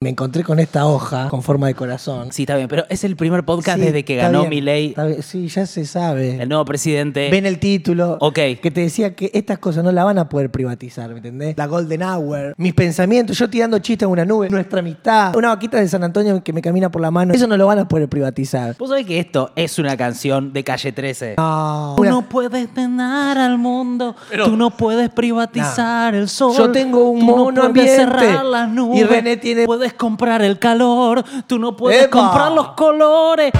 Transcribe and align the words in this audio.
Me 0.00 0.10
encontré 0.10 0.44
con 0.44 0.60
esta 0.60 0.86
hoja 0.86 1.28
con 1.28 1.42
forma 1.42 1.66
de 1.66 1.74
corazón. 1.74 2.30
Sí, 2.30 2.44
está 2.44 2.54
bien, 2.54 2.68
pero 2.68 2.84
es 2.88 3.02
el 3.02 3.16
primer 3.16 3.44
podcast 3.44 3.80
Sí, 3.80 3.84
desde 3.86 4.04
que 4.04 4.14
está 4.14 4.26
ganó 4.28 4.42
bien, 4.42 4.50
Milei, 4.50 4.86
está 4.90 5.04
bien. 5.06 5.24
Sí, 5.24 5.48
ya 5.48 5.66
se 5.66 5.84
sabe. 5.86 6.40
el 6.40 6.48
nuevo 6.48 6.64
presidente. 6.64 7.28
Ven 7.32 7.46
el 7.46 7.58
título. 7.58 8.16
Ok. 8.20 8.34
Que 8.62 8.70
te 8.72 8.82
decía 8.82 9.16
que 9.16 9.28
estas 9.34 9.58
cosas 9.58 9.82
no 9.82 9.90
la 9.90 10.04
van 10.04 10.16
a 10.18 10.28
poder 10.28 10.52
privatizar, 10.52 11.10
¿me 11.10 11.16
entendés? 11.16 11.58
La 11.58 11.66
Golden 11.66 12.04
Hour, 12.04 12.54
mis 12.56 12.74
pensamientos, 12.74 13.36
yo 13.36 13.50
tirando 13.50 13.76
chistes 13.80 14.06
en 14.06 14.12
una 14.12 14.24
nube, 14.24 14.48
nuestra 14.50 14.78
amistad, 14.78 15.34
una 15.34 15.48
vaquita 15.48 15.80
de 15.80 15.88
San 15.88 16.04
Antonio 16.04 16.44
que 16.44 16.52
me 16.52 16.62
camina 16.62 16.92
por 16.92 17.02
la 17.02 17.10
mano. 17.10 17.34
Eso 17.34 17.48
no 17.48 17.56
lo 17.56 17.66
van 17.66 17.80
a 17.80 17.88
poder 17.88 18.08
privatizar. 18.08 18.76
Vos 18.78 18.90
sabés 18.90 19.04
que 19.04 19.18
esto 19.18 19.50
es 19.56 19.80
una 19.80 19.96
canción 19.96 20.52
de 20.52 20.62
Calle 20.62 20.92
13. 20.92 21.34
No. 21.38 21.94
Tú 21.96 22.02
Una- 22.02 22.10
no 22.12 22.28
puedes 22.28 22.72
tener 22.72 23.36
al 23.36 23.58
mundo, 23.58 24.14
tú 24.44 24.56
no 24.56 24.70
puedes 24.70 25.10
privatizar 25.10 26.14
el 26.14 26.28
sol. 26.28 26.54
Yo 26.56 26.70
tengo 26.70 27.10
un 27.10 27.18
tú 27.18 27.26
no 27.26 27.36
mono 27.36 27.72
puedes 27.72 27.98
ambiente, 27.98 28.26
cerrar 28.28 28.44
las 28.44 28.68
nubes. 28.70 29.00
y 29.00 29.02
René 29.02 29.36
tiene- 29.38 29.66
Puedes 29.88 29.98
comprar 29.98 30.42
el 30.42 30.58
calor, 30.58 31.24
tú 31.46 31.58
no 31.58 31.74
puedes 31.74 32.04
¡Epa! 32.04 32.10
comprar 32.20 32.52
los 32.52 32.68
colores. 32.72 33.50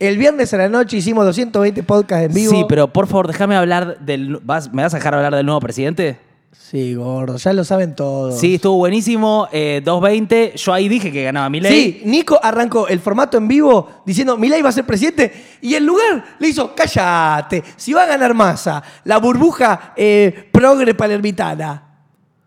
El 0.00 0.18
viernes 0.18 0.52
a 0.52 0.56
la 0.56 0.68
noche 0.68 0.96
hicimos 0.96 1.24
220 1.24 1.84
podcasts 1.84 2.26
en 2.26 2.34
vivo. 2.34 2.50
Sí, 2.52 2.64
pero 2.68 2.88
por 2.88 3.06
favor, 3.06 3.28
déjame 3.28 3.54
hablar 3.54 4.00
del. 4.00 4.38
¿vas- 4.38 4.72
¿Me 4.72 4.82
vas 4.82 4.92
a 4.94 4.96
dejar 4.96 5.14
hablar 5.14 5.36
del 5.36 5.46
nuevo 5.46 5.60
presidente? 5.60 6.18
Sí, 6.50 6.94
gordo, 6.94 7.36
ya 7.36 7.52
lo 7.52 7.62
saben 7.62 7.94
todos. 7.94 8.40
Sí, 8.40 8.56
estuvo 8.56 8.76
buenísimo. 8.78 9.46
eh, 9.52 9.80
220. 9.84 10.54
Yo 10.56 10.72
ahí 10.72 10.88
dije 10.88 11.12
que 11.12 11.22
ganaba 11.22 11.48
Milei. 11.48 11.72
Sí, 11.72 12.02
Nico 12.04 12.40
arrancó 12.42 12.88
el 12.88 12.98
formato 12.98 13.36
en 13.38 13.46
vivo 13.46 14.02
diciendo 14.04 14.36
Milei 14.36 14.62
va 14.62 14.70
a 14.70 14.72
ser 14.72 14.84
presidente 14.84 15.32
y 15.60 15.74
el 15.74 15.86
lugar 15.86 16.24
le 16.40 16.48
hizo 16.48 16.74
cállate, 16.74 17.62
si 17.76 17.92
va 17.92 18.02
a 18.02 18.06
ganar 18.06 18.34
masa, 18.34 18.82
la 19.04 19.18
burbuja 19.18 19.92
eh, 19.96 20.48
progre 20.50 20.92
palermitana. 20.94 21.84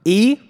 Y. 0.04 0.45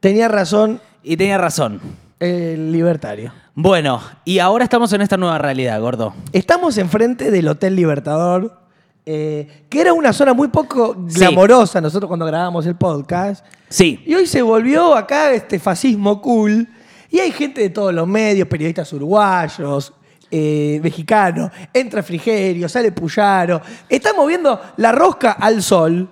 Tenía 0.00 0.28
razón 0.28 0.80
Y 1.02 1.16
tenía 1.16 1.38
razón. 1.38 1.80
el 2.20 2.72
libertario. 2.72 3.32
Bueno, 3.54 4.00
y 4.24 4.38
ahora 4.38 4.64
estamos 4.64 4.92
en 4.92 5.00
esta 5.02 5.16
nueva 5.16 5.38
realidad, 5.38 5.80
gordo. 5.80 6.14
Estamos 6.32 6.78
enfrente 6.78 7.30
del 7.30 7.48
Hotel 7.48 7.74
Libertador, 7.76 8.60
eh, 9.06 9.64
que 9.68 9.80
era 9.80 9.92
una 9.92 10.12
zona 10.12 10.32
muy 10.34 10.48
poco 10.48 10.96
Sí. 11.08 11.18
glamorosa 11.20 11.80
nosotros 11.80 12.08
cuando 12.08 12.26
grabábamos 12.26 12.66
el 12.66 12.76
podcast. 12.76 13.44
Sí. 13.68 14.02
Y 14.06 14.14
hoy 14.14 14.26
se 14.26 14.42
volvió 14.42 14.94
acá 14.94 15.32
este 15.32 15.58
fascismo 15.58 16.20
cool. 16.20 16.68
Y 17.10 17.18
hay 17.20 17.32
gente 17.32 17.60
de 17.62 17.70
todos 17.70 17.92
los 17.94 18.06
medios, 18.06 18.46
periodistas 18.48 18.92
uruguayos, 18.92 19.92
eh, 20.30 20.78
mexicanos. 20.82 21.50
Entra 21.72 22.02
Frigerio, 22.02 22.68
sale 22.68 22.92
Puyaro. 22.92 23.60
Está 23.88 24.12
moviendo 24.12 24.60
la 24.76 24.92
rosca 24.92 25.32
al 25.32 25.62
sol. 25.62 26.08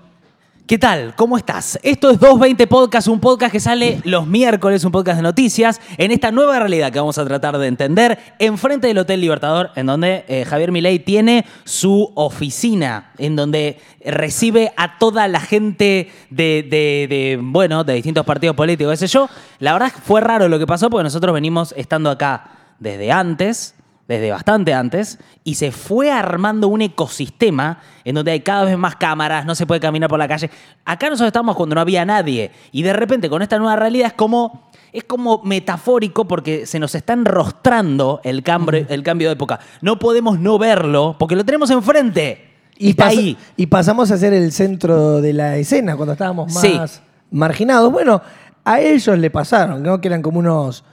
¿Qué 0.67 0.78
tal? 0.78 1.14
¿Cómo 1.14 1.36
estás? 1.36 1.78
Esto 1.84 2.11
es 2.11 2.19
220 2.19 2.67
Podcast, 2.67 3.06
un 3.06 3.20
podcast 3.20 3.53
que 3.53 3.61
sale 3.61 4.00
los 4.03 4.27
miércoles, 4.27 4.83
un 4.84 4.91
podcast 4.91 5.19
de 5.19 5.23
noticias, 5.23 5.81
en 5.97 6.11
esta 6.11 6.33
nueva 6.33 6.58
realidad 6.58 6.91
que 6.91 6.98
vamos 6.98 7.19
a 7.19 7.25
tratar 7.25 7.56
de 7.56 7.69
entender, 7.69 8.19
enfrente 8.41 8.89
del 8.89 8.98
Hotel 8.98 9.20
Libertador, 9.20 9.70
en 9.77 9.86
donde 9.86 10.25
eh, 10.27 10.45
Javier 10.45 10.73
Milei 10.73 10.98
tiene 10.98 11.47
su 11.62 12.11
oficina, 12.17 13.12
en 13.19 13.36
donde 13.36 13.78
recibe 14.05 14.73
a 14.77 14.98
toda 14.98 15.28
la 15.28 15.39
gente 15.39 16.11
de, 16.31 16.67
de- 16.69 17.06
de, 17.08 17.39
bueno, 17.41 17.84
de 17.84 17.95
distintos 17.95 18.27
partidos 18.27 18.56
políticos, 18.56 18.91
qué 18.91 18.97
sé 18.97 19.06
yo. 19.06 19.28
La 19.61 19.73
verdad 19.73 19.92
fue 20.05 20.20
raro 20.20 20.48
lo 20.48 20.58
que 20.58 20.67
pasó 20.67 20.91
porque 20.91 21.05
nosotros 21.05 21.33
venimos 21.33 21.75
estando 21.77 22.11
acá 22.11 22.51
desde 22.80 23.12
antes, 23.12 23.76
desde 24.09 24.31
bastante 24.31 24.73
antes, 24.73 25.19
y 25.43 25.57
se 25.57 25.73
fue 25.73 26.11
armando 26.12 26.69
un 26.69 26.81
ecosistema 26.83 27.81
en 28.05 28.15
donde 28.15 28.31
hay 28.31 28.41
cada 28.41 28.65
vez 28.65 28.79
más 28.79 28.97
cámaras, 28.97 29.45
no 29.47 29.55
se 29.55 29.67
puede 29.67 29.81
caminar 29.81 30.09
por 30.09 30.19
la 30.19 30.29
calle. 30.29 30.48
Acá 30.85 31.09
nosotros 31.11 31.27
estábamos 31.29 31.57
cuando 31.57 31.75
no 31.75 31.81
había 31.81 32.05
nadie, 32.05 32.53
y 32.71 32.83
de 32.83 32.93
repente 32.93 33.29
con 33.29 33.43
esta 33.43 33.59
nueva 33.59 33.75
realidad 33.77 34.07
es 34.09 34.13
como, 34.13 34.71
es 34.93 35.03
como 35.05 35.43
metafórico 35.43 36.27
porque 36.29 36.67
se 36.67 36.79
nos 36.79 36.95
está 36.95 37.15
enrostrando 37.15 38.21
el 38.23 38.43
cambio, 38.43 38.87
el 38.89 39.03
cambio 39.03 39.29
de 39.29 39.35
época. 39.35 39.59
No 39.83 39.98
podemos 39.98 40.39
no 40.39 40.59
verlo 40.59 41.17
porque 41.19 41.35
lo 41.36 41.45
tenemos 41.45 41.70
enfrente. 41.70 42.42
Y 42.79 42.91
está 42.91 43.07
ahí. 43.09 43.36
y 43.57 43.67
pasamos 43.67 44.11
a 44.11 44.19
ser 44.19 44.35
el 44.35 44.53
centro 44.53 45.20
de 45.23 45.33
la 45.33 45.57
escena 45.57 45.97
cuando 45.97 46.13
estábamos 46.13 46.53
más 46.53 46.61
Sí. 46.63 47.01
marginados. 47.30 47.91
Bueno, 47.91 48.20
a 48.64 48.80
ellos 48.80 49.19
le 49.19 49.30
pasaron, 49.30 49.83
¿no? 49.83 50.01
Que 50.01 50.09
eran 50.09 50.20
como 50.23 50.39
unos 50.39 50.85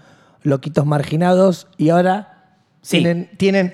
loquitos 0.44 0.86
marginados 0.86 1.68
y 1.78 1.90
ahora 1.90 2.33
Sí. 2.84 3.00
tienen, 3.00 3.30
tienen 3.38 3.74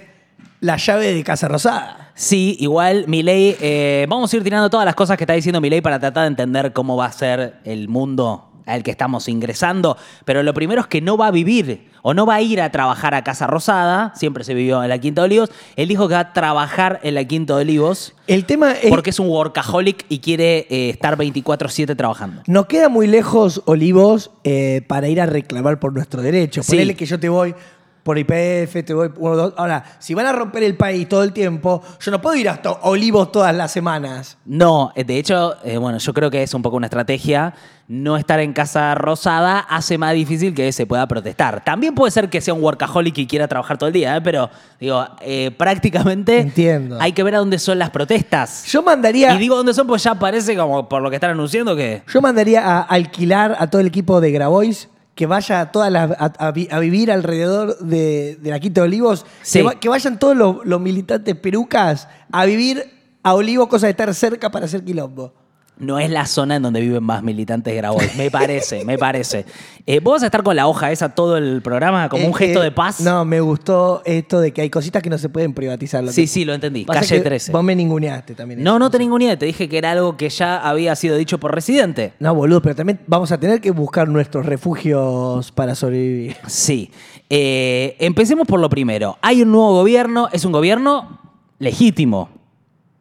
la 0.62 0.78
llave 0.78 1.14
de 1.14 1.24
Casa 1.24 1.47
Rosada. 1.47 2.12
Sí, 2.16 2.58
igual 2.59 3.06
Milei, 3.08 3.56
eh, 3.59 4.06
vamos 4.09 4.31
a 4.34 4.38
ir 4.38 4.44
tirando 4.44 4.70
todas 4.70 4.86
las 4.86 4.96
cosas 4.96 5.18
que 5.18 5.24
está 5.24 5.34
diciendo 5.34 5.62
Milei 5.62 5.81
para 5.81 6.00
tratar 6.00 6.24
de 6.24 6.28
entender 6.28 6.74
cómo 6.74 6.97
va 6.97 7.06
a 7.06 7.12
ser 7.12 7.56
el 7.64 7.88
mundo 7.88 8.46
al 8.66 8.84
que 8.84 8.92
estamos 8.92 9.28
ingresando, 9.28 9.98
pero 10.25 10.44
lo 10.44 10.53
primero 10.53 10.81
es 10.81 10.88
que 10.88 11.02
no 11.02 11.18
va 11.18 11.28
a 11.28 11.31
vivir 11.31 11.88
o 12.02 12.14
no 12.14 12.25
va 12.25 12.36
a 12.36 12.42
ir 12.42 12.62
a 12.62 12.72
trabajar 12.72 13.16
a 13.16 13.24
Casa 13.24 13.48
Rosada, 13.48 14.14
siempre 14.16 14.44
se 14.44 14.53
vivió 14.53 14.84
en 14.84 14.90
la 14.90 15.00
Quinta 15.00 15.22
de 15.22 15.25
Olivos, 15.25 15.52
él 15.75 15.88
dijo 15.88 16.08
que 16.08 16.14
va 16.14 16.19
a 16.19 16.34
trabajar 16.34 17.00
en 17.03 17.16
la 17.16 17.25
Quinta 17.25 17.56
de 17.56 17.62
Olivos 17.62 18.14
El 18.28 18.46
tema 18.46 18.74
es... 18.74 18.90
porque 18.90 19.09
es 19.09 19.19
un 19.19 19.28
workaholic 19.28 20.06
y 20.08 20.19
quiere 20.19 20.68
eh, 20.69 20.90
estar 20.92 21.18
24/7 21.18 21.96
trabajando. 21.96 22.44
Nos 22.46 22.68
queda 22.68 22.90
muy 22.90 23.08
lejos, 23.08 23.64
Olivos, 23.66 24.31
eh, 24.44 24.84
para 24.88 25.08
ir 25.08 25.19
a 25.19 25.25
reclamar 25.25 25.80
por 25.80 25.94
nuestro 25.94 26.22
derecho. 26.22 26.62
Sí. 26.64 26.74
Ponele 26.74 26.96
que 26.96 27.06
yo 27.06 27.19
te 27.19 27.30
voy 27.30 27.56
por 28.04 28.18
IPF, 28.18 28.84
te 28.86 28.94
voy 28.94 29.10
uno, 29.18 29.36
dos. 29.36 29.54
Ahora, 29.58 29.84
si 30.00 30.14
van 30.14 30.26
a 30.26 30.32
romper 30.32 30.64
el 30.64 30.76
país 30.76 31.08
todo 31.08 31.24
el 31.24 31.34
tiempo, 31.34 31.82
yo 32.00 32.12
no 32.12 32.22
puedo 32.22 32.36
ir 32.36 32.50
hasta 32.50 32.72
Olivos 32.72 33.32
todas 33.32 33.56
las 33.56 33.72
semanas. 33.72 34.38
No, 34.46 34.92
eh, 34.96 35.04
de 35.04 35.18
hecho, 35.18 35.56
eh, 35.64 35.78
bueno, 35.78 35.98
yo 35.98 36.14
creo 36.14 36.32
que 36.32 36.44
es 36.44 36.54
un 36.54 36.62
poco 36.62 36.78
una 36.78 36.88
estrategia. 36.88 37.54
No 37.88 38.18
estar 38.18 38.40
en 38.40 38.54
Casa 38.54 38.94
Rosada 38.94 39.60
hace 39.60 39.98
más 39.98 40.14
difícil 40.14 40.54
que 40.54 40.72
se 40.72 40.86
pueda 40.86 41.08
protestar. 41.08 41.64
También 41.64 41.96
puede 41.96 42.12
ser 42.12 42.30
que 42.30 42.40
sea 42.40 42.54
un 42.54 42.64
workaholic 42.64 43.18
y 43.18 43.26
quiera 43.26 43.48
trabajar 43.48 43.80
todo 43.80 43.88
el 43.88 43.94
día, 43.94 44.16
¿eh? 44.16 44.22
pero 44.22 44.50
digo, 44.80 45.04
eh, 45.22 45.50
prácticamente 45.58 46.40
Entiendo. 46.40 47.00
hay 47.02 47.14
que 47.14 47.24
ver 47.24 47.34
a 47.34 47.40
dónde 47.40 47.58
son 47.58 47.80
las 47.80 47.90
protestas. 47.90 48.66
Yo 48.68 48.84
mandaría, 48.84 49.34
Y 49.34 49.40
digo 49.40 49.56
dónde 49.56 49.74
son, 49.74 49.88
pues 49.88 50.04
ya 50.04 50.14
parece 50.16 50.56
como 50.56 50.88
por 50.88 51.02
lo 51.02 51.10
que 51.10 51.16
están 51.16 51.31
anunciando 51.31 51.76
que... 51.76 52.04
yo 52.14 52.22
mandaría 52.22 52.62
a 52.64 52.81
alquilar 52.81 53.56
a 53.58 53.68
todo 53.68 53.81
el 53.81 53.88
equipo 53.88 54.22
de 54.22 54.31
Grabois 54.31 54.88
que 55.19 55.25
vaya 55.25 55.59
a, 55.59 55.72
todas 55.74 55.91
las- 55.91 56.12
a, 56.12 56.31
a 56.47 56.52
vi- 56.53 56.69
a 56.72 56.80
vivir 56.80 57.12
alrededor 57.12 57.78
de, 57.80 58.38
de 58.41 58.50
la 58.52 58.59
Quinta 58.62 58.80
de 58.80 58.88
Olivos. 58.88 59.25
Sí. 59.41 59.59
Que, 59.59 59.63
va- 59.66 59.75
que 59.78 59.90
vayan 59.90 60.18
todos 60.18 60.34
los, 60.38 60.66
los 60.66 60.80
militantes 60.80 61.35
perucas 61.35 62.07
a 62.31 62.46
vivir 62.46 62.85
a 63.22 63.34
Olivos, 63.34 63.68
cosa 63.68 63.88
de 63.88 63.91
estar 63.91 64.13
cerca 64.16 64.50
para 64.50 64.63
hacer 64.68 64.85
quilombo. 64.85 65.34
No 65.79 65.97
es 65.97 66.09
la 66.09 66.25
zona 66.25 66.57
en 66.57 66.62
donde 66.62 66.81
viven 66.81 67.01
más 67.03 67.23
militantes 67.23 67.73
Grabois. 67.73 68.13
Me 68.17 68.29
parece, 68.29 68.84
me 68.84 68.97
parece. 68.97 69.45
Eh, 69.85 70.01
¿Vos 70.01 70.16
vas 70.16 70.23
a 70.23 70.25
estar 70.25 70.44
con 70.44 70.56
la 70.56 70.67
hoja 70.67 70.91
esa 70.91 71.16
todo 71.16 71.38
el 71.38 71.62
programa 71.62 72.09
como 72.09 72.25
un 72.25 72.31
Eh, 72.31 72.35
gesto 72.35 72.59
eh, 72.62 72.66
de 72.66 72.72
paz? 72.72 73.00
No, 73.00 73.23
me 73.23 73.40
gustó 73.40 74.01
esto 74.06 74.41
de 74.41 74.51
que 74.51 74.62
hay 74.62 74.69
cositas 74.69 75.01
que 75.01 75.09
no 75.09 75.18
se 75.18 75.29
pueden 75.29 75.53
privatizar. 75.53 76.03
Lo 76.03 76.12
Sí, 76.12 76.23
que- 76.23 76.28
sí, 76.28 76.44
lo 76.44 76.53
entendí. 76.53 76.84
Pasa 76.84 77.00
Calle 77.00 77.16
que 77.16 77.22
13. 77.22 77.51
Vos 77.53 77.63
me 77.63 77.75
ninguneaste 77.78 78.35
también. 78.35 78.62
No, 78.62 78.72
eso, 78.72 78.79
no 78.79 78.91
te 78.91 79.00
ninguneé. 79.00 79.38
Te 79.38 79.45
dije 79.45 79.69
que 79.69 79.78
era 79.78 79.91
algo 79.91 80.18
que 80.18 80.29
ya 80.29 80.57
había 80.57 80.94
sido 80.97 81.16
dicho 81.16 81.38
por 81.39 81.56
Residente. 81.56 82.12
No, 82.19 82.35
boludo, 82.35 82.62
pero 82.62 82.75
también 82.75 83.00
vamos 83.07 83.31
a 83.31 83.39
tener 83.39 83.62
que 83.62 83.72
buscar 83.72 84.09
nuestros 84.09 84.45
refugios 84.45 85.51
para 85.53 85.75
sobrevivir. 85.75 86.35
Sí. 86.47 86.91
Eh, 87.29 87.95
empecemos 88.00 88.47
por 88.47 88.59
lo 88.59 88.69
primero. 88.69 89.18
Hay 89.22 89.41
un 89.44 89.51
nuevo 89.51 89.72
gobierno, 89.73 90.28
es 90.34 90.44
un 90.44 90.51
gobierno 90.51 91.19
legítimo, 91.59 92.29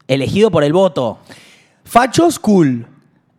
elegido 0.07 0.51
por 0.53 0.63
el 0.65 0.73
voto. 0.73 1.19
Fachos, 1.89 2.39
cool. 2.39 2.87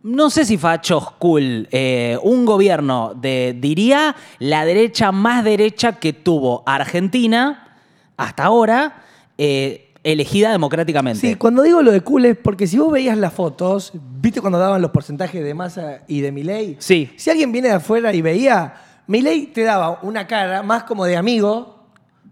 No 0.02 0.28
sé 0.28 0.44
si 0.44 0.58
fachos 0.58 1.12
cool. 1.12 1.68
eh, 1.70 2.18
un 2.24 2.44
gobierno 2.44 3.14
de, 3.14 3.56
diría, 3.56 4.16
la 4.40 4.64
derecha 4.64 5.12
más 5.12 5.44
derecha 5.44 6.00
que 6.00 6.12
tuvo 6.12 6.64
Argentina 6.66 7.76
hasta 8.16 8.42
ahora, 8.44 9.04
eh, 9.38 9.92
elegida 10.02 10.50
democráticamente. 10.50 11.20
Sí, 11.20 11.34
cuando 11.36 11.62
digo 11.62 11.80
lo 11.80 11.92
de 11.92 12.00
cool 12.00 12.24
es 12.24 12.36
porque 12.36 12.66
si 12.66 12.76
vos 12.76 12.90
veías 12.90 13.16
las 13.16 13.32
fotos, 13.32 13.92
¿viste 14.20 14.40
cuando 14.40 14.58
daban 14.58 14.82
los 14.82 14.90
porcentajes 14.90 15.44
de 15.44 15.54
Massa 15.54 16.00
y 16.08 16.20
de 16.20 16.32
Milei? 16.32 16.76
Sí. 16.80 17.08
Si 17.16 17.30
alguien 17.30 17.52
viene 17.52 17.68
de 17.68 17.74
afuera 17.74 18.12
y 18.12 18.20
veía, 18.20 18.74
Milei 19.06 19.46
te 19.46 19.62
daba 19.62 20.00
una 20.02 20.26
cara 20.26 20.64
más 20.64 20.82
como 20.82 21.04
de 21.04 21.16
amigo 21.16 21.79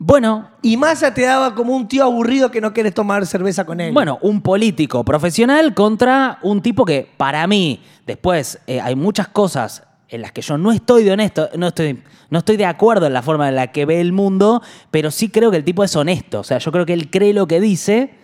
Bueno, 0.01 0.49
y 0.63 0.77
Massa 0.77 1.13
te 1.13 1.23
daba 1.23 1.57
como 1.57 1.75
un 1.75 1.89
tío 1.89 2.05
aburrido 2.05 2.51
que 2.53 2.61
no 2.61 2.73
quieres 2.73 2.95
tomar 2.95 3.27
cerveza 3.27 3.67
con 3.67 3.81
él. 3.81 3.93
Bueno, 3.93 4.19
un 4.23 4.43
político 4.43 5.05
profesional 5.05 5.75
contra 5.75 6.39
un 6.43 6.63
tipo 6.63 6.85
que, 6.85 7.11
para 7.17 7.45
mí, 7.49 7.83
después 8.07 8.61
eh, 8.69 8.81
hay 8.81 8.95
muchas 8.95 9.27
cosas 9.29 9.83
en 10.09 10.23
las 10.23 10.33
que 10.33 10.41
yo 10.41 10.57
no 10.57 10.71
estoy 10.71 11.03
de 11.03 11.13
honesto, 11.13 11.51
no 11.57 11.69
estoy, 11.69 12.03
no 12.31 12.39
estoy 12.39 12.57
de 12.57 12.65
acuerdo 12.65 13.07
en 13.07 13.13
la 13.13 13.23
forma 13.23 13.49
en 13.49 13.57
la 13.57 13.73
que 13.73 13.87
ve 13.87 14.01
el 14.01 14.13
mundo, 14.13 14.63
pero 14.91 15.11
sí 15.11 15.31
creo 15.31 15.51
que 15.51 15.57
el 15.57 15.65
tipo 15.65 15.83
es 15.83 15.95
honesto. 15.97 16.41
O 16.41 16.45
sea, 16.45 16.59
yo 16.59 16.71
creo 16.71 16.87
que 16.87 16.93
él 16.93 17.11
cree 17.11 17.35
lo 17.35 17.49
que 17.49 17.61
dice 17.61 18.15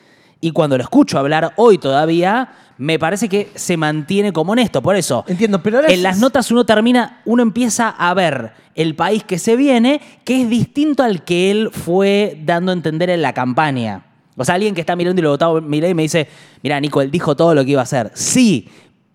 y 0.46 0.50
cuando 0.52 0.76
lo 0.76 0.82
escucho 0.82 1.19
hablar 1.19 1.52
hoy 1.56 1.79
todavía, 1.79 2.52
me 2.76 2.99
parece 2.99 3.29
que 3.29 3.50
se 3.55 3.76
mantiene 3.76 4.32
como 4.32 4.52
honesto. 4.52 4.82
Por 4.82 4.94
eso, 4.96 5.25
Entiendo, 5.26 5.62
pero 5.62 5.79
ahora 5.79 5.88
en 5.88 5.94
es- 5.94 6.02
las 6.02 6.19
notas 6.19 6.50
uno 6.50 6.64
termina, 6.67 7.23
uno 7.25 7.43
empieza 7.43 7.88
a 7.88 8.12
ver 8.14 8.52
el 8.75 8.94
país 8.94 9.25
que 9.25 9.38
se 9.38 9.56
viene, 9.56 10.00
que 10.25 10.43
es 10.43 10.50
distinto 10.50 11.02
al 11.02 11.25
que 11.25 11.50
él 11.50 11.70
fue 11.73 12.38
dando 12.44 12.73
a 12.73 12.75
entender 12.75 13.08
en 13.11 13.23
la 13.23 13.32
campaña. 13.32 14.05
O 14.37 14.44
sea, 14.44 14.56
alguien 14.56 14.75
que 14.75 14.81
está 14.81 14.96
mirando 14.96 15.20
y 15.20 15.23
lo 15.23 15.31
votaba 15.31 15.61
Milei 15.61 15.94
me 15.94 16.02
dice, 16.02 16.29
mira, 16.62 16.81
Nico, 16.81 17.00
él 17.00 17.11
dijo 17.11 17.37
todo 17.37 17.55
lo 17.55 17.64
que 17.64 17.70
iba 17.70 17.81
a 17.81 17.85
hacer. 17.85 18.11
Sí, 18.14 18.69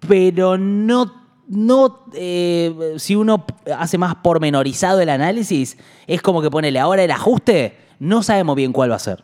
pero 0.08 0.58
no 0.58 1.20
no, 1.52 2.06
eh, 2.14 2.94
si 2.98 3.16
uno 3.16 3.44
hace 3.76 3.98
más 3.98 4.14
pormenorizado 4.16 5.00
el 5.02 5.10
análisis, 5.10 5.78
es 6.06 6.22
como 6.22 6.42
que 6.44 6.52
ponele 6.52 6.80
ahora 6.80 7.04
el 7.04 7.10
ajuste, 7.12 7.76
no 8.00 8.22
sabemos 8.22 8.56
bien 8.56 8.72
cuál 8.72 8.92
va 8.92 8.96
a 8.98 9.00
ser. 9.00 9.24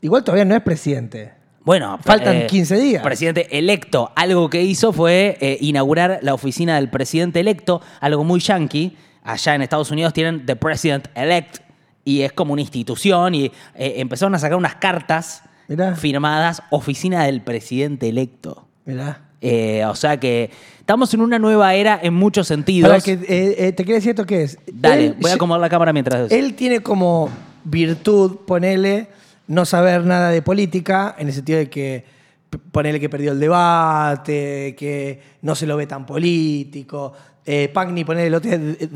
Igual 0.00 0.24
todavía 0.24 0.44
no 0.44 0.54
es 0.54 0.62
presidente. 0.62 1.32
Bueno, 1.64 1.98
Faltan 2.02 2.36
eh, 2.36 2.46
15 2.46 2.76
días. 2.78 3.02
Presidente 3.02 3.58
electo. 3.58 4.10
Algo 4.16 4.48
que 4.48 4.62
hizo 4.62 4.92
fue 4.92 5.36
eh, 5.40 5.58
inaugurar 5.60 6.20
la 6.22 6.32
oficina 6.34 6.76
del 6.76 6.88
presidente 6.88 7.40
electo, 7.40 7.82
algo 8.00 8.24
muy 8.24 8.40
yankee. 8.40 8.96
Allá 9.22 9.54
en 9.54 9.62
Estados 9.62 9.90
Unidos 9.90 10.14
tienen 10.14 10.46
The 10.46 10.56
President 10.56 11.08
Elect 11.14 11.58
y 12.04 12.22
es 12.22 12.32
como 12.32 12.54
una 12.54 12.62
institución 12.62 13.34
y 13.34 13.46
eh, 13.74 13.94
empezaron 13.96 14.34
a 14.34 14.38
sacar 14.38 14.56
unas 14.56 14.76
cartas 14.76 15.42
Mirá. 15.66 15.94
firmadas 15.94 16.62
oficina 16.70 17.24
del 17.24 17.42
presidente 17.42 18.08
electo. 18.08 18.66
Mirá. 18.86 19.20
Eh, 19.42 19.84
o 19.84 19.94
sea 19.94 20.18
que 20.18 20.50
estamos 20.80 21.12
en 21.12 21.20
una 21.20 21.38
nueva 21.38 21.74
era 21.74 21.98
en 22.02 22.14
muchos 22.14 22.46
sentidos. 22.48 22.88
Para 22.88 23.02
que, 23.02 23.16
¿Te 23.18 23.74
quería 23.76 23.96
decir 23.96 24.10
esto 24.10 24.24
qué 24.24 24.44
es? 24.44 24.58
Dale, 24.72 25.06
Él- 25.08 25.16
voy 25.20 25.30
a 25.30 25.34
acomodar 25.34 25.60
la 25.60 25.68
cámara 25.68 25.92
mientras... 25.92 26.32
Él 26.32 26.54
tiene 26.54 26.80
como 26.80 27.28
virtud, 27.64 28.36
ponele, 28.46 29.08
no 29.48 29.64
saber 29.64 30.04
nada 30.04 30.30
de 30.30 30.42
política, 30.42 31.14
en 31.18 31.26
el 31.28 31.32
sentido 31.34 31.58
de 31.58 31.68
que 31.68 32.04
p- 32.48 32.58
ponele 32.58 33.00
que 33.00 33.08
perdió 33.08 33.32
el 33.32 33.40
debate, 33.40 34.74
que 34.78 35.20
no 35.42 35.54
se 35.54 35.66
lo 35.66 35.76
ve 35.76 35.86
tan 35.86 36.06
político. 36.06 37.12
Eh, 37.44 37.68
Pagni, 37.72 38.04
ponele, 38.04 38.26
el 38.28 38.34
otro 38.34 38.50
día 38.50 38.58
de- 38.58 38.74
de- 38.74 38.86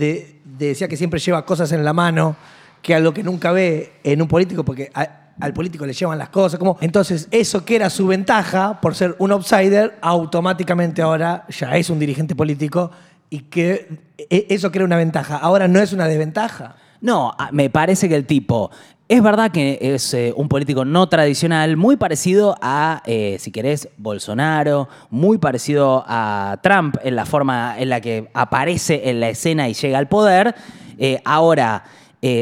de- 0.44 0.66
decía 0.68 0.88
que 0.88 0.96
siempre 0.96 1.18
lleva 1.20 1.44
cosas 1.44 1.72
en 1.72 1.84
la 1.84 1.92
mano, 1.92 2.36
que 2.80 2.94
algo 2.94 3.12
que 3.12 3.22
nunca 3.22 3.52
ve 3.52 3.92
en 4.04 4.20
un 4.22 4.28
político, 4.28 4.64
porque 4.64 4.90
al 4.94 5.52
político 5.54 5.86
le 5.86 5.92
llevan 5.94 6.18
las 6.18 6.28
cosas. 6.28 6.58
Como, 6.58 6.76
entonces, 6.80 7.28
eso 7.30 7.64
que 7.64 7.76
era 7.76 7.88
su 7.90 8.06
ventaja 8.06 8.80
por 8.80 8.94
ser 8.94 9.16
un 9.18 9.32
outsider, 9.32 9.96
automáticamente 10.02 11.00
ahora 11.02 11.46
ya 11.48 11.76
es 11.76 11.88
un 11.90 11.98
dirigente 11.98 12.34
político 12.34 12.90
y 13.30 13.40
que 13.40 13.88
e- 14.18 14.46
eso 14.50 14.70
era 14.72 14.84
una 14.84 14.96
ventaja, 14.96 15.36
ahora 15.38 15.66
no 15.68 15.80
es 15.80 15.92
una 15.92 16.06
desventaja. 16.06 16.76
No, 17.00 17.34
me 17.50 17.68
parece 17.70 18.08
que 18.08 18.14
el 18.14 18.26
tipo. 18.26 18.70
Es 19.12 19.22
verdad 19.22 19.50
que 19.50 19.78
es 19.78 20.14
eh, 20.14 20.32
un 20.34 20.48
político 20.48 20.86
no 20.86 21.06
tradicional, 21.06 21.76
muy 21.76 21.98
parecido 21.98 22.56
a, 22.62 23.02
eh, 23.04 23.36
si 23.38 23.52
querés, 23.52 23.90
Bolsonaro, 23.98 24.88
muy 25.10 25.36
parecido 25.36 26.02
a 26.06 26.58
Trump 26.62 26.96
en 27.04 27.16
la 27.16 27.26
forma 27.26 27.74
en 27.78 27.90
la 27.90 28.00
que 28.00 28.30
aparece 28.32 29.10
en 29.10 29.20
la 29.20 29.28
escena 29.28 29.68
y 29.68 29.74
llega 29.74 29.98
al 29.98 30.08
poder. 30.08 30.54
Eh, 30.96 31.20
ahora, 31.26 31.84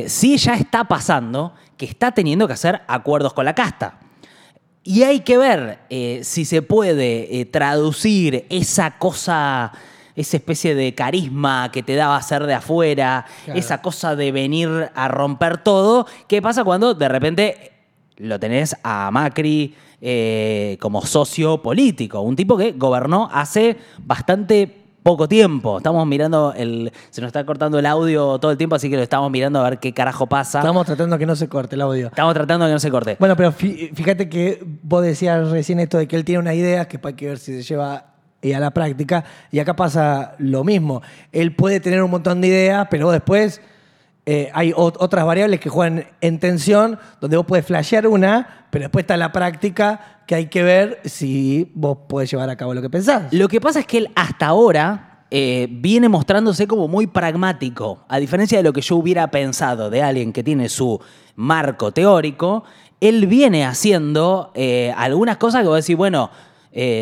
sí 0.06 0.36
ya 0.36 0.54
está 0.54 0.84
pasando 0.84 1.54
que 1.76 1.86
está 1.86 2.12
teniendo 2.12 2.46
que 2.46 2.52
hacer 2.52 2.82
acuerdos 2.86 3.32
con 3.32 3.46
la 3.46 3.54
casta. 3.56 3.98
Y 4.84 5.02
hay 5.02 5.22
que 5.22 5.38
ver 5.38 5.80
si 6.22 6.44
se 6.44 6.62
puede 6.62 7.46
traducir 7.46 8.46
esa 8.48 8.96
cosa, 8.96 9.72
esa 10.20 10.36
especie 10.36 10.74
de 10.74 10.94
carisma 10.94 11.70
que 11.72 11.82
te 11.82 11.94
daba 11.96 12.20
ser 12.22 12.46
de 12.46 12.54
afuera, 12.54 13.26
Claro. 13.44 13.58
esa 13.58 13.82
cosa 13.82 14.14
de 14.16 14.32
venir 14.32 14.68
a 14.94 15.08
romper 15.08 15.58
todo. 15.58 16.06
¿Qué 16.28 16.40
pasa 16.40 16.62
cuando 16.64 16.94
de 16.94 17.08
repente 17.08 17.72
lo 18.16 18.38
tenés 18.38 18.76
a 18.82 19.10
Macri 19.10 19.74
eh, 20.00 20.76
como 20.80 21.02
socio 21.04 21.62
político? 21.62 22.20
Un 22.20 22.36
tipo 22.36 22.56
que 22.56 22.72
gobernó 22.72 23.28
hace 23.32 23.76
bastante 23.98 24.76
poco 25.02 25.26
tiempo. 25.26 25.78
Estamos 25.78 26.06
mirando 26.06 26.52
el. 26.54 26.92
Se 27.08 27.22
nos 27.22 27.28
está 27.28 27.46
cortando 27.46 27.78
el 27.78 27.86
audio 27.86 28.38
todo 28.38 28.50
el 28.50 28.58
tiempo, 28.58 28.76
así 28.76 28.90
que 28.90 28.96
lo 28.96 29.02
estamos 29.02 29.30
mirando 29.30 29.58
a 29.60 29.70
ver 29.70 29.78
qué 29.78 29.94
carajo 29.94 30.26
pasa. 30.26 30.58
Estamos 30.58 30.84
tratando 30.84 31.16
que 31.16 31.24
no 31.24 31.34
se 31.36 31.48
corte 31.48 31.74
el 31.74 31.80
audio. 31.80 32.08
Estamos 32.08 32.34
tratando 32.34 32.66
que 32.66 32.72
no 32.72 32.78
se 32.78 32.90
corte. 32.90 33.16
Bueno, 33.18 33.34
pero 33.34 33.50
fí- 33.50 33.94
fíjate 33.94 34.28
que 34.28 34.62
vos 34.82 35.02
decías 35.02 35.48
recién 35.48 35.80
esto 35.80 35.96
de 35.96 36.06
que 36.06 36.16
él 36.16 36.24
tiene 36.26 36.40
una 36.40 36.52
idea 36.54 36.86
que 36.86 37.00
hay 37.02 37.14
que 37.14 37.26
ver 37.28 37.38
si 37.38 37.54
se 37.54 37.62
lleva 37.62 38.06
eh, 38.42 38.54
a 38.54 38.60
la 38.60 38.70
práctica. 38.70 39.24
Y 39.50 39.58
acá 39.58 39.74
pasa 39.76 40.34
lo 40.38 40.64
mismo. 40.64 41.02
Él 41.32 41.54
puede 41.54 41.80
tener 41.80 42.02
un 42.02 42.10
montón 42.10 42.40
de 42.40 42.48
ideas, 42.48 42.88
pero 42.90 43.10
después 43.10 43.60
eh, 44.26 44.50
hay 44.52 44.72
ot- 44.72 44.96
otras 44.98 45.24
variables 45.24 45.60
que 45.60 45.68
juegan 45.68 46.06
en 46.20 46.38
tensión, 46.38 46.98
donde 47.20 47.36
vos 47.36 47.46
puedes 47.46 47.64
flashear 47.66 48.06
una, 48.06 48.66
pero 48.70 48.84
después 48.84 49.02
está 49.04 49.16
la 49.16 49.32
práctica 49.32 50.18
que 50.26 50.34
hay 50.36 50.46
que 50.46 50.62
ver 50.62 51.00
si 51.04 51.72
vos 51.74 51.98
podés 52.08 52.30
llevar 52.30 52.48
a 52.50 52.56
cabo 52.56 52.74
lo 52.74 52.82
que 52.82 52.90
pensás. 52.90 53.32
Lo 53.32 53.48
que 53.48 53.60
pasa 53.60 53.80
es 53.80 53.86
que 53.86 53.98
él 53.98 54.10
hasta 54.14 54.46
ahora 54.46 55.24
eh, 55.32 55.66
viene 55.70 56.08
mostrándose 56.08 56.66
como 56.68 56.86
muy 56.86 57.06
pragmático, 57.06 58.04
a 58.08 58.18
diferencia 58.18 58.58
de 58.58 58.62
lo 58.64 58.72
que 58.72 58.80
yo 58.80 58.96
hubiera 58.96 59.28
pensado 59.30 59.90
de 59.90 60.02
alguien 60.02 60.32
que 60.32 60.44
tiene 60.44 60.68
su 60.68 61.00
marco 61.34 61.90
teórico, 61.92 62.62
él 63.00 63.26
viene 63.26 63.64
haciendo 63.64 64.52
eh, 64.54 64.92
algunas 64.96 65.36
cosas 65.38 65.62
que 65.62 65.68
vos 65.68 65.80
decís, 65.84 65.96
bueno, 65.96 66.30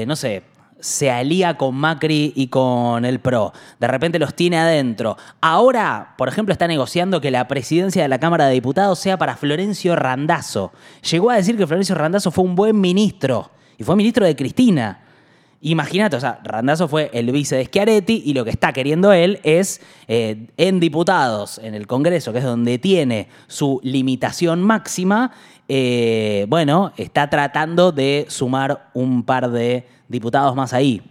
no 0.06 0.16
sé, 0.16 0.44
se 0.80 1.10
alía 1.10 1.56
con 1.56 1.74
Macri 1.74 2.32
y 2.36 2.48
con 2.48 3.04
el 3.04 3.20
PRO, 3.20 3.52
de 3.80 3.86
repente 3.88 4.18
los 4.18 4.34
tiene 4.34 4.58
adentro. 4.58 5.16
Ahora, 5.40 6.14
por 6.16 6.28
ejemplo, 6.28 6.52
está 6.52 6.68
negociando 6.68 7.20
que 7.20 7.30
la 7.30 7.48
presidencia 7.48 8.02
de 8.02 8.08
la 8.08 8.20
Cámara 8.20 8.46
de 8.46 8.54
Diputados 8.54 8.98
sea 8.98 9.16
para 9.16 9.36
Florencio 9.36 9.96
Randazzo. 9.96 10.72
Llegó 11.10 11.30
a 11.30 11.36
decir 11.36 11.56
que 11.56 11.66
Florencio 11.66 11.94
Randazzo 11.94 12.30
fue 12.30 12.44
un 12.44 12.54
buen 12.54 12.80
ministro 12.80 13.50
y 13.76 13.84
fue 13.84 13.96
ministro 13.96 14.24
de 14.24 14.36
Cristina. 14.36 15.07
Imagínate, 15.60 16.14
o 16.16 16.20
sea, 16.20 16.38
Randazzo 16.44 16.86
fue 16.86 17.10
el 17.12 17.32
vice 17.32 17.56
de 17.56 17.64
Schiaretti 17.64 18.22
y 18.24 18.32
lo 18.32 18.44
que 18.44 18.50
está 18.50 18.72
queriendo 18.72 19.12
él 19.12 19.40
es 19.42 19.80
eh, 20.06 20.46
en 20.56 20.78
diputados, 20.78 21.58
en 21.58 21.74
el 21.74 21.88
Congreso, 21.88 22.32
que 22.32 22.38
es 22.38 22.44
donde 22.44 22.78
tiene 22.78 23.28
su 23.48 23.80
limitación 23.82 24.62
máxima, 24.62 25.32
eh, 25.68 26.46
bueno, 26.48 26.92
está 26.96 27.28
tratando 27.28 27.90
de 27.90 28.26
sumar 28.28 28.90
un 28.94 29.24
par 29.24 29.50
de 29.50 29.84
diputados 30.06 30.54
más 30.54 30.72
ahí. 30.72 31.02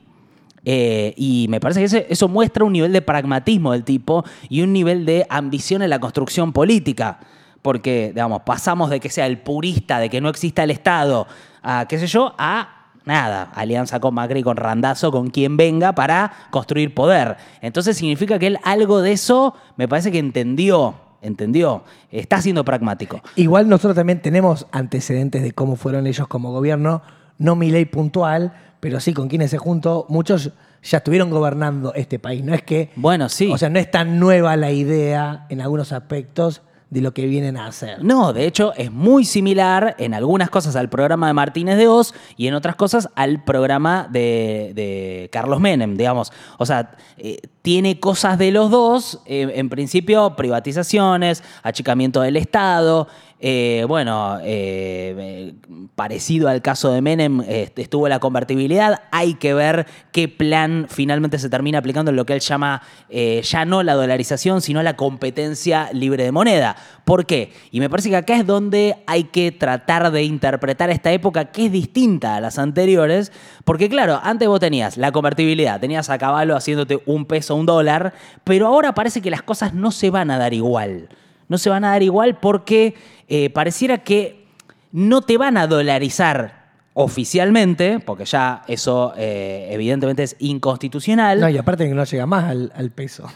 Eh, 0.64 1.14
y 1.18 1.48
me 1.50 1.60
parece 1.60 1.86
que 1.86 2.08
eso 2.10 2.28
muestra 2.28 2.64
un 2.64 2.74
nivel 2.74 2.94
de 2.94 3.02
pragmatismo 3.02 3.74
del 3.74 3.84
tipo 3.84 4.24
y 4.50 4.62
un 4.62 4.72
nivel 4.72 5.06
de 5.06 5.26
ambición 5.30 5.82
en 5.82 5.90
la 5.90 6.00
construcción 6.00 6.54
política. 6.54 7.20
Porque, 7.62 8.12
digamos, 8.14 8.44
pasamos 8.44 8.90
de 8.90 9.00
que 9.02 9.10
sea 9.10 9.28
el 9.28 9.40
purista, 9.40 10.00
de 10.00 10.10
que 10.10 10.22
no 10.22 10.30
exista 10.30 10.64
el 10.64 10.72
Estado, 10.72 11.28
a, 11.62 11.86
qué 11.88 12.00
sé 12.00 12.08
yo, 12.08 12.34
a 12.38 12.77
nada, 13.08 13.52
alianza 13.56 14.00
con 14.00 14.14
Macri, 14.14 14.44
con 14.44 14.58
Randazo, 14.58 15.12
con 15.12 15.30
quien 15.30 15.58
venga 15.58 15.94
para 15.94 16.32
construir 16.52 16.94
poder. 16.94 17.38
Entonces 17.62 17.98
significa 17.98 18.38
que 18.38 18.48
él 18.48 18.60
algo 18.64 19.02
de 19.02 19.14
eso 19.14 19.56
me 19.78 19.88
parece 19.88 20.12
que 20.12 20.20
entendió, 20.20 20.96
entendió, 21.22 21.84
está 22.12 22.42
siendo 22.42 22.64
pragmático. 22.64 23.22
Igual 23.36 23.68
nosotros 23.70 23.96
también 23.96 24.22
tenemos 24.22 24.68
antecedentes 24.72 25.42
de 25.42 25.54
cómo 25.54 25.76
fueron 25.76 26.06
ellos 26.06 26.28
como 26.28 26.52
gobierno, 26.52 27.02
no 27.40 27.56
mi 27.56 27.72
ley 27.72 27.86
puntual, 27.86 28.54
pero 28.80 29.00
sí 29.00 29.14
con 29.14 29.28
quienes 29.30 29.50
se 29.52 29.58
juntó, 29.58 30.06
muchos 30.10 30.52
ya 30.84 31.00
estuvieron 31.00 31.30
gobernando 31.30 31.94
este 31.96 32.20
país. 32.20 32.44
No 32.44 32.54
es 32.54 32.62
que, 32.62 32.92
Bueno, 32.96 33.30
sí. 33.30 33.50
o 33.52 33.58
sea, 33.58 33.70
no 33.70 33.80
es 33.80 33.90
tan 33.90 34.20
nueva 34.20 34.56
la 34.56 34.72
idea 34.72 35.46
en 35.50 35.62
algunos 35.62 35.92
aspectos 35.92 36.62
de 36.90 37.02
lo 37.02 37.14
que 37.14 37.26
vienen 37.26 37.58
a 37.58 37.68
hacer. 37.68 38.04
No, 38.04 38.32
de 38.32 38.46
hecho 38.46 38.74
es 38.76 38.92
muy 38.92 39.26
similar 39.26 39.96
en 40.00 40.14
algunas 40.14 40.50
cosas 40.50 40.76
al 40.76 40.90
programa 40.90 41.28
de 41.28 41.34
Martínez 41.34 41.78
de 41.78 41.88
Oz 41.88 42.14
y 42.38 42.48
en 42.48 42.54
otras 42.54 42.76
cosas 42.76 43.10
al 43.16 43.44
programa 43.44 44.08
de, 44.10 44.72
de 44.74 45.30
Carlos 45.32 45.60
Menem, 45.60 45.98
digamos. 45.98 46.32
O 46.58 46.66
sea, 46.66 46.96
eh, 47.18 47.40
tiene 47.62 48.00
cosas 48.00 48.38
de 48.38 48.52
los 48.52 48.72
dos, 48.72 49.22
eh, 49.26 49.52
en 49.56 49.68
principio 49.68 50.36
privatizaciones, 50.38 51.44
achicamiento 51.64 52.22
del 52.22 52.38
Estado. 52.38 53.08
Eh, 53.40 53.86
bueno, 53.88 54.40
eh, 54.42 55.54
parecido 55.96 56.48
al 56.48 56.62
caso 56.62 56.92
de 56.92 57.02
Menem, 57.02 57.42
eh, 57.42 57.72
estuvo 57.76 58.08
la 58.08 58.20
convertibilidad. 58.20 59.02
Hay 59.12 59.36
que 59.36 59.54
ver 59.54 59.86
qué 60.12 60.28
plan 60.28 60.88
finalmente 60.90 61.38
se 61.40 61.50
termina 61.50 61.80
aplicando 61.80 62.12
en 62.12 62.18
lo 62.18 62.26
que 62.26 62.34
él 62.34 62.40
llama 62.40 62.82
eh, 63.10 63.42
ya 63.44 63.66
no 63.66 63.84
la 63.84 63.94
dolarización, 63.94 64.62
sino 64.62 64.82
la 64.84 64.96
competencia 64.96 65.90
libre 65.94 66.24
de 66.24 66.32
moneda. 66.32 66.76
¿Por 67.06 67.26
qué? 67.26 67.52
Y 67.72 67.80
me 67.80 67.90
parece 67.90 68.10
que 68.10 68.16
acá 68.16 68.36
es 68.36 68.46
donde 68.46 68.98
hay 69.06 69.26
que 69.26 69.52
tratar 69.52 70.12
de 70.12 70.24
interpretar 70.24 70.90
esta 70.90 71.12
época 71.12 71.46
que 71.46 71.68
es 71.68 71.72
distinta 71.72 72.36
a 72.36 72.42
las 72.42 72.58
anteriores, 72.58 73.32
porque 73.66 73.88
claro, 73.90 74.20
antes 74.24 74.48
vos 74.48 74.60
tenías 74.60 74.98
la 74.98 75.12
convertibilidad, 75.12 75.80
tenías 75.80 76.10
a 76.10 76.18
caballo 76.18 76.56
haciéndote 76.56 77.02
un 77.06 77.26
peso, 77.26 77.56
un 77.56 77.66
dólar, 77.66 78.14
pero 78.44 78.68
ahora 78.68 78.94
parece 78.94 79.22
que 79.22 79.30
las 79.30 79.44
cosas 79.44 79.74
no 79.74 79.92
se 79.92 80.10
van 80.10 80.32
a 80.32 80.38
dar 80.38 80.54
igual. 80.54 81.10
No 81.48 81.58
se 81.58 81.70
van 81.70 81.84
a 81.86 81.92
dar 81.92 82.04
igual 82.04 82.40
porque 82.40 82.96
eh, 83.28 83.50
pareciera 83.50 84.00
que 84.00 84.46
no 84.92 85.22
te 85.22 85.38
van 85.38 85.58
a 85.58 85.68
dolarizar 85.68 86.68
oficialmente, 86.94 88.00
porque 88.00 88.26
ya 88.26 88.64
eso 88.68 89.14
eh, 89.18 89.70
evidentemente 89.72 90.24
es 90.24 90.36
inconstitucional. 90.40 91.40
No, 91.40 91.50
y 91.50 91.58
aparte 91.58 91.88
que 91.88 91.94
no 91.94 92.04
llega 92.04 92.26
más 92.26 92.46
al, 92.46 92.72
al 92.76 92.90
peso. 92.92 93.30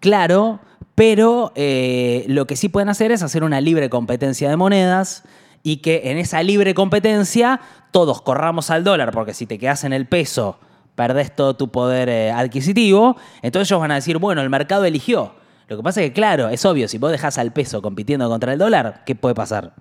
Claro, 0.00 0.60
pero 0.94 1.52
eh, 1.54 2.24
lo 2.28 2.46
que 2.46 2.56
sí 2.56 2.68
pueden 2.68 2.88
hacer 2.88 3.12
es 3.12 3.22
hacer 3.22 3.44
una 3.44 3.60
libre 3.60 3.90
competencia 3.90 4.48
de 4.48 4.56
monedas 4.56 5.24
y 5.62 5.78
que 5.78 6.02
en 6.04 6.18
esa 6.18 6.42
libre 6.42 6.74
competencia 6.74 7.60
todos 7.90 8.22
corramos 8.22 8.70
al 8.70 8.84
dólar, 8.84 9.10
porque 9.12 9.34
si 9.34 9.46
te 9.46 9.58
quedas 9.58 9.84
en 9.84 9.92
el 9.92 10.06
peso 10.06 10.58
perdés 10.94 11.34
todo 11.34 11.56
tu 11.56 11.68
poder 11.70 12.08
eh, 12.08 12.30
adquisitivo, 12.30 13.16
entonces 13.40 13.70
ellos 13.70 13.80
van 13.80 13.90
a 13.92 13.96
decir, 13.96 14.18
bueno, 14.18 14.42
el 14.42 14.50
mercado 14.50 14.84
eligió. 14.84 15.34
Lo 15.72 15.78
que 15.78 15.82
pasa 15.82 16.00
es 16.02 16.08
que, 16.08 16.12
claro, 16.12 16.48
es 16.48 16.64
obvio, 16.64 16.86
si 16.88 16.98
vos 16.98 17.10
dejás 17.10 17.38
al 17.38 17.52
peso 17.52 17.80
compitiendo 17.82 18.28
contra 18.28 18.52
el 18.52 18.58
dólar, 18.58 19.02
¿qué 19.06 19.14
puede 19.14 19.34
pasar? 19.34 19.72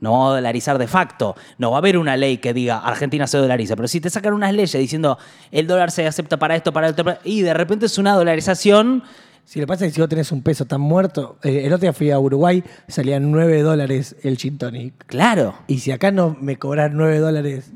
No 0.00 0.12
vamos 0.12 0.32
a 0.32 0.34
dolarizar 0.36 0.76
de 0.78 0.86
facto. 0.86 1.34
No 1.58 1.70
va 1.70 1.76
a 1.76 1.78
haber 1.78 1.96
una 1.98 2.16
ley 2.16 2.36
que 2.38 2.52
diga 2.52 2.78
Argentina 2.78 3.26
se 3.26 3.38
dolariza. 3.38 3.74
Pero 3.76 3.88
si 3.88 4.00
te 4.00 4.10
sacan 4.10 4.34
unas 4.34 4.52
leyes 4.52 4.72
diciendo 4.72 5.18
el 5.50 5.66
dólar 5.66 5.90
se 5.90 6.06
acepta 6.06 6.36
para 6.38 6.56
esto, 6.56 6.72
para 6.72 6.88
esto, 6.88 7.04
para- 7.04 7.20
y 7.24 7.40
de 7.42 7.54
repente 7.54 7.86
es 7.86 7.96
una 7.96 8.12
dolarización. 8.14 9.02
Si 9.46 9.60
le 9.60 9.66
pasa 9.66 9.84
es 9.84 9.90
que 9.92 9.94
si 9.96 10.00
vos 10.00 10.08
tenés 10.10 10.30
un 10.32 10.42
peso 10.42 10.64
tan 10.66 10.80
muerto, 10.80 11.38
eh, 11.42 11.62
el 11.64 11.72
otro 11.72 11.82
día 11.82 11.92
fui 11.92 12.10
a 12.10 12.18
Uruguay, 12.18 12.62
salían 12.88 13.30
9 13.30 13.62
dólares 13.62 14.16
el 14.22 14.36
gin 14.36 14.58
tonic. 14.58 14.94
Claro. 15.06 15.54
Y 15.68 15.78
si 15.80 15.90
acá 15.90 16.10
no 16.10 16.36
me 16.40 16.56
cobran 16.58 16.96
9 16.96 17.18
dólares 17.18 17.72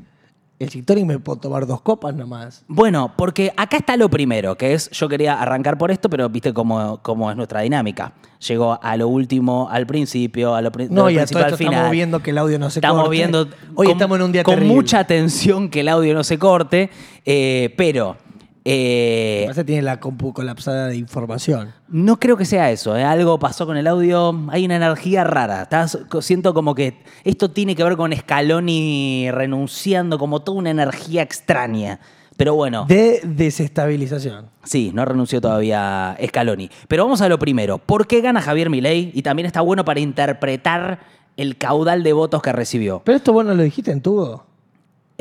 el 0.59 0.69
gin 0.69 0.83
tonic, 0.83 1.05
me 1.05 1.19
puedo 1.19 1.39
tomar 1.39 1.65
dos 1.65 1.81
copas 1.81 2.13
nomás. 2.13 2.63
Bueno, 2.67 3.13
porque 3.17 3.53
acá 3.55 3.77
está 3.77 3.95
lo 3.95 4.09
primero, 4.09 4.55
que 4.55 4.73
es, 4.73 4.89
yo 4.91 5.07
quería 5.07 5.41
arrancar 5.41 5.77
por 5.77 5.89
esto, 5.89 6.09
pero 6.09 6.27
viste 6.29 6.53
cómo, 6.53 6.99
cómo 7.01 7.31
es 7.31 7.37
nuestra 7.37 7.61
dinámica. 7.61 8.11
Llegó 8.45 8.77
a 8.81 8.97
lo 8.97 9.07
último, 9.07 9.69
al 9.71 9.87
principio, 9.87 10.55
a 10.55 10.61
lo, 10.61 10.71
pri- 10.71 10.87
No, 10.89 11.03
lo 11.03 11.09
y 11.11 11.17
a 11.17 11.25
todo 11.25 11.43
al 11.45 11.55
final. 11.55 11.73
estamos 11.73 11.91
viendo 11.91 12.19
que 12.21 12.31
el 12.31 12.37
audio 12.37 12.59
no 12.59 12.69
se 12.69 12.79
Estamos 12.79 13.03
corte. 13.03 13.15
viendo. 13.17 13.47
Hoy 13.75 13.87
con- 13.87 13.91
estamos 13.93 14.17
en 14.17 14.23
un 14.25 14.31
día 14.33 14.43
Con 14.43 14.55
terrible. 14.55 14.75
mucha 14.75 14.99
atención 14.99 15.69
que 15.69 15.79
el 15.79 15.87
audio 15.87 16.13
no 16.13 16.23
se 16.23 16.37
corte, 16.37 16.89
eh, 17.25 17.73
pero. 17.77 18.17
Eh, 18.65 19.49
tiene 19.65 19.81
la 19.81 19.99
compu 19.99 20.33
colapsada 20.33 20.87
de 20.87 20.97
información. 20.97 21.73
no 21.87 22.19
creo 22.19 22.37
que 22.37 22.45
sea 22.45 22.71
eso. 22.71 22.95
¿eh? 22.95 23.03
Algo 23.03 23.39
pasó 23.39 23.65
con 23.65 23.77
el 23.77 23.87
audio. 23.87 24.33
Hay 24.49 24.65
una 24.65 24.75
energía 24.75 25.23
rara. 25.23 25.63
Estás- 25.63 25.97
siento 26.21 26.53
como 26.53 26.75
que 26.75 27.01
esto 27.23 27.49
tiene 27.51 27.75
que 27.75 27.83
ver 27.83 27.95
con 27.97 28.13
Scaloni 28.15 29.29
renunciando, 29.31 30.17
como 30.17 30.41
toda 30.41 30.57
una 30.59 30.69
energía 30.71 31.21
extraña. 31.21 31.99
Pero 32.37 32.53
bueno. 32.55 32.85
De 32.87 33.19
desestabilización. 33.25 34.47
Sí, 34.63 34.91
no 34.93 35.03
renunció 35.05 35.41
todavía 35.41 36.17
Scaloni. 36.25 36.69
Pero 36.87 37.03
vamos 37.03 37.21
a 37.21 37.27
lo 37.29 37.37
primero. 37.39 37.77
¿Por 37.79 38.07
qué 38.07 38.21
gana 38.21 38.41
Javier 38.41 38.69
Milei? 38.69 39.11
Y 39.13 39.21
también 39.23 39.45
está 39.45 39.61
bueno 39.61 39.83
para 39.83 39.99
interpretar 39.99 40.99
el 41.37 41.57
caudal 41.57 42.03
de 42.03 42.13
votos 42.13 42.41
que 42.41 42.51
recibió. 42.53 43.01
Pero 43.03 43.17
esto 43.17 43.33
vos 43.33 43.45
no 43.45 43.53
lo 43.53 43.63
dijiste 43.63 43.91
en 43.91 44.01
tubo. 44.01 44.45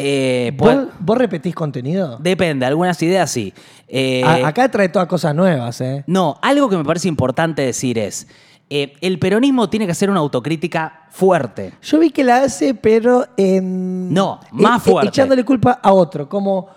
Eh, 0.00 0.52
¿Vos, 0.57 0.73
pues, 0.75 0.88
vos 1.00 1.19
repetís 1.19 1.55
contenido? 1.57 2.19
depende, 2.21 2.64
algunas 2.64 3.02
ideas 3.02 3.28
sí. 3.28 3.52
Eh, 3.88 4.23
acá 4.25 4.69
trae 4.71 4.88
todas 4.88 5.09
cosas 5.09 5.35
nuevas, 5.35 5.81
¿eh? 5.81 6.05
No, 6.07 6.38
algo 6.40 6.69
que 6.69 6.76
me 6.76 6.85
parece 6.85 7.09
importante 7.09 7.62
decir 7.62 7.99
es, 7.99 8.28
eh, 8.71 8.93
el 9.00 9.19
peronismo 9.19 9.69
tiene 9.69 9.87
que 9.87 9.93
hacer 9.93 10.09
una 10.09 10.21
autocrítica 10.21 11.07
fuerte. 11.11 11.73
Yo 11.83 11.99
vi 11.99 12.11
que 12.11 12.23
la 12.23 12.43
hace, 12.43 12.75
pero 12.75 13.26
en. 13.37 14.12
No, 14.14 14.38
más 14.52 14.87
e- 14.87 14.90
fuerte. 14.90 15.09
Echándole 15.09 15.45
culpa 15.45 15.81
a 15.83 15.93
otro. 15.93 16.28
Como 16.28 16.69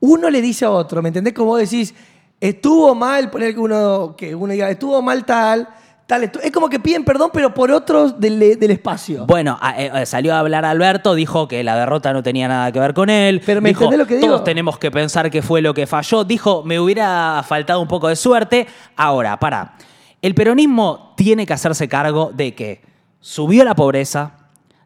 uno 0.00 0.28
le 0.28 0.42
dice 0.42 0.64
a 0.64 0.70
otro, 0.70 1.00
¿me 1.00 1.10
entendés? 1.10 1.32
Como 1.32 1.50
vos 1.50 1.60
decís, 1.60 1.94
estuvo 2.40 2.94
mal, 2.96 3.30
poner 3.30 3.54
que 3.54 3.60
uno, 3.60 4.14
que 4.16 4.34
uno 4.34 4.52
diga, 4.52 4.68
estuvo 4.68 5.00
mal 5.00 5.24
tal, 5.24 5.68
tal. 6.06 6.22
estu-". 6.24 6.40
Es 6.42 6.50
como 6.52 6.68
que 6.68 6.78
piden 6.80 7.04
perdón, 7.04 7.30
pero 7.32 7.52
por 7.54 7.70
otros 7.70 8.18
del, 8.20 8.38
del 8.58 8.70
espacio. 8.70 9.26
Bueno, 9.26 9.58
a- 9.60 9.80
eh, 9.80 9.90
eh, 9.94 10.06
salió 10.06 10.34
a 10.34 10.38
hablar 10.40 10.64
Alberto, 10.64 11.14
dijo 11.14 11.48
que 11.48 11.62
la 11.64 11.76
derrota 11.76 12.12
no 12.12 12.22
tenía 12.22 12.48
nada 12.48 12.70
que 12.72 12.80
ver 12.80 12.94
con 12.94 13.10
él. 13.10 13.40
Pero 13.44 13.60
¿me 13.60 13.70
dijo, 13.70 13.90
lo 13.90 14.06
que 14.06 14.16
digo? 14.16 14.26
Todos 14.28 14.44
tenemos 14.44 14.78
que 14.78 14.90
pensar 14.90 15.30
que 15.30 15.42
fue 15.42 15.60
lo 15.62 15.74
que 15.74 15.86
falló. 15.86 16.24
Dijo, 16.24 16.62
me 16.64 16.78
hubiera 16.80 17.42
faltado 17.46 17.80
un 17.80 17.88
poco 17.88 18.08
de 18.08 18.16
suerte. 18.16 18.66
Ahora, 18.96 19.38
para. 19.38 19.74
El 20.22 20.34
peronismo 20.34 21.12
tiene 21.16 21.46
que 21.46 21.52
hacerse 21.52 21.88
cargo 21.88 22.30
de 22.34 22.54
que 22.54 22.80
subió 23.20 23.62
la 23.64 23.74
pobreza, 23.74 24.32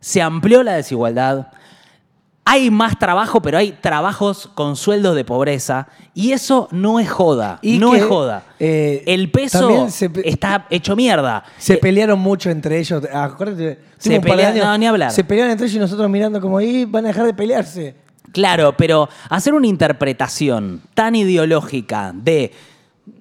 se 0.00 0.20
amplió 0.20 0.62
la 0.64 0.72
desigualdad, 0.74 1.48
hay 2.50 2.70
más 2.70 2.98
trabajo, 2.98 3.42
pero 3.42 3.58
hay 3.58 3.72
trabajos 3.72 4.48
con 4.54 4.74
sueldos 4.76 5.14
de 5.14 5.24
pobreza. 5.24 5.86
Y 6.14 6.32
eso 6.32 6.66
no 6.72 6.98
es 6.98 7.10
joda. 7.10 7.58
Y 7.60 7.78
no 7.78 7.90
que, 7.92 7.98
es 7.98 8.04
joda. 8.04 8.42
eh, 8.58 9.02
el 9.06 9.30
peso 9.30 9.88
se 9.90 10.10
está 10.24 10.66
hecho 10.70 10.96
mierda. 10.96 11.44
Se 11.58 11.74
Eh, 11.74 11.76
pelearon 11.76 12.18
mucho 12.18 12.48
entre 12.50 12.78
ellos. 12.78 13.04
Acuérdate, 13.12 13.78
Se 13.98 14.08
tuvo 14.10 14.16
un 14.20 14.22
par 14.22 14.30
de 14.30 14.42
pelea- 14.44 14.48
años, 14.52 14.64
no, 14.64 14.78
ni 14.78 14.86
hablar. 14.86 15.10
Se 15.12 15.24
pelearon 15.24 15.52
entre 15.52 15.66
ellos 15.66 15.76
y 15.76 15.80
nosotros 15.80 16.08
mirando 16.08 16.40
como 16.40 16.56
ahí 16.58 16.84
van 16.86 17.04
a 17.04 17.08
dejar 17.08 17.26
de 17.26 17.34
pelearse. 17.34 17.94
Claro, 18.32 18.74
pero 18.76 19.08
hacer 19.28 19.52
una 19.54 19.66
interpretación 19.66 20.80
tan 20.94 21.14
ideológica 21.14 22.12
de 22.14 22.52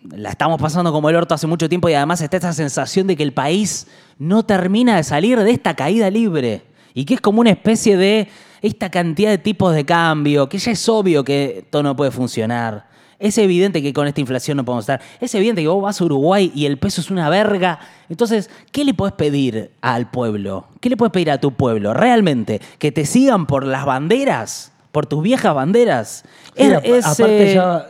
la 0.10 0.30
estamos 0.30 0.62
pasando 0.62 0.92
como 0.92 1.10
el 1.10 1.16
orto 1.16 1.34
hace 1.36 1.48
mucho 1.48 1.68
tiempo 1.70 1.90
y 1.90 1.94
además 1.94 2.22
está 2.22 2.38
esta 2.38 2.54
sensación 2.54 3.08
de 3.08 3.16
que 3.16 3.24
el 3.24 3.34
país 3.34 3.88
no 4.20 4.44
termina 4.44 4.96
de 4.98 5.04
salir 5.04 5.40
de 5.40 5.52
esta 5.52 5.76
caída 5.76 6.10
libre 6.10 6.64
y 6.94 7.06
que 7.06 7.14
es 7.16 7.22
como 7.22 7.42
una 7.42 7.52
especie 7.52 7.96
de 7.98 8.28
esta 8.62 8.90
cantidad 8.90 9.30
de 9.30 9.38
tipos 9.38 9.74
de 9.76 9.86
cambio, 9.86 10.48
que 10.50 10.58
ya 10.58 10.72
es 10.72 10.88
obvio 10.90 11.24
que 11.24 11.60
esto 11.60 11.84
no 11.84 11.96
puede 11.96 12.12
funcionar. 12.12 12.88
Es 13.20 13.38
evidente 13.40 13.82
que 13.82 13.94
con 13.94 14.06
esta 14.08 14.22
inflación 14.22 14.58
no 14.58 14.64
podemos 14.66 14.84
estar. 14.84 15.02
Es 15.20 15.34
evidente 15.34 15.62
que 15.64 15.68
vos 15.68 15.82
vas 15.82 16.00
a 16.00 16.06
Uruguay 16.06 16.52
y 16.54 16.68
el 16.68 16.78
peso 16.78 17.02
es 17.02 17.10
una 17.10 17.30
verga. 17.30 17.80
Entonces, 18.10 18.50
¿qué 18.72 18.86
le 18.86 18.94
podés 18.94 19.14
pedir 19.16 19.72
al 19.82 20.12
pueblo? 20.12 20.68
¿Qué 20.80 20.90
le 20.90 20.98
podés 20.98 21.12
pedir 21.14 21.32
a 21.32 21.40
tu 21.40 21.52
pueblo? 21.54 21.96
¿Realmente? 21.96 22.62
¿Que 22.78 22.92
te 22.92 23.06
sigan 23.08 23.48
por 23.48 23.66
las 23.66 23.86
banderas? 23.86 24.72
¿Por 24.92 25.08
tus 25.08 25.24
viejas 25.24 25.56
banderas? 25.56 26.26
Es- 26.56 27.06
aparte 27.06 27.52
eh, 27.52 27.56
ya 27.56 27.88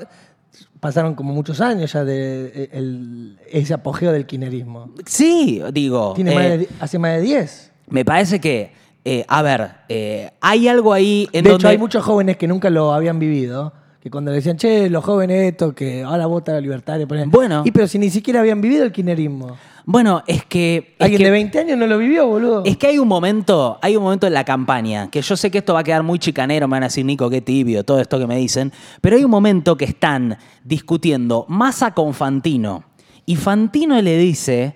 pasaron 0.80 1.14
como 1.16 1.34
muchos 1.34 1.60
años 1.60 1.92
ya 1.92 2.06
de 2.06 2.52
eh, 2.56 2.70
el- 2.72 3.38
ese 3.52 3.74
apogeo 3.74 4.14
del 4.14 4.26
kinerismo. 4.26 4.92
Sí, 5.06 5.62
digo. 5.74 6.14
Tiene 6.16 6.32
eh, 6.32 6.36
más 6.36 6.44
de 6.46 6.58
di- 6.60 6.68
hace 6.80 7.00
más 7.00 7.12
de 7.18 7.22
10. 7.22 7.72
me 7.90 8.06
parece 8.06 8.40
que, 8.40 8.72
eh, 9.10 9.24
a 9.30 9.42
ver, 9.42 9.70
eh, 9.88 10.32
hay 10.42 10.68
algo 10.68 10.92
ahí 10.92 11.30
en 11.32 11.46
de 11.46 11.50
donde... 11.52 11.62
hecho, 11.62 11.70
hay 11.70 11.78
muchos 11.78 12.04
jóvenes 12.04 12.36
que 12.36 12.46
nunca 12.46 12.70
lo 12.70 12.92
habían 12.94 13.20
vivido, 13.20 13.72
que 14.02 14.12
cuando 14.12 14.32
le 14.32 14.36
decían, 14.38 14.58
che, 14.58 14.90
los 14.90 15.02
jóvenes 15.06 15.50
esto, 15.54 15.74
que 15.74 16.04
ahora 16.04 16.26
vota 16.26 16.52
la 16.52 16.60
libertad, 16.60 17.00
Bueno. 17.28 17.62
Y 17.64 17.72
pero 17.72 17.88
si 17.88 18.00
ni 18.00 18.10
siquiera 18.10 18.42
habían 18.42 18.60
vivido 18.60 18.84
el 18.84 18.92
kinerismo. 18.92 19.56
Bueno, 19.86 20.24
es 20.28 20.44
que... 20.44 20.96
es 21.00 21.06
Alguien 21.06 21.20
que- 21.20 21.24
de 21.24 21.32
20 21.32 21.60
años 21.60 21.78
no 21.78 21.88
lo 21.88 21.98
vivió, 21.98 22.28
boludo. 22.28 22.64
Es 22.66 22.76
que 22.76 22.88
hay 22.88 23.00
un 23.00 23.08
momento, 23.08 23.80
hay 23.82 23.96
un 23.96 24.04
momento 24.04 24.28
en 24.28 24.34
la 24.34 24.44
campaña, 24.44 25.10
que 25.10 25.22
yo 25.22 25.38
sé 25.38 25.50
que 25.50 25.60
esto 25.60 25.74
va 25.74 25.80
a 25.80 25.84
quedar 25.86 26.04
muy 26.04 26.20
chicanero, 26.20 26.68
me 26.68 26.74
van 26.74 26.84
a 26.84 26.88
decir, 26.88 27.06
Nico, 27.06 27.30
qué 27.30 27.40
tibio, 27.40 27.86
todo 27.86 28.02
esto 28.02 28.20
que 28.20 28.28
me 28.28 28.36
dicen, 28.36 28.74
pero 29.00 29.16
hay 29.16 29.24
un 29.24 29.32
momento 29.32 29.78
que 29.78 29.86
están 29.86 30.38
discutiendo 30.66 31.46
Massa 31.48 31.94
con 31.94 32.14
Fantino. 32.14 32.84
Y 33.26 33.38
Fantino 33.38 34.02
le 34.02 34.18
dice, 34.18 34.76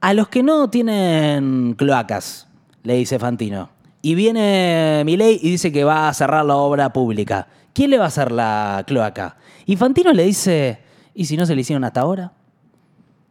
a 0.00 0.14
los 0.14 0.28
que 0.28 0.44
no 0.44 0.70
tienen 0.70 1.74
cloacas, 1.76 2.46
le 2.84 2.94
dice 2.94 3.18
Fantino. 3.18 3.70
Y 4.00 4.14
viene 4.14 5.02
Milei 5.04 5.40
y 5.42 5.50
dice 5.50 5.72
que 5.72 5.82
va 5.82 6.08
a 6.08 6.14
cerrar 6.14 6.44
la 6.44 6.56
obra 6.56 6.92
pública. 6.92 7.48
¿Quién 7.72 7.90
le 7.90 7.98
va 7.98 8.04
a 8.04 8.08
hacer 8.08 8.30
la 8.30 8.84
cloaca? 8.86 9.36
Y 9.66 9.76
Fantino 9.76 10.12
le 10.12 10.24
dice, 10.24 10.78
¿y 11.14 11.24
si 11.24 11.36
no 11.36 11.46
se 11.46 11.54
le 11.54 11.62
hicieron 11.62 11.82
hasta 11.84 12.02
ahora? 12.02 12.32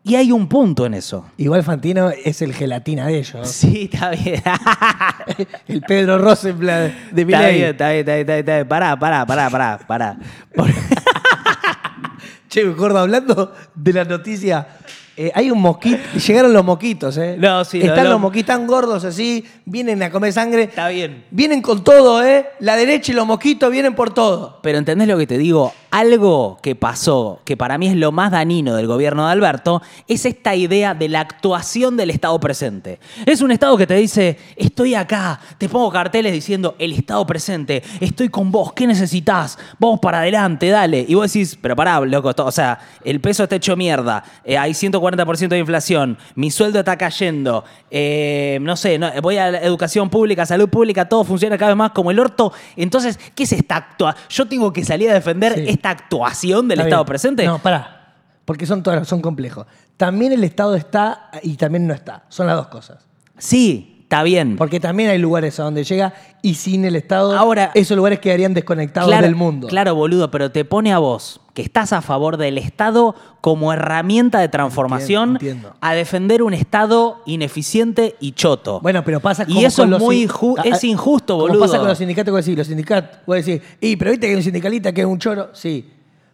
Y 0.03 0.15
hay 0.15 0.33
un 0.33 0.49
punto 0.49 0.85
en 0.85 0.95
eso. 0.95 1.25
Igual 1.37 1.63
Fantino 1.63 2.09
es 2.09 2.41
el 2.41 2.53
gelatina 2.53 3.07
de 3.07 3.19
ellos. 3.19 3.47
Sí, 3.53 3.89
está 3.91 4.09
bien. 4.09 4.41
el 5.67 5.81
Pedro 5.81 6.17
Rosenblatt 6.17 6.91
de 7.11 7.21
Está 7.21 7.37
Milei. 7.37 7.55
bien, 7.55 7.69
está 7.69 7.89
bien, 7.91 7.99
está 7.99 8.13
bien, 8.15 8.19
está 8.19 8.33
bien, 8.33 8.39
está 8.39 8.55
bien. 8.55 8.67
Pará, 8.67 8.99
pará, 8.99 9.25
pará, 9.25 9.49
pará, 9.49 9.79
pará. 9.87 10.17
Che, 12.49 12.63
gordo, 12.65 12.99
hablando 12.99 13.53
de 13.73 13.93
la 13.93 14.05
noticia, 14.05 14.67
eh, 15.15 15.31
hay 15.35 15.51
un 15.51 15.61
mosquito, 15.61 15.97
llegaron 16.27 16.53
los 16.53 16.63
mosquitos, 16.65 17.17
¿eh? 17.17 17.35
No, 17.39 17.63
sí, 17.65 17.79
Están 17.81 18.03
los 18.05 18.13
los- 18.13 18.21
mosquitos 18.21 18.47
tan 18.47 18.67
gordos 18.67 19.03
así, 19.05 19.45
vienen 19.65 20.01
a 20.03 20.09
comer 20.11 20.33
sangre. 20.33 20.63
Está 20.63 20.87
bien. 20.89 21.23
Vienen 21.31 21.61
con 21.61 21.83
todo, 21.83 22.23
¿eh? 22.23 22.47
La 22.59 22.75
derecha 22.75 23.11
y 23.11 23.15
los 23.15 23.25
mosquitos 23.27 23.71
vienen 23.71 23.95
por 23.95 24.13
todo. 24.13 24.59
Pero 24.63 24.77
¿entendés 24.77 25.07
lo 25.07 25.17
que 25.17 25.27
te 25.27 25.37
digo? 25.37 25.73
Algo 25.91 26.57
que 26.63 26.73
pasó, 26.75 27.39
que 27.45 27.55
para 27.55 27.77
mí 27.77 27.87
es 27.87 27.95
lo 27.95 28.11
más 28.11 28.31
dañino 28.31 28.75
del 28.75 28.87
gobierno 28.87 29.27
de 29.27 29.31
Alberto, 29.31 29.81
es 30.07 30.25
esta 30.25 30.55
idea 30.55 30.95
de 30.95 31.07
la 31.07 31.19
actuación 31.19 31.95
del 31.97 32.09
Estado 32.09 32.39
presente. 32.39 32.99
Es 33.27 33.41
un 33.41 33.51
Estado 33.51 33.77
que 33.77 33.85
te 33.85 33.93
dice, 33.93 34.39
estoy 34.55 34.95
acá, 34.95 35.39
te 35.59 35.69
pongo 35.69 35.91
carteles 35.91 36.33
diciendo, 36.33 36.75
el 36.79 36.93
Estado 36.93 37.23
presente, 37.27 37.83
estoy 37.99 38.29
con 38.29 38.51
vos, 38.51 38.73
¿qué 38.73 38.87
necesitas? 38.87 39.59
Vamos 39.77 39.99
para 39.99 40.17
adelante, 40.19 40.69
dale. 40.69 41.05
Y 41.07 41.13
vos 41.13 41.31
decís, 41.31 41.57
pero 41.61 41.75
pará, 41.75 41.99
loco, 42.01 42.33
o 42.35 42.51
sea, 42.51 42.79
el 43.05 43.21
peso 43.21 43.43
está 43.43 43.57
hecho 43.57 43.75
mierda, 43.75 44.23
eh, 44.43 44.57
hay 44.57 44.71
140% 44.73 45.02
de 45.11 45.57
inflación, 45.59 46.17
mi 46.35 46.49
sueldo 46.51 46.79
está 46.79 46.97
cayendo, 46.97 47.63
eh, 47.91 48.57
no 48.61 48.75
sé, 48.75 48.97
no- 48.97 49.11
voy 49.21 49.37
a 49.37 49.51
la 49.51 49.59
educación 49.61 50.09
pública, 50.09 50.45
salud 50.45 50.69
pública, 50.69 51.07
todo 51.09 51.23
funciona 51.23 51.57
cada 51.57 51.71
vez 51.71 51.77
más 51.77 51.91
como 51.91 52.11
el 52.11 52.19
orto. 52.19 52.51
Entonces, 52.75 53.19
¿qué 53.35 53.43
es 53.43 53.51
esta 53.53 53.75
actuación? 53.77 54.25
Yo 54.29 54.47
tengo 54.47 54.71
que 54.73 54.83
salir 54.85 55.09
a 55.09 55.13
defender 55.13 55.55
Sí. 55.55 55.65
esta 55.67 55.89
actuación 55.91 56.67
del 56.67 56.79
Está 56.79 56.87
Estado 56.89 57.03
bien. 57.03 57.07
presente. 57.09 57.45
No, 57.45 57.59
pará. 57.59 58.15
Porque 58.45 58.65
son 58.65 58.81
todas, 58.83 59.07
son 59.07 59.21
complejos. 59.21 59.65
También 59.97 60.33
el 60.33 60.43
Estado 60.43 60.75
está 60.75 61.29
y 61.43 61.55
también 61.55 61.87
no 61.87 61.93
está. 61.93 62.23
Son 62.29 62.47
las 62.47 62.55
dos 62.55 62.67
cosas. 62.67 63.05
Sí, 63.37 63.92
está 64.13 64.23
bien. 64.23 64.55
Porque 64.57 64.79
también 64.79 65.09
hay 65.09 65.17
lugares 65.17 65.59
a 65.59 65.63
donde 65.63 65.83
llega 65.83 66.13
y 66.41 66.55
sin 66.55 66.85
el 66.85 66.95
Estado, 66.95 67.35
Ahora- 67.37 67.71
esos 67.73 67.97
lugares 67.97 68.19
quedarían 68.19 68.53
desconectados 68.53 69.09
claro, 69.09 69.25
del 69.25 69.35
mundo. 69.35 69.67
Claro, 69.67 69.95
boludo, 69.95 70.29
pero 70.29 70.51
te 70.51 70.65
pone 70.65 70.93
a 70.93 70.99
vos, 70.99 71.41
que 71.53 71.61
estás 71.61 71.93
a 71.93 72.01
favor 72.01 72.37
del 72.37 72.57
Estado 72.57 73.15
como 73.41 73.73
herramienta 73.73 74.39
de 74.39 74.49
transformación, 74.49 75.31
Entiendo, 75.33 75.55
entiendo. 75.69 75.77
a 75.81 75.93
defender 75.95 76.43
un 76.43 76.53
Estado 76.53 77.21
ineficiente 77.25 78.15
y 78.19 78.33
choto. 78.33 78.79
Bueno, 78.81 79.03
pero 79.03 79.19
pasa 79.19 79.43
Y 79.47 79.53
como 79.55 79.67
eso 79.67 79.81
con 79.83 79.85
es 79.85 79.91
los 79.91 79.99
muy 80.01 80.15
es 80.63 80.83
injusto, 80.83 81.33
como 81.35 81.47
boludo. 81.47 81.59
pasa 81.59 81.79
con 81.79 81.87
los 81.87 81.97
sindicatos, 81.97 82.31
vos 82.31 82.45
decís, 82.45 82.57
los 82.57 82.67
sindicatos, 82.67 83.19
vos 83.25 83.43
decís, 83.43 83.61
y 83.81 83.95
pero 83.95 84.11
viste 84.11 84.27
que 84.27 84.31
hay 84.31 84.37
un 84.37 84.43
sindicalista 84.43 84.91
que 84.93 85.01
es 85.01 85.07
un 85.07 85.19
choro, 85.19 85.49
sí. 85.53 85.89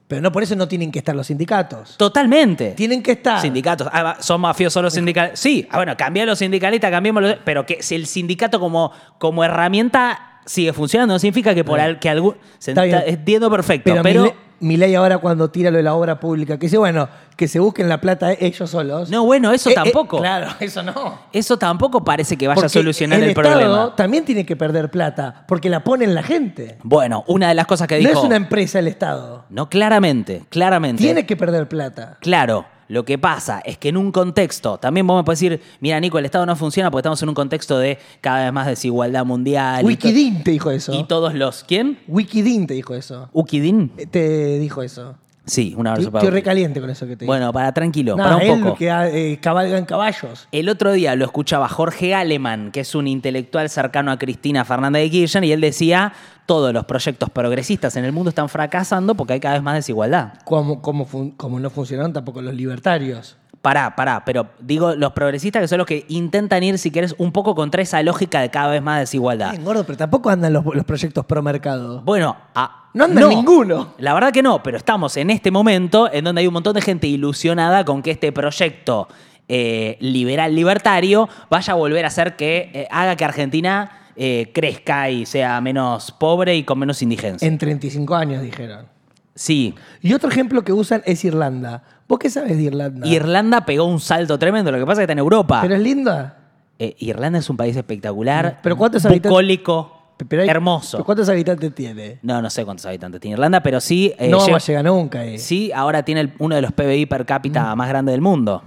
Pero 0.10 0.24
no 0.24 0.32
por 0.32 0.42
eso 0.42 0.56
no 0.56 0.68
tienen 0.68 0.92
que 0.92 0.98
estar 0.98 1.16
los 1.16 1.28
sindicatos. 1.28 1.96
Totalmente. 1.96 2.72
Tienen 2.72 3.04
que 3.04 3.12
estar. 3.12 3.40
Sindicatos. 3.40 3.88
Ah, 3.92 4.18
son 4.20 4.42
mafiosos 4.42 4.82
los 4.82 4.92
sindicalistas. 4.92 5.40
Sí, 5.40 5.68
ah, 5.70 5.78
bueno, 5.78 5.96
cambiar 5.96 6.28
los 6.28 6.40
sindicalistas, 6.40 6.90
cambiemos 6.90 7.22
los. 7.22 7.36
Pero 7.46 7.64
que 7.64 7.84
si 7.84 7.94
el 7.94 8.08
sindicato 8.08 8.60
como, 8.60 8.92
como 9.20 9.44
herramienta 9.44 10.40
sigue 10.48 10.74
funcionando, 10.74 11.14
no 11.14 11.20
significa 11.20 11.54
que 11.54 11.64
por 11.64 11.80
al, 11.80 12.00
que 12.00 12.10
algún. 12.10 12.38
se 12.58 12.72
Está 12.72 13.06
Entiendo 13.06 13.52
perfecto. 13.52 13.92
Pero, 13.92 14.02
Pero. 14.02 14.49
Milei- 14.60 14.80
Milei 14.80 14.96
ahora 14.96 15.18
cuando 15.20 15.50
tira 15.50 15.72
lo 15.72 15.78
de 15.78 15.84
la 15.84 15.94
obra 15.96 16.20
pública, 16.20 16.58
que 16.58 16.68
dice, 16.68 16.78
bueno, 16.78 17.08
que 17.36 17.48
se 17.48 17.60
busquen 17.60 17.88
la 17.90 18.00
plata 18.02 18.32
ellos 18.34 18.70
solos. 18.70 19.10
No, 19.10 19.26
bueno, 19.26 19.52
eso 19.52 19.70
Eh, 19.70 19.74
eh, 19.74 19.76
tampoco. 19.76 20.18
claro, 20.20 20.48
eso 20.60 20.84
no. 20.84 21.20
Eso 21.34 21.58
tampoco 21.58 22.04
parece 22.04 22.38
que 22.38 22.48
vaya 22.48 22.54
a 22.60 22.62
Porque 22.64 22.70
solucionar 22.70 23.20
el, 23.22 23.30
Estado 23.30 23.50
problema. 23.50 23.96
también 23.96 24.26
tiene 24.26 24.46
que 24.46 24.56
perder 24.56 24.90
plata, 24.92 25.44
porque 25.48 25.70
la 25.70 25.84
ponen 25.84 26.14
la 26.16 26.24
gente. 26.24 26.78
Bueno, 26.84 27.24
una 27.28 27.48
de 27.50 27.56
las 27.56 27.66
cosas 27.68 27.88
que 27.88 28.00
No 28.02 28.10
dijo. 28.10 28.20
es 28.22 28.26
una 28.26 28.36
empresa 28.36 28.80
el 28.80 28.88
Estado. 28.88 29.46
No, 29.50 29.70
claramente, 29.70 30.44
claramente. 30.50 31.02
Tiene 31.04 31.26
que 31.26 31.36
perder 31.38 31.68
plata. 31.68 32.18
Claro, 32.22 32.66
lo 32.90 33.06
que 33.06 33.18
pasa 33.20 33.62
es 33.64 33.78
que 33.78 33.90
en 33.90 33.98
un 33.98 34.12
contexto, 34.12 34.80
también 34.80 35.06
vos 35.06 35.16
me 35.18 35.24
podés 35.24 35.40
decir, 35.40 35.62
mira, 35.80 36.00
Nico, 36.00 36.18
el 36.18 36.26
Estado 36.26 36.46
no 36.46 36.56
funciona 36.56 36.90
porque 36.90 37.02
estamos 37.02 37.22
en 37.22 37.30
un 37.30 37.36
contexto 37.36 37.78
de 37.78 38.00
cada 38.20 38.46
vez 38.46 38.52
más 38.52 38.66
desigualdad 38.68 39.26
mundial. 39.26 39.86
Wikidin 39.86 40.44
te 40.44 40.52
dijo 40.52 40.72
eso. 40.72 40.94
Y 40.94 41.04
todos 41.06 41.36
los. 41.36 41.64
¿Quién? 41.64 42.00
Wikidin 42.08 42.66
te 42.66 42.74
dijo 42.74 42.96
eso. 42.96 43.30
¿Ukidin? 43.32 43.92
Eh, 43.96 44.08
Te 44.08 44.60
dijo 44.60 44.82
eso. 44.82 45.16
Sí, 45.50 45.74
un 45.76 45.88
abrazo 45.88 46.02
Estoy, 46.08 46.12
para 46.12 46.24
estoy 46.26 46.40
recaliente 46.40 46.80
con 46.80 46.90
eso 46.90 47.06
que 47.08 47.16
te 47.16 47.26
dijo. 47.26 47.32
Bueno, 47.32 47.52
para 47.52 47.72
tranquilo, 47.74 48.16
Nah, 48.16 48.24
para 48.24 48.36
un 48.38 48.42
él 48.44 48.62
poco. 48.62 48.76
que 48.76 48.88
eh, 48.90 49.40
cabalga 49.42 49.78
en 49.78 49.86
caballos. 49.86 50.48
El 50.52 50.70
otro 50.70 50.92
día 50.94 51.16
lo 51.16 51.26
escuchaba 51.26 51.68
Jorge 51.68 52.14
Aleman, 52.16 52.72
que 52.72 52.82
es 52.82 52.96
un 52.96 53.08
intelectual 53.08 53.70
cercano 53.70 54.12
a 54.12 54.18
Cristina 54.20 54.64
Fernández 54.66 55.02
de 55.04 55.10
Kirchner, 55.10 55.44
y 55.44 55.52
él 55.52 55.62
decía, 55.62 56.14
todos 56.46 56.74
los 56.74 56.86
proyectos 56.86 57.30
progresistas 57.30 57.96
en 57.96 58.06
el 58.06 58.12
mundo 58.12 58.30
están 58.30 58.48
fracasando 58.50 59.16
porque 59.16 59.34
hay 59.34 59.40
cada 59.40 59.56
vez 59.56 59.64
más 59.64 59.76
desigualdad. 59.76 60.34
Como, 60.46 60.82
como, 60.82 61.06
fun- 61.06 61.32
como 61.32 61.60
no 61.60 61.70
funcionaron 61.70 62.14
tampoco 62.14 62.42
los 62.42 62.54
libertarios. 62.54 63.36
Pará, 63.62 63.94
pará, 63.94 64.24
pero 64.24 64.48
digo 64.62 64.96
los 64.96 65.12
progresistas 65.12 65.62
que 65.62 65.68
son 65.68 65.80
los 65.80 65.88
que 65.88 66.06
intentan 66.08 66.64
ir, 66.64 66.78
si 66.78 66.92
querés, 66.92 67.14
un 67.18 67.34
poco 67.34 67.56
contra 67.56 67.82
esa 67.82 68.02
lógica 68.04 68.40
de 68.40 68.50
cada 68.50 68.70
vez 68.70 68.82
más 68.82 69.00
desigualdad. 69.02 69.52
Bien, 69.52 69.66
gordo, 69.66 69.84
pero 69.84 69.98
tampoco 69.98 70.30
andan 70.30 70.54
los, 70.54 70.64
los 70.66 70.86
proyectos 70.86 71.26
pro 71.26 71.42
mercado. 71.42 72.02
Bueno, 72.04 72.38
a- 72.56 72.79
No 72.94 73.06
anda 73.06 73.28
ninguno. 73.28 73.94
La 74.00 74.14
verdad 74.14 74.32
que 74.32 74.42
no, 74.42 74.64
pero 74.64 74.78
estamos 74.78 75.16
en 75.18 75.30
este 75.30 75.52
momento 75.52 76.10
en 76.12 76.24
donde 76.24 76.42
hay 76.42 76.48
un 76.48 76.54
montón 76.54 76.74
de 76.74 76.82
gente 76.82 77.08
ilusionada 77.08 77.86
con 77.86 78.02
que 78.02 78.12
este 78.12 78.32
proyecto 78.32 79.08
eh, 79.48 79.98
liberal 80.00 80.56
libertario 80.56 81.28
vaya 81.50 81.74
a 81.74 81.76
volver 81.76 82.06
a 82.06 82.08
hacer 82.08 82.36
que 82.36 82.70
eh, 82.74 82.88
haga 82.92 83.16
que 83.16 83.26
Argentina 83.26 83.92
eh, 84.16 84.52
crezca 84.54 85.10
y 85.10 85.26
sea 85.26 85.60
menos 85.62 86.12
pobre 86.12 86.56
y 86.56 86.64
con 86.64 86.80
menos 86.80 87.02
indigencia. 87.02 87.48
En 87.48 87.58
35 87.58 88.16
años, 88.16 88.42
dijeron. 88.42 88.88
Sí, 89.36 89.74
Y 90.02 90.14
otro 90.14 90.30
ejemplo 90.30 90.64
que 90.64 90.74
usan 90.74 91.02
es 91.06 91.24
Irlanda. 91.24 91.84
¿Vos 92.08 92.20
qué 92.20 92.30
sabes 92.30 92.58
de 92.58 92.64
Irlanda? 92.64 93.08
Irlanda 93.08 93.66
pegó 93.66 93.86
un 93.86 94.00
salto 94.00 94.38
tremendo, 94.38 94.72
lo 94.72 94.78
que 94.80 94.86
pasa 94.86 94.94
es 94.94 94.98
que 95.00 95.04
está 95.04 95.14
en 95.14 95.20
Europa. 95.20 95.60
¿Pero 95.62 95.76
es 95.76 95.82
linda? 95.82 96.36
Irlanda 96.78 97.40
es 97.40 97.50
un 97.50 97.56
país 97.58 97.76
espectacular, 97.76 98.60
¿Pero 98.64 98.76
cuántos 98.78 99.06
habitantes- 99.06 99.30
bucólico, 99.30 99.99
Pero 100.28 100.42
hay- 100.44 100.50
hermoso. 100.50 100.98
¿pero 100.98 101.06
¿Cuántos 101.06 101.30
habitantes 101.30 101.74
tiene? 101.74 102.20
No, 102.22 102.42
no 102.42 102.50
sé 102.50 102.66
cuántos 102.66 102.86
habitantes 102.86 103.22
tiene 103.22 103.34
Irlanda, 103.36 103.62
pero 103.64 103.80
sí. 103.80 104.14
eh, 104.18 104.28
no 104.28 104.40
lle- 104.40 104.48
vamos 104.48 104.64
a 104.64 104.68
llegar 104.68 104.86
nunca 104.86 105.20
ahí. 105.22 105.38
Sí, 105.40 105.72
ahora 105.74 106.04
tiene 106.04 106.22
el- 106.22 106.34
uno 106.40 106.56
de 106.56 106.62
los 106.62 106.72
PBI 106.74 107.06
per 107.06 107.26
cápita 107.26 107.74
más 107.76 107.88
grandes 107.90 108.14
del 108.14 108.22
mundo. 108.22 108.64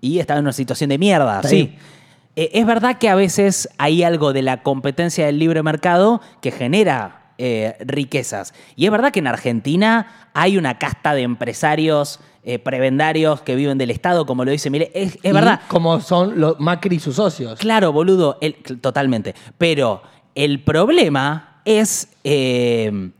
Y 0.00 0.18
está 0.18 0.34
en 0.34 0.40
una 0.40 0.52
situación 0.52 0.90
de 0.90 0.98
mierda, 0.98 1.36
Está 1.36 1.48
sí. 1.48 1.76
Eh, 2.34 2.50
es 2.54 2.66
verdad 2.66 2.98
que 2.98 3.08
a 3.08 3.14
veces 3.14 3.68
hay 3.78 4.02
algo 4.02 4.32
de 4.32 4.42
la 4.42 4.62
competencia 4.62 5.26
del 5.26 5.38
libre 5.38 5.62
mercado 5.62 6.20
que 6.40 6.50
genera 6.50 7.18
eh, 7.38 7.76
riquezas. 7.80 8.54
Y 8.76 8.84
es 8.86 8.90
verdad 8.92 9.10
que 9.12 9.18
en 9.18 9.26
Argentina 9.26 10.28
hay 10.34 10.56
una 10.58 10.78
casta 10.78 11.12
de 11.14 11.22
empresarios 11.22 12.20
eh, 12.44 12.58
prebendarios 12.58 13.40
que 13.42 13.54
viven 13.56 13.78
del 13.78 13.90
Estado, 13.90 14.26
como 14.26 14.44
lo 14.44 14.50
dice 14.50 14.70
Milei. 14.70 14.90
Es, 14.94 15.14
es 15.16 15.24
Y 15.24 15.32
verdad. 15.32 15.60
Como 15.68 16.00
son 16.00 16.40
los 16.40 16.58
Macri 16.60 16.96
y 16.96 17.00
sus 17.00 17.16
socios. 17.16 17.58
Claro, 17.58 17.92
boludo, 17.92 18.38
el- 18.40 18.54
totalmente. 18.80 19.34
Pero 19.58 20.02
el 20.34 20.62
problema 20.62 21.60
es. 21.64 22.08
eh, 22.24 23.10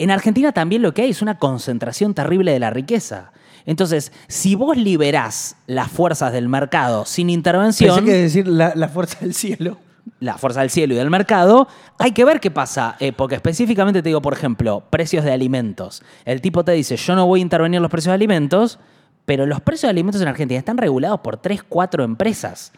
en 0.00 0.10
Argentina 0.12 0.52
también 0.52 0.82
lo 0.82 0.94
que 0.94 1.02
hay 1.02 1.10
es 1.10 1.22
una 1.22 1.38
concentración 1.38 2.14
terrible 2.14 2.52
de 2.52 2.60
la 2.60 2.70
riqueza. 2.70 3.32
Entonces, 3.66 4.12
si 4.28 4.54
vos 4.54 4.76
liberás 4.76 5.56
las 5.66 5.90
fuerzas 5.90 6.32
del 6.32 6.48
mercado 6.48 7.04
sin 7.04 7.28
intervención, 7.30 7.96
Pensé 7.96 8.10
que 8.12 8.16
decir 8.16 8.46
la, 8.48 8.72
la 8.76 8.88
fuerza 8.88 9.18
del 9.20 9.34
cielo. 9.34 9.76
la 10.20 10.38
fuerza 10.38 10.60
del 10.60 10.70
cielo 10.70 10.94
y 10.94 10.96
del 10.98 11.10
mercado, 11.10 11.66
hay 11.98 12.12
que 12.12 12.24
ver 12.24 12.38
qué 12.38 12.50
pasa. 12.52 12.96
Eh, 13.00 13.12
porque 13.12 13.34
específicamente 13.34 14.00
te 14.02 14.08
digo, 14.08 14.22
por 14.22 14.32
ejemplo, 14.34 14.84
precios 14.88 15.24
de 15.24 15.32
alimentos. 15.32 16.02
El 16.24 16.40
tipo 16.40 16.64
te 16.64 16.72
dice, 16.72 16.96
yo 16.96 17.16
no 17.16 17.26
voy 17.26 17.40
a 17.40 17.42
intervenir 17.42 17.76
en 17.78 17.82
los 17.82 17.90
precios 17.90 18.12
de 18.12 18.14
alimentos, 18.14 18.78
pero 19.26 19.46
los 19.46 19.60
precios 19.60 19.88
de 19.88 19.90
alimentos 19.90 20.22
en 20.22 20.28
Argentina 20.28 20.58
están 20.60 20.78
regulados 20.78 21.20
por 21.20 21.36
tres, 21.38 21.62
cuatro 21.68 22.04
empresas. 22.04 22.72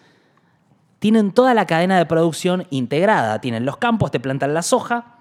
Tienen 1.00 1.32
toda 1.32 1.52
la 1.54 1.66
cadena 1.66 1.98
de 1.98 2.06
producción 2.06 2.66
integrada. 2.70 3.40
Tienen 3.40 3.64
los 3.64 3.78
campos, 3.78 4.12
te 4.12 4.20
plantan 4.20 4.54
la 4.54 4.62
soja, 4.62 5.16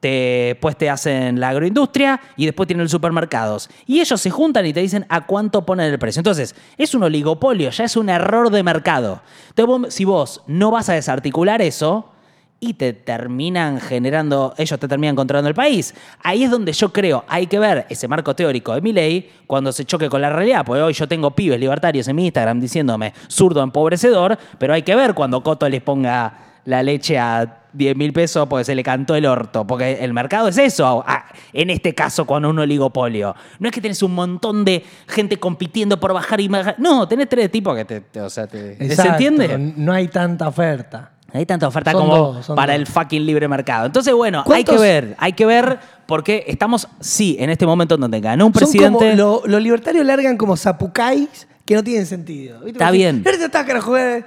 te, 0.00 0.54
después 0.54 0.78
te 0.78 0.88
hacen 0.88 1.38
la 1.38 1.50
agroindustria 1.50 2.20
y 2.36 2.46
después 2.46 2.66
tienen 2.66 2.84
los 2.84 2.92
supermercados. 2.92 3.68
Y 3.86 4.00
ellos 4.00 4.20
se 4.20 4.30
juntan 4.30 4.64
y 4.64 4.72
te 4.72 4.80
dicen 4.80 5.04
a 5.10 5.26
cuánto 5.26 5.66
ponen 5.66 5.92
el 5.92 5.98
precio. 5.98 6.20
Entonces, 6.20 6.54
es 6.78 6.94
un 6.94 7.02
oligopolio, 7.02 7.68
ya 7.68 7.84
es 7.84 7.96
un 7.96 8.08
error 8.08 8.48
de 8.50 8.62
mercado. 8.62 9.20
Entonces, 9.50 9.94
si 9.94 10.06
vos 10.06 10.42
no 10.46 10.70
vas 10.70 10.88
a 10.88 10.94
desarticular 10.94 11.60
eso 11.60 12.12
y 12.58 12.74
te 12.74 12.92
terminan 12.94 13.80
generando, 13.80 14.54
ellos 14.56 14.78
te 14.80 14.88
terminan 14.88 15.14
controlando 15.14 15.48
el 15.48 15.54
país, 15.54 15.94
ahí 16.22 16.44
es 16.44 16.50
donde 16.50 16.72
yo 16.72 16.92
creo, 16.92 17.24
hay 17.28 17.46
que 17.46 17.58
ver 17.58 17.86
ese 17.90 18.08
marco 18.08 18.34
teórico 18.34 18.74
de 18.74 18.80
mi 18.80 18.92
ley 18.92 19.30
cuando 19.46 19.72
se 19.72 19.84
choque 19.84 20.08
con 20.08 20.22
la 20.22 20.30
realidad. 20.30 20.64
Porque 20.64 20.80
hoy 20.82 20.94
yo 20.94 21.06
tengo 21.06 21.30
pibes 21.32 21.60
libertarios 21.60 22.08
en 22.08 22.16
mi 22.16 22.24
Instagram 22.24 22.58
diciéndome 22.60 23.12
zurdo 23.28 23.62
empobrecedor, 23.62 24.38
pero 24.58 24.72
hay 24.74 24.82
que 24.82 24.94
ver 24.96 25.12
cuando 25.14 25.42
Coto 25.42 25.68
les 25.68 25.82
ponga 25.82 26.38
la 26.64 26.82
leche 26.82 27.18
a 27.18 27.60
10 27.74 27.94
mil 27.94 28.12
pesos 28.14 28.48
porque 28.48 28.64
se 28.64 28.74
le 28.74 28.82
cantó 28.82 29.14
el 29.14 29.26
orto. 29.26 29.66
Porque 29.66 30.02
el 30.02 30.12
mercado 30.14 30.48
es 30.48 30.56
eso, 30.58 31.04
ah, 31.06 31.26
en 31.52 31.68
este 31.70 31.94
caso, 31.94 32.24
cuando 32.24 32.48
un 32.50 32.58
oligopolio. 32.58 33.36
No 33.60 33.68
es 33.68 33.74
que 33.74 33.80
tenés 33.82 34.02
un 34.02 34.14
montón 34.14 34.64
de 34.64 34.82
gente 35.06 35.36
compitiendo 35.38 36.00
por 36.00 36.14
bajar 36.14 36.40
y 36.40 36.48
bajar. 36.48 36.74
No, 36.78 37.06
tenés 37.06 37.28
tres 37.28 37.50
tipos 37.52 37.76
que 37.76 37.84
te. 37.84 38.00
te- 38.00 38.20
o 38.22 38.30
sea, 38.30 38.46
te- 38.46 38.76
¿se 38.96 39.06
entiende? 39.06 39.56
No 39.76 39.92
hay 39.92 40.08
tanta 40.08 40.48
oferta. 40.48 41.12
Hay 41.32 41.44
tanta 41.44 41.66
oferta 41.68 41.92
Son 41.92 42.02
como 42.02 42.16
dos, 42.16 42.46
para 42.54 42.72
dos. 42.72 42.80
el 42.80 42.86
fucking 42.86 43.26
libre 43.26 43.48
mercado. 43.48 43.86
Entonces, 43.86 44.14
bueno, 44.14 44.38
hay 44.40 44.44
¿Cuántos- 44.44 44.76
que 44.76 44.80
ver, 44.80 45.16
hay 45.18 45.32
que 45.32 45.44
ver 45.44 45.78
porque 46.06 46.44
estamos, 46.46 46.88
sí, 47.00 47.36
en 47.40 47.50
este 47.50 47.66
momento 47.66 47.96
en 47.96 48.00
donde 48.02 48.20
ganó 48.20 48.46
un 48.46 48.52
Son 48.54 48.60
presidente. 48.60 48.98
como, 49.10 49.14
lo- 49.14 49.42
los 49.44 49.60
libertarios 49.62 50.06
largan 50.06 50.36
como 50.36 50.56
zapucais 50.56 51.48
que 51.64 51.74
no 51.74 51.82
tienen 51.84 52.06
sentido. 52.06 52.60
¿Viste? 52.60 52.78
Está 52.78 52.90
bien. 52.90 53.22
si, 53.22 53.28
"Ahorita 53.28 53.44
está, 53.46 53.66
carajo, 53.66 53.96
eh". 53.98 54.24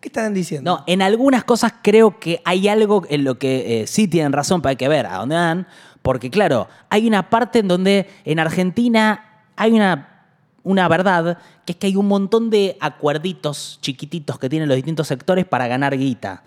¿Qué 0.00 0.08
están 0.08 0.32
diciendo? 0.32 0.70
No, 0.78 0.84
en 0.86 1.02
algunas 1.02 1.42
cosas 1.44 1.74
creo 1.82 2.18
que 2.20 2.40
hay 2.44 2.68
algo 2.68 3.04
en 3.10 3.24
lo 3.24 3.36
que 3.38 3.82
eh, 3.82 3.86
sí 3.88 4.06
tienen 4.08 4.32
razón, 4.32 4.62
pero 4.62 4.70
hay 4.70 4.76
que 4.76 4.88
ver 4.88 5.06
a 5.06 5.16
dónde 5.18 5.34
van. 5.34 5.66
Porque, 6.02 6.30
claro, 6.30 6.68
hay 6.88 7.06
una 7.08 7.28
parte 7.28 7.58
en 7.58 7.68
donde 7.68 8.08
en 8.24 8.38
Argentina 8.38 9.24
hay 9.56 9.72
una, 9.72 10.17
una 10.62 10.88
verdad, 10.88 11.38
que 11.64 11.72
es 11.72 11.78
que 11.78 11.88
hay 11.88 11.96
un 11.96 12.08
montón 12.08 12.50
de 12.50 12.76
acuerditos 12.80 13.78
chiquititos 13.80 14.38
que 14.38 14.48
tienen 14.48 14.68
los 14.68 14.76
distintos 14.76 15.06
sectores 15.06 15.44
para 15.44 15.66
ganar 15.68 15.96
guita. 15.96 16.42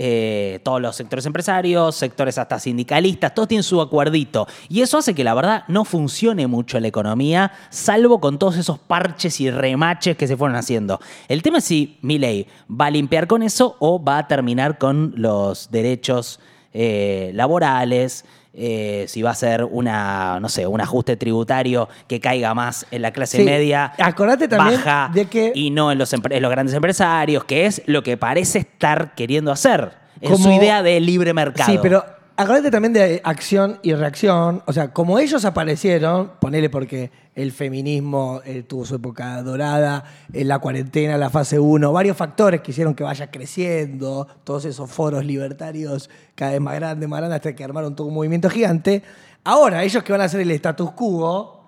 Eh, 0.00 0.60
todos 0.62 0.80
los 0.80 0.94
sectores 0.94 1.26
empresarios, 1.26 1.96
sectores 1.96 2.38
hasta 2.38 2.60
sindicalistas, 2.60 3.34
todos 3.34 3.48
tienen 3.48 3.64
su 3.64 3.80
acuerdito. 3.80 4.46
Y 4.68 4.82
eso 4.82 4.98
hace 4.98 5.12
que 5.12 5.24
la 5.24 5.34
verdad 5.34 5.64
no 5.66 5.84
funcione 5.84 6.46
mucho 6.46 6.78
la 6.78 6.86
economía, 6.86 7.50
salvo 7.70 8.20
con 8.20 8.38
todos 8.38 8.56
esos 8.56 8.78
parches 8.78 9.40
y 9.40 9.50
remaches 9.50 10.16
que 10.16 10.28
se 10.28 10.36
fueron 10.36 10.56
haciendo. 10.56 11.00
El 11.26 11.42
tema 11.42 11.58
es 11.58 11.64
si 11.64 11.98
Milei 12.02 12.46
va 12.70 12.86
a 12.86 12.90
limpiar 12.90 13.26
con 13.26 13.42
eso 13.42 13.74
o 13.80 14.00
va 14.00 14.18
a 14.18 14.28
terminar 14.28 14.78
con 14.78 15.14
los 15.16 15.68
derechos 15.72 16.38
eh, 16.72 17.32
laborales, 17.34 18.24
eh, 18.58 19.04
si 19.08 19.22
va 19.22 19.30
a 19.30 19.34
ser 19.34 19.64
una, 19.64 20.40
no 20.40 20.48
sé, 20.48 20.66
un 20.66 20.80
ajuste 20.80 21.16
tributario 21.16 21.88
que 22.08 22.18
caiga 22.20 22.52
más 22.54 22.86
en 22.90 23.02
la 23.02 23.12
clase 23.12 23.38
Sí. 23.38 23.44
media 23.44 23.92
Acordate 23.98 24.48
también 24.48 24.80
baja 24.80 25.10
de 25.14 25.26
que- 25.26 25.52
y 25.54 25.70
no 25.70 25.92
en 25.92 25.98
los, 25.98 26.12
empre- 26.12 26.34
en 26.34 26.42
los 26.42 26.50
grandes 26.50 26.74
empresarios, 26.74 27.44
que 27.44 27.66
es 27.66 27.82
lo 27.86 28.02
que 28.02 28.16
parece 28.16 28.58
estar 28.58 29.14
queriendo 29.14 29.52
hacer. 29.52 29.92
En 30.20 30.36
su 30.36 30.50
idea 30.50 30.82
de 30.82 30.98
libre 30.98 31.32
mercado. 31.32 31.70
Sí, 31.70 31.78
pero 31.80 32.04
acuérdate 32.38 32.70
también 32.70 32.92
de 32.92 33.20
acción 33.24 33.80
y 33.82 33.92
reacción. 33.94 34.62
O 34.66 34.72
sea, 34.72 34.92
como 34.92 35.18
ellos 35.18 35.44
aparecieron, 35.44 36.30
ponele 36.40 36.70
porque 36.70 37.10
el 37.34 37.50
feminismo 37.50 38.40
eh, 38.44 38.62
tuvo 38.62 38.84
su 38.84 38.94
época 38.94 39.42
dorada, 39.42 40.04
en 40.32 40.46
la 40.46 40.60
cuarentena, 40.60 41.18
la 41.18 41.30
fase 41.30 41.58
1, 41.58 41.92
varios 41.92 42.16
factores 42.16 42.60
que 42.60 42.70
hicieron 42.70 42.94
que 42.94 43.02
vaya 43.02 43.28
creciendo, 43.28 44.28
todos 44.44 44.64
esos 44.66 44.88
foros 44.88 45.24
libertarios 45.24 46.08
cada 46.36 46.52
vez 46.52 46.60
más 46.60 46.76
grandes, 46.76 47.08
más 47.08 47.18
grandes, 47.18 47.36
hasta 47.38 47.56
que 47.56 47.64
armaron 47.64 47.96
todo 47.96 48.06
un 48.06 48.14
movimiento 48.14 48.48
gigante. 48.48 49.02
Ahora, 49.42 49.82
ellos 49.82 50.04
que 50.04 50.12
van 50.12 50.20
a 50.20 50.24
hacer 50.24 50.40
el 50.40 50.50
status 50.52 50.92
quo, 50.92 51.64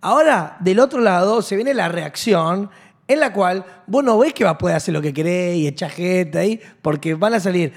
ahora 0.00 0.56
del 0.60 0.78
otro 0.78 1.00
lado 1.00 1.42
se 1.42 1.56
viene 1.56 1.74
la 1.74 1.88
reacción 1.88 2.70
en 3.08 3.18
la 3.18 3.32
cual 3.32 3.64
vos 3.88 4.04
no 4.04 4.16
ves 4.18 4.32
que 4.32 4.44
va 4.44 4.50
a 4.50 4.58
poder 4.58 4.76
hacer 4.76 4.94
lo 4.94 5.02
que 5.02 5.12
querés 5.12 5.56
y 5.56 5.66
echar 5.66 5.90
gente 5.90 6.38
ahí, 6.38 6.60
porque 6.80 7.14
van 7.14 7.34
a 7.34 7.40
salir 7.40 7.72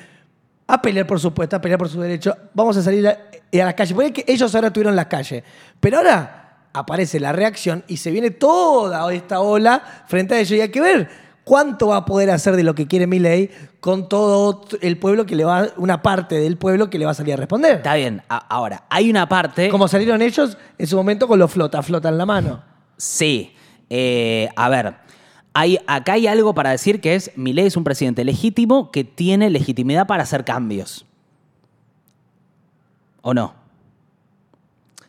a 0.67 0.81
pelear 0.81 1.05
por 1.05 1.19
su 1.19 1.33
puesto, 1.33 1.55
a 1.55 1.61
pelear 1.61 1.77
por 1.79 1.89
su 1.89 1.99
derecho. 2.01 2.35
Vamos 2.53 2.75
a 2.77 2.81
salir 2.81 3.07
a, 3.07 3.11
a 3.11 3.65
las 3.65 3.73
calles. 3.75 3.93
Porque 3.93 4.13
que 4.23 4.31
ellos 4.33 4.53
ahora 4.55 4.71
tuvieron 4.71 4.95
las 4.95 5.05
calles. 5.07 5.43
Pero 5.79 5.97
ahora 5.97 6.41
aparece 6.73 7.19
la 7.19 7.31
reacción 7.31 7.83
y 7.87 7.97
se 7.97 8.11
viene 8.11 8.31
toda 8.31 9.13
esta 9.13 9.39
ola 9.41 9.81
frente 10.07 10.35
a 10.35 10.39
ellos. 10.39 10.51
Y 10.57 10.61
hay 10.61 10.69
que 10.69 10.81
ver 10.81 11.09
cuánto 11.43 11.87
va 11.89 11.97
a 11.97 12.05
poder 12.05 12.31
hacer 12.31 12.55
de 12.55 12.63
lo 12.63 12.73
que 12.73 12.87
quiere 12.87 13.05
Milei 13.07 13.51
con 13.79 14.09
todo 14.09 14.65
el 14.81 14.97
pueblo 14.97 15.27
que 15.27 15.35
le 15.35 15.45
va, 15.45 15.67
una 15.77 16.01
parte 16.01 16.35
del 16.39 16.57
pueblo 16.57 16.89
que 16.89 16.97
le 16.97 17.05
va 17.05 17.11
a 17.11 17.15
salir 17.15 17.35
a 17.35 17.37
responder. 17.37 17.75
Está 17.77 17.93
bien. 17.93 18.23
A- 18.27 18.37
ahora, 18.37 18.83
hay 18.89 19.09
una 19.11 19.29
parte. 19.29 19.69
Como 19.69 19.87
salieron 19.87 20.23
ellos 20.23 20.57
en 20.77 20.87
su 20.87 20.95
momento 20.97 21.27
con 21.27 21.37
los 21.37 21.51
flota, 21.51 21.83
flota 21.83 22.09
en 22.09 22.17
la 22.17 22.25
mano. 22.25 22.63
Sí. 22.97 23.53
Eh, 23.87 24.49
a 24.55 24.67
ver, 24.69 24.95
hay, 25.57 25.79
acá 25.87 26.13
hay 26.13 26.27
algo 26.27 26.53
para 26.53 26.71
decir 26.71 26.99
que 26.99 27.15
es, 27.15 27.31
Milei 27.37 27.65
es 27.65 27.77
un 27.77 27.85
presidente 27.85 28.25
legítimo 28.25 28.91
que 28.91 29.05
tiene 29.05 29.49
legitimidad 29.49 30.05
para 30.05 30.23
hacer 30.23 30.43
cambios. 30.43 31.05
¿O 33.21 33.33
no? 33.33 33.53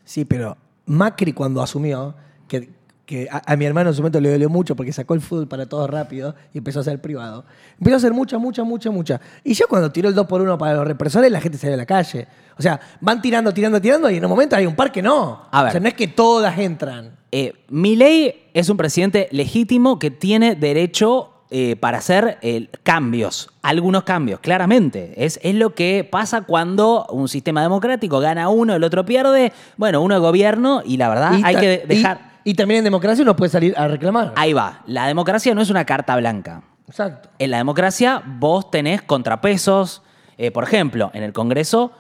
Sí, 0.05 0.25
pero 0.25 0.57
Macri 0.87 1.33
cuando 1.33 1.61
asumió, 1.61 2.15
que, 2.47 2.71
que 3.07 3.29
a, 3.31 3.53
a 3.53 3.57
mi 3.57 3.65
hermano 3.65 3.91
en 3.91 3.97
su 3.97 4.03
momento 4.03 4.21
le 4.21 4.31
dolió 4.31 4.51
mucho 4.51 4.77
porque 4.77 4.93
sacó 4.93 5.15
el 5.15 5.21
fútbol 5.21 5.49
para 5.49 5.67
todos 5.67 5.89
rápido 5.89 6.35
y 6.53 6.59
empezó 6.59 6.81
a 6.81 6.83
hacer 6.83 7.01
privado. 7.01 7.45
Empezó 7.79 7.95
a 7.95 7.99
hacer 7.99 8.13
mucha, 8.13 8.37
mucha, 8.37 8.65
mucha, 8.65 8.91
mucha. 8.91 9.21
Y 9.45 9.55
ya 9.55 9.67
cuando 9.67 9.91
tiró 9.91 10.09
el 10.09 10.15
2 10.15 10.27
por 10.27 10.43
1 10.43 10.59
para 10.59 10.75
los 10.75 10.87
represores, 10.87 11.31
la 11.31 11.41
gente 11.41 11.57
salió 11.57 11.75
a 11.75 11.79
la 11.79 11.87
calle. 11.87 12.27
O 12.59 12.63
sea, 12.63 12.81
van 13.01 13.23
tirando, 13.23 13.53
tirando, 13.53 13.81
tirando 13.81 14.11
y 14.11 14.17
en 14.17 14.25
un 14.25 14.31
momento 14.31 14.57
hay 14.57 14.67
un 14.67 14.75
par 14.75 14.91
que 14.93 15.03
no. 15.03 15.47
A 15.51 15.63
ver. 15.63 15.71
O 15.71 15.73
sea, 15.73 15.81
no 15.81 15.89
es 15.89 15.95
que 15.95 16.09
todas 16.09 16.59
entran. 16.59 17.17
Eh, 17.31 17.53
Milei 17.69 18.51
es 18.55 18.69
un 18.69 18.77
presidente 18.77 19.29
legítimo 19.31 19.99
que 19.99 20.11
tiene 20.11 20.55
derecho 20.55 21.33
eh, 21.51 21.77
para 21.77 21.99
hacer 21.99 22.39
eh, 22.43 22.69
cambios, 22.83 23.51
algunos 23.63 24.03
cambios, 24.03 24.41
claramente. 24.41 25.13
Es, 25.17 25.39
es 25.45 25.55
lo 25.55 25.75
que 25.75 26.09
pasa 26.11 26.41
cuando 26.41 27.07
un 27.11 27.29
sistema 27.29 27.63
democrático 27.63 28.19
gana 28.19 28.49
uno, 28.49 28.75
el 28.75 28.83
otro 28.83 29.05
pierde. 29.05 29.53
Bueno, 29.77 30.03
uno 30.03 30.17
es 30.17 30.21
gobierno 30.21 30.83
y 30.85 30.97
la 30.97 31.09
verdad 31.09 31.39
y, 31.39 31.43
hay 31.45 31.57
que 31.57 31.85
dejar... 31.87 32.33
Y, 32.33 32.36
también 32.55 32.79
en 32.79 32.85
democracia 32.85 33.23
uno 33.23 33.37
puede 33.37 33.51
salir 33.51 33.75
a 33.77 33.89
reclamar. 33.89 34.33
Ahí 34.37 34.53
va, 34.53 34.83
la 34.87 35.07
democracia 35.07 35.55
no 35.55 35.61
es 35.61 35.71
una 35.71 35.85
carta 35.85 36.17
blanca. 36.17 36.63
Exacto. 36.89 37.29
En 37.39 37.51
la 37.51 37.57
democracia 37.57 38.23
vos 38.25 38.71
tenés 38.71 39.03
contrapesos. 39.03 40.03
Eh, 40.39 40.51
por 40.51 40.65
ejemplo, 40.65 41.11
en 41.15 41.23
el 41.23 41.33
Congreso, 41.33 41.93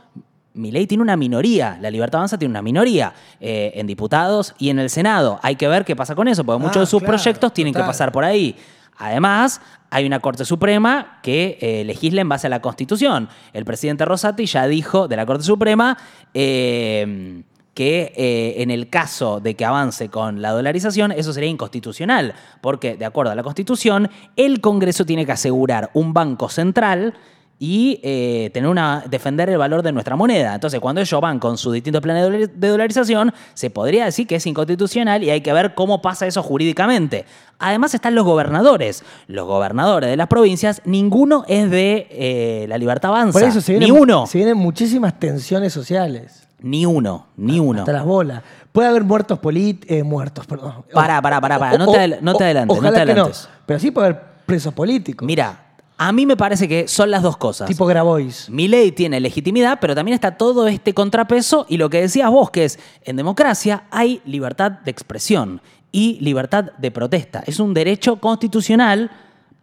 Milei 0.54 0.86
tiene 0.86 1.02
una 1.02 1.16
minoría, 1.16 1.78
la 1.80 1.90
Libertad 1.90 2.20
Avanza 2.20 2.38
tiene 2.38 2.50
una 2.50 2.62
minoría 2.62 3.12
eh, 3.40 3.72
en 3.74 3.86
diputados 3.86 4.54
y 4.58 4.70
en 4.70 4.78
el 4.78 4.90
Senado. 4.90 5.38
Hay 5.42 5.56
que 5.56 5.68
ver 5.68 5.84
qué 5.84 5.96
pasa 5.96 6.14
con 6.14 6.28
eso, 6.28 6.44
porque 6.44 6.62
muchos 6.62 6.76
Ah, 6.76 6.80
de 6.80 6.86
sus 6.86 7.00
claro, 7.00 7.14
proyectos 7.14 7.52
tienen 7.52 7.74
que 7.74 7.80
pasar 7.80 8.12
por 8.12 8.24
ahí. 8.24 8.56
Además, 8.98 9.60
hay 9.90 10.06
una 10.06 10.20
Corte 10.20 10.44
Suprema 10.44 11.18
que 11.22 11.58
eh, 11.60 11.84
legisla 11.84 12.22
en 12.22 12.28
base 12.28 12.46
a 12.46 12.50
la 12.50 12.60
Constitución. 12.60 13.28
El 13.52 13.64
presidente 13.64 14.04
Rosati 14.04 14.46
ya 14.46 14.66
dijo 14.66 15.08
de 15.08 15.16
la 15.16 15.26
Corte 15.26 15.44
Suprema 15.44 15.98
eh, 16.32 17.42
que 17.76 18.14
eh, 18.16 18.62
en 18.62 18.70
el 18.70 18.88
caso 18.88 19.38
de 19.38 19.54
que 19.54 19.64
avance 19.66 20.08
con 20.08 20.40
la 20.40 20.50
dolarización, 20.50 21.12
eso 21.12 21.34
sería 21.34 21.50
inconstitucional, 21.50 22.32
porque 22.62 22.96
de 22.96 23.04
acuerdo 23.04 23.32
a 23.32 23.34
la 23.34 23.42
Constitución, 23.42 24.08
el 24.34 24.62
Congreso 24.62 25.04
tiene 25.04 25.26
que 25.26 25.32
asegurar 25.32 25.90
un 25.92 26.14
banco 26.14 26.48
central 26.48 27.12
y 27.58 28.00
eh, 28.02 28.50
tener 28.54 28.68
una, 28.68 29.04
defender 29.10 29.48
el 29.50 29.58
valor 29.58 29.82
de 29.82 29.92
nuestra 29.92 30.16
moneda. 30.16 30.54
Entonces, 30.54 30.80
cuando 30.80 31.00
ellos 31.02 31.20
van 31.20 31.38
con 31.38 31.58
sus 31.58 31.72
distintos 31.74 32.00
planes 32.02 32.22
de 32.22 32.30
dolari- 32.30 32.52
de 32.54 32.68
dolarización, 32.68 33.32
se 33.52 33.68
podría 33.68 34.06
decir 34.06 34.26
que 34.26 34.36
es 34.36 34.46
inconstitucional 34.46 35.22
y 35.22 35.28
hay 35.30 35.42
que 35.42 35.52
ver 35.52 35.74
cómo 35.74 36.00
pasa 36.00 36.26
eso 36.26 36.42
jurídicamente. 36.42 37.26
Además 37.58 37.94
están 37.94 38.14
los 38.14 38.24
gobernadores. 38.24 39.04
Los 39.26 39.46
gobernadores 39.46 40.08
de 40.10 40.16
las 40.16 40.28
provincias, 40.28 40.80
ninguno 40.86 41.44
es 41.46 41.70
de 41.70 42.08
eh, 42.10 42.66
la 42.68 42.78
libertad 42.78 43.10
avanza. 43.10 43.38
Por 43.38 43.48
eso 43.48 43.60
se 43.60 43.72
ni 43.74 43.80
vienen, 43.80 44.00
uno. 44.02 44.26
se 44.26 44.38
vienen 44.38 44.56
muchísimas 44.56 45.18
tensiones 45.18 45.74
sociales. 45.74 46.45
Ni 46.66 46.84
uno, 46.84 47.26
ni 47.36 47.60
uno. 47.60 47.80
Hasta 47.80 47.92
las 47.92 48.04
bolas. 48.04 48.42
Puede 48.72 48.88
haber 48.88 49.04
muertos 49.04 49.38
políticos. 49.38 50.04
muertos, 50.04 50.46
perdón. 50.46 50.84
Pará, 50.92 51.22
pará, 51.22 51.40
pará, 51.40 51.58
pará. 51.58 51.78
No 51.78 51.90
te 51.92 51.98
adel- 51.98 52.18
no 52.20 52.34
te 52.34 52.44
adelantes, 52.44 52.82
no 52.82 52.90
te 52.92 52.96
adelantes. 53.00 53.48
Pero 53.64 53.78
sí 53.78 53.90
puede 53.90 54.08
haber 54.08 54.22
presos 54.46 54.74
políticos. 54.74 55.24
Mira, 55.24 55.62
a 55.96 56.12
mí 56.12 56.26
me 56.26 56.36
parece 56.36 56.68
que 56.68 56.88
son 56.88 57.10
las 57.10 57.22
dos 57.22 57.36
cosas. 57.36 57.68
Tipo 57.68 57.86
Grabois. 57.86 58.50
Milei 58.50 58.92
tiene 58.92 59.20
legitimidad, 59.20 59.78
pero 59.80 59.94
también 59.94 60.14
está 60.14 60.36
todo 60.36 60.66
este 60.66 60.92
contrapeso 60.92 61.66
y 61.68 61.76
lo 61.76 61.88
que 61.88 62.00
decías 62.00 62.30
vos, 62.30 62.50
que 62.50 62.64
es, 62.64 62.78
en 63.04 63.16
democracia 63.16 63.84
hay 63.90 64.20
libertad 64.24 64.72
de 64.72 64.90
expresión 64.90 65.60
y 65.92 66.18
libertad 66.20 66.72
de 66.76 66.90
protesta. 66.90 67.42
Es 67.46 67.60
un 67.60 67.72
derecho 67.74 68.16
constitucional 68.16 69.10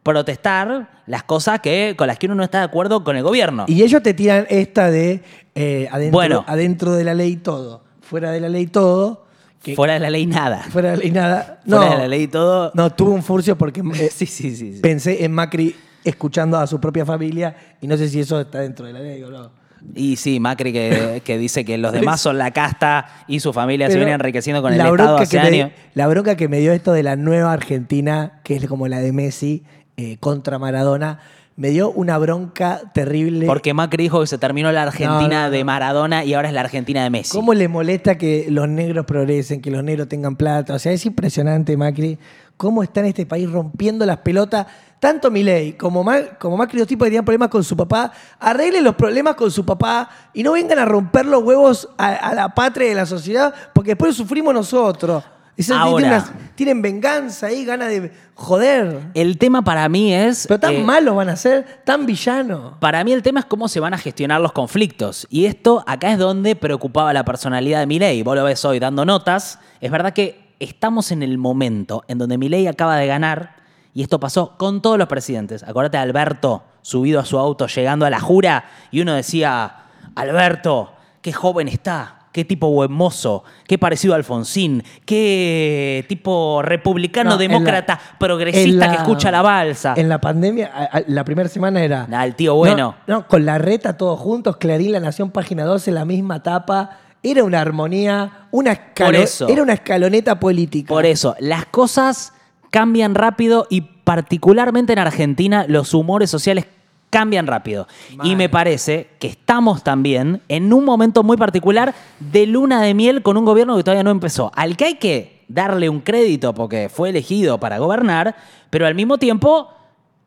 protestar 0.03 0.89
las 1.07 1.23
cosas 1.23 1.59
que, 1.61 1.95
con 1.97 2.07
las 2.07 2.17
que 2.19 2.25
uno 2.27 2.35
no 2.35 2.43
está 2.43 2.59
de 2.59 2.65
acuerdo 2.65 3.03
con 3.03 3.15
el 3.17 3.23
gobierno. 3.23 3.65
Y 3.67 3.81
ellos 3.83 4.03
te 4.03 4.13
tiran 4.13 4.45
esta 4.49 4.91
de 4.91 5.23
eh, 5.55 5.87
adentro, 5.91 6.11
Bueno. 6.17 6.45
adentro 6.47 6.91
de 6.93 7.03
la 7.03 7.13
ley 7.13 7.37
todo, 7.37 7.83
fuera 8.01 8.31
de 8.31 8.39
la 8.39 8.49
ley 8.49 8.67
todo. 8.67 9.23
que- 9.61 9.75
Fuera 9.75 9.93
de 9.93 10.01
la 10.01 10.09
ley 10.09 10.25
nada. 10.25 10.63
fuera 10.69 10.91
de 10.91 10.97
la 10.97 11.03
ley 11.03 11.11
nada. 11.11 11.61
No, 11.65 11.77
Fuera 11.77 11.93
de 11.95 11.99
la 12.01 12.07
ley 12.09 12.27
todo. 12.27 12.71
no, 12.75 12.89
tuve 12.91 13.11
un 13.11 13.23
furcio 13.23 13.57
porque 13.57 13.81
eh, 13.95 14.09
sí, 14.13 14.25
sí, 14.25 14.55
sí. 14.55 14.79
pensé 14.81 15.23
en 15.23 15.31
Macri 15.31 15.73
escuchando 16.03 16.57
a 16.57 16.67
su 16.67 16.81
propia 16.81 17.05
familia 17.05 17.55
y 17.79 17.87
no 17.87 17.95
sé 17.95 18.09
si 18.09 18.19
eso 18.19 18.41
está 18.41 18.59
dentro 18.59 18.85
de 18.85 18.91
la 18.93 18.99
ley 18.99 19.23
o 19.23 19.29
no. 19.29 19.51
Y 19.95 20.15
sí, 20.17 20.39
Macri 20.39 20.71
que, 20.73 21.21
que 21.25 21.37
dice 21.37 21.63
que 21.65 21.77
los 21.77 21.91
demás 21.93 22.19
son 22.21 22.37
la 22.37 22.51
casta 22.51 23.05
y 23.27 23.39
su 23.41 23.51
familia 23.53 23.89
se 23.89 23.97
viene 23.97 24.11
enriqueciendo 24.11 24.61
con 24.61 24.73
el 24.73 24.79
Estado 24.81 25.17
hace 25.17 25.39
años. 25.39 25.71
la 25.93 26.07
bronca 26.07 26.35
que 26.35 26.47
me 26.47 26.59
dio 26.59 26.71
esto 26.73 26.91
de 26.93 27.03
la 27.03 27.15
nueva 27.17 27.51
Argentina, 27.53 28.39
que 28.43 28.55
es 28.55 28.65
como 28.67 28.87
la 28.89 28.99
de 28.99 29.11
Messi 29.13 29.63
eh, 29.97 30.17
contra 30.19 30.59
Maradona, 30.59 31.19
me 31.55 31.69
dio 31.69 31.91
una 31.91 32.17
bronca 32.17 32.81
terrible. 32.93 33.45
Porque 33.45 33.73
Macri 33.73 34.03
dijo 34.03 34.21
que 34.21 34.27
se 34.27 34.37
terminó 34.37 34.71
la 34.71 34.83
Argentina 34.83 35.19
No, 35.19 35.27
no, 35.27 35.43
no. 35.45 35.51
de 35.51 35.63
Maradona 35.63 36.25
y 36.25 36.33
ahora 36.33 36.47
es 36.47 36.53
la 36.53 36.61
Argentina 36.61 37.03
de 37.03 37.09
Messi. 37.09 37.37
¿Cómo 37.37 37.53
le 37.53 37.67
molesta 37.67 38.17
que 38.17 38.47
los 38.49 38.67
negros 38.67 39.05
progresen, 39.05 39.61
que 39.61 39.69
los 39.69 39.83
negros 39.83 40.07
tengan 40.07 40.35
plata? 40.35 40.73
O 40.73 40.79
sea, 40.79 40.91
es 40.91 41.05
impresionante, 41.05 41.77
Macri, 41.77 42.17
cómo 42.57 42.81
está 42.81 43.01
en 43.01 43.07
este 43.07 43.25
país 43.25 43.49
rompiendo 43.51 44.05
las 44.05 44.17
pelotas. 44.17 44.65
Tanto 44.99 45.29
Milei 45.29 45.73
como, 45.73 46.03
como 46.39 46.57
Macri, 46.57 46.79
los 46.79 46.87
tipos 46.87 47.05
que 47.05 47.09
tenían 47.09 47.25
problemas 47.25 47.49
con 47.49 47.63
su 47.63 47.75
papá, 47.75 48.11
arreglen 48.39 48.83
los 48.83 48.95
problemas 48.95 49.35
con 49.35 49.51
su 49.51 49.65
papá 49.65 50.09
y 50.33 50.41
no 50.41 50.53
vengan 50.53 50.79
a 50.79 50.85
romper 50.85 51.25
los 51.25 51.43
huevos 51.43 51.89
a, 51.97 52.07
a 52.15 52.33
la 52.33 52.55
patria 52.55 52.87
y 52.87 52.91
a 52.93 52.95
la 52.95 53.05
sociedad, 53.05 53.53
porque 53.73 53.91
después 53.91 54.15
sufrimos 54.15 54.53
nosotros. 54.53 55.23
Eso, 55.55 55.75
Ahora. 55.75 56.07
unas- 56.07 56.31
tienen 56.55 56.81
venganza 56.81 57.47
ahí, 57.47 57.65
ganas 57.65 57.89
de 57.89 58.11
joder. 58.33 59.01
El 59.13 59.37
tema 59.37 59.63
para 59.63 59.87
mí 59.89 60.13
es... 60.13 60.45
Pero 60.47 60.59
tan 60.59 60.73
eh, 60.73 60.83
malos 60.83 61.15
van 61.15 61.29
a 61.29 61.35
ser, 61.35 61.81
tan 61.83 62.05
villanos. 62.05 62.73
Para 62.79 63.03
mí 63.03 63.11
el 63.11 63.21
tema 63.21 63.39
es 63.41 63.45
cómo 63.45 63.67
se 63.67 63.79
van 63.79 63.93
a 63.93 63.97
gestionar 63.97 64.41
los 64.41 64.51
conflictos. 64.51 65.27
Y 65.29 65.45
esto 65.45 65.83
acá 65.87 66.11
es 66.11 66.17
donde 66.17 66.55
preocupaba 66.55 67.13
la 67.13 67.23
personalidad 67.23 67.79
de 67.79 67.85
Milei. 67.85 68.23
Vos 68.23 68.35
lo 68.35 68.43
ves 68.43 68.63
hoy 68.65 68.79
dando 68.79 69.05
notas. 69.05 69.59
Es 69.79 69.91
verdad 69.91 70.13
que 70.13 70.55
estamos 70.59 71.11
en 71.11 71.23
el 71.23 71.37
momento 71.37 72.03
en 72.07 72.17
donde 72.17 72.37
Milei 72.37 72.67
acaba 72.67 72.97
de 72.97 73.07
ganar. 73.07 73.55
Y 73.93 74.01
esto 74.01 74.19
pasó 74.19 74.57
con 74.57 74.81
todos 74.81 74.97
los 74.97 75.07
presidentes. 75.07 75.61
Acuérdate 75.63 75.97
de 75.97 76.03
Alberto 76.03 76.63
subido 76.81 77.19
a 77.19 77.25
su 77.25 77.37
auto 77.37 77.67
llegando 77.67 78.05
a 78.05 78.09
la 78.09 78.19
jura. 78.19 78.65
Y 78.91 79.01
uno 79.01 79.13
decía, 79.13 79.75
Alberto, 80.15 80.93
qué 81.21 81.31
joven 81.31 81.67
está. 81.67 82.22
Qué 82.33 82.43
tipo 82.43 82.67
buen 82.71 82.91
mozo, 82.91 83.43
qué 83.67 83.77
parecido 83.77 84.13
a 84.13 84.17
Alfonsín, 84.17 84.83
qué 85.05 86.03
tipo 86.09 86.61
republicano, 86.63 87.29
No, 87.29 87.35
en 87.35 87.39
la- 87.39 87.53
demócrata, 87.53 87.99
progresista 88.19 88.87
la- 88.87 88.91
que 88.91 88.97
escucha 88.97 89.31
la 89.31 89.41
balsa. 89.41 89.93
En 89.95 90.09
la 90.09 90.19
pandemia, 90.19 90.71
a- 90.73 90.97
a- 90.97 91.03
la 91.07 91.23
primera 91.23 91.47
semana 91.47 91.83
era. 91.83 92.07
Ah, 92.11 92.25
el 92.25 92.35
tío 92.35 92.55
bueno. 92.55 92.95
No, 93.07 93.15
no, 93.19 93.27
con 93.27 93.45
la 93.45 93.57
reta 93.59 93.97
todos 93.97 94.19
juntos, 94.19 94.57
Clarín, 94.57 94.91
La 94.91 94.99
Nación, 94.99 95.29
página 95.31 95.63
12, 95.63 95.91
la 95.91 96.05
misma 96.05 96.41
tapa. 96.43 96.97
Era 97.21 97.43
una 97.43 97.61
armonía, 97.61 98.47
una, 98.51 98.73
escalo- 98.73 99.17
eso. 99.17 99.47
era 99.47 99.61
una 99.63 99.73
escaloneta 99.73 100.39
política. 100.39 100.89
Por 100.89 101.05
eso, 101.05 101.35
las 101.39 101.65
cosas 101.67 102.33
cambian 102.71 103.15
rápido 103.15 103.67
y 103.69 103.81
particularmente 103.81 104.91
en 104.93 104.99
Argentina 104.99 105.65
los 105.67 105.93
humores 105.93 106.29
sociales 106.29 106.65
cambian 107.13 107.47
rápido. 107.47 107.87
Y 108.23 108.35
me 108.35 108.49
parece 108.49 109.07
que 109.19 109.27
estamos 109.27 109.83
también 109.83 110.41
en 110.49 110.73
un 110.73 110.83
momento 110.83 111.23
muy 111.23 111.37
particular 111.37 111.93
de 112.19 112.47
luna 112.47 112.81
de 112.81 112.93
miel 112.93 113.21
con 113.21 113.37
un 113.37 113.45
gobierno 113.45 113.77
que 113.77 113.83
todavía 113.83 114.03
no 114.03 114.11
empezó, 114.11 114.51
al 114.55 114.75
que 114.75 114.85
hay 114.85 114.95
que 114.95 115.45
darle 115.47 115.89
un 115.89 116.01
crédito 116.01 116.53
porque 116.53 116.89
fue 116.89 117.09
elegido 117.09 117.59
para 117.59 117.77
gobernar, 117.77 118.35
pero 118.69 118.87
al 118.87 118.95
mismo 118.95 119.19
tiempo, 119.19 119.69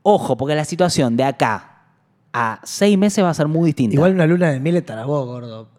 ojo, 0.02 0.36
porque 0.36 0.54
la 0.54 0.64
situación 0.64 1.16
de 1.16 1.24
acá 1.24 1.72
a 2.32 2.60
seis 2.62 2.96
meses 2.96 3.24
va 3.24 3.30
a 3.30 3.34
ser 3.34 3.48
muy 3.48 3.66
distinta. 3.66 3.94
Igual 3.94 4.12
una 4.12 4.26
luna 4.26 4.50
de 4.50 4.60
miel 4.60 4.76
estará 4.76 5.04
vos, 5.04 5.26
gordo. 5.26 5.75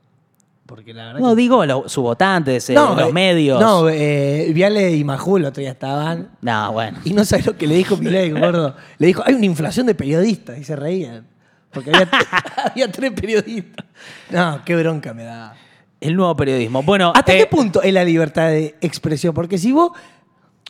Porque 0.68 0.94
la 0.94 1.06
verdad. 1.08 1.20
no 1.22 1.30
que- 1.30 1.42
digo 1.42 1.66
lo- 1.66 1.90
sus 1.90 2.04
votantes, 2.04 2.70
eh, 2.70 2.74
No, 2.74 2.94
los 2.96 3.10
eh, 3.10 3.14
medios. 3.14 3.60
No, 3.60 3.90
eh, 3.90 4.52
Viale 4.54 4.96
y 4.96 5.04
Majul 5.04 5.46
otro 5.46 5.62
día 5.62 5.72
estaban. 5.72 6.30
No, 6.42 6.72
bueno. 6.74 7.00
Y 7.06 7.14
no 7.14 7.26
sabes 7.26 7.46
lo 7.48 7.58
que 7.58 7.66
le 7.68 7.76
dijo 7.76 7.98
Milei, 7.98 8.30
gordo. 8.40 8.76
Le 9.00 9.08
dijo, 9.08 9.24
hay 9.26 9.34
una 9.34 9.46
inflación 9.46 9.88
de 9.88 9.96
periodistas. 9.96 10.58
Y 10.60 10.64
se 10.64 10.76
reían. 10.76 11.26
Porque 11.72 11.90
había, 11.92 12.10
había 12.72 12.92
tres 12.92 13.12
periodistas. 13.14 13.86
No, 14.30 14.62
qué 14.66 14.76
bronca 14.76 15.14
me 15.14 15.24
da. 15.24 15.56
El 16.00 16.16
nuevo 16.16 16.36
periodismo. 16.36 16.84
Bueno, 16.84 17.12
¿Hasta 17.16 17.34
eh, 17.34 17.40
qué 17.40 17.46
punto 17.48 17.82
es 17.82 17.92
la 17.94 18.04
libertad 18.04 18.50
de 18.50 18.76
expresión? 18.82 19.34
Porque 19.34 19.58
si 19.58 19.72
vos. 19.72 19.92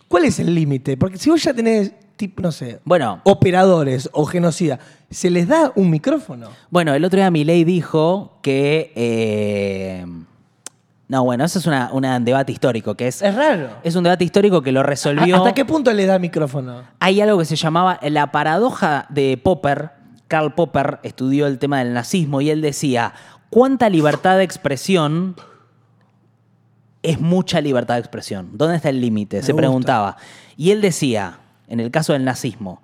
¿Cuál 0.07 0.23
es 0.23 0.39
el 0.39 0.55
límite? 0.55 0.95
Porque 0.95 1.17
si 1.17 1.29
vos 1.29 1.43
ya 1.43 1.53
tenés 1.53 1.91
tipo, 2.17 2.41
no 2.41 2.51
sé, 2.51 2.79
Bueno, 2.83 3.21
operadores 3.23 4.09
o 4.11 4.25
genocidas, 4.25 4.79
¿se 5.09 5.29
les 5.29 5.47
da 5.47 5.71
un 5.75 5.89
micrófono? 5.89 6.49
Bueno, 6.69 6.93
el 6.93 7.05
otro 7.05 7.17
día 7.17 7.31
Milei 7.31 7.63
dijo 7.63 8.39
que. 8.41 8.91
eh, 8.95 10.05
no, 11.09 11.23
bueno, 11.23 11.45
eso 11.45 11.59
es 11.59 11.65
una- 11.65 11.89
un 11.93 12.03
debate 12.25 12.51
histórico, 12.51 12.95
que 12.95 13.07
es. 13.07 13.21
Es 13.21 13.33
raro. 13.33 13.69
Es 13.83 13.95
un 13.95 14.03
debate 14.03 14.25
histórico 14.25 14.61
que 14.61 14.73
lo 14.73 14.83
resolvió. 14.83 15.37
¿Hasta 15.37 15.53
qué 15.53 15.63
punto 15.63 15.93
le 15.93 16.05
da 16.05 16.19
micrófono? 16.19 16.81
Hay 16.99 17.21
algo 17.21 17.37
que 17.37 17.45
se 17.45 17.55
llamaba 17.55 17.97
la 18.03 18.31
paradoja 18.33 19.05
de 19.09 19.39
Popper. 19.41 19.91
Karl 20.27 20.53
Popper 20.53 20.99
estudió 21.03 21.47
el 21.47 21.59
tema 21.59 21.79
del 21.79 21.93
nazismo 21.93 22.41
y 22.41 22.49
él 22.49 22.61
decía: 22.61 23.13
¿cuánta 23.49 23.87
libertad 23.89 24.35
de 24.37 24.43
expresión 24.43 25.35
es 27.03 27.19
mucha 27.21 27.61
libertad 27.61 27.93
de 27.95 28.01
expresión? 28.01 28.49
¿Dónde 28.53 28.75
está 28.75 28.89
el 28.89 28.99
límite? 28.99 29.41
Se 29.43 29.53
gusta. 29.53 29.61
preguntaba. 29.61 30.17
Y 30.57 30.71
él 30.71 30.81
decía, 30.81 31.39
en 31.67 31.79
el 31.79 31.91
caso 31.91 32.13
del 32.13 32.23
nazismo, 32.25 32.81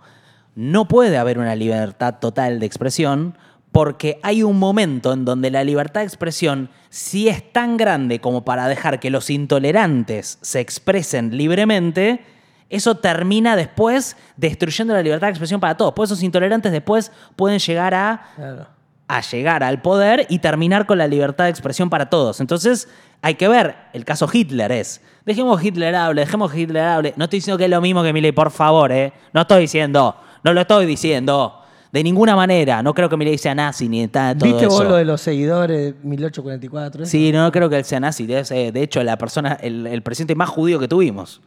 no 0.55 0.87
puede 0.87 1.17
haber 1.17 1.39
una 1.39 1.55
libertad 1.55 2.15
total 2.19 2.59
de 2.59 2.65
expresión 2.65 3.37
porque 3.71 4.19
hay 4.21 4.43
un 4.43 4.59
momento 4.59 5.13
en 5.13 5.25
donde 5.25 5.49
la 5.49 5.63
libertad 5.63 6.01
de 6.01 6.05
expresión, 6.05 6.69
si 6.89 7.27
es 7.27 7.51
tan 7.51 7.75
grande 7.75 8.19
como 8.19 8.45
para 8.45 8.67
dejar 8.67 8.99
que 8.99 9.09
los 9.09 9.31
intolerantes 9.31 10.37
se 10.41 10.59
expresen 10.59 11.35
libremente, 11.35 12.23
eso 12.69 12.97
termina 12.97 13.55
después 13.55 14.15
destruyendo 14.37 14.93
la 14.93 15.01
libertad 15.01 15.27
de 15.27 15.31
expresión 15.31 15.59
para 15.59 15.75
todos. 15.75 15.93
Por 15.93 16.05
eso 16.05 16.13
esos 16.13 16.23
intolerantes 16.23 16.71
después 16.71 17.11
pueden 17.35 17.57
llegar 17.59 17.95
a 17.95 18.21
Claro. 18.35 18.67
a 19.07 19.21
llegar 19.21 19.63
al 19.63 19.81
poder 19.81 20.27
y 20.29 20.39
terminar 20.39 20.85
con 20.85 20.97
la 20.99 21.07
libertad 21.07 21.45
de 21.45 21.49
expresión 21.49 21.89
para 21.89 22.09
todos. 22.09 22.41
Entonces, 22.41 22.87
hay 23.23 23.35
que 23.35 23.47
ver, 23.47 23.75
el 23.93 24.03
caso 24.03 24.27
Hitler 24.31 24.69
es, 24.73 25.01
dejemos 25.25 25.59
que 25.59 25.69
Hitler 25.69 25.95
hable, 25.95 26.21
dejemos 26.21 26.51
que 26.51 26.59
Hitler 26.59 26.83
hable. 26.83 27.13
No 27.15 27.23
estoy 27.23 27.37
diciendo 27.37 27.57
que 27.57 27.63
es 27.63 27.69
lo 27.69 27.79
mismo 27.79 28.03
que 28.03 28.11
Milei, 28.11 28.33
por 28.33 28.51
favor, 28.51 28.91
¿eh? 28.91 29.13
No 29.31 29.41
estoy 29.41 29.61
diciendo, 29.61 30.17
no 30.43 30.53
lo 30.53 30.59
estoy 30.59 30.85
diciendo. 30.85 31.61
De 31.93 32.03
ninguna 32.03 32.35
manera, 32.35 32.83
no 32.83 32.93
creo 32.93 33.07
que 33.07 33.15
Milei 33.15 33.37
sea 33.37 33.55
nazi 33.55 33.87
ni 33.87 34.01
de 34.01 34.07
todo 34.09 34.33
¿Viste 34.45 34.65
eso. 34.65 34.69
vos 34.75 34.83
lo 34.83 34.95
de 34.95 35.05
los 35.05 35.21
seguidores 35.21 35.93
1844? 36.03 37.03
eso? 37.03 37.09
Sí, 37.11 37.31
no 37.31 37.49
creo 37.51 37.69
que 37.69 37.77
él 37.77 37.85
sea 37.85 38.01
nazi. 38.01 38.27
Eh, 38.29 38.71
de 38.73 38.81
hecho, 38.81 39.01
la 39.03 39.17
persona, 39.17 39.53
el, 39.61 39.87
el 39.87 40.01
presidente 40.01 40.35
más 40.35 40.49
judío 40.49 40.77
que 40.77 40.89
tuvimos. 40.89 41.39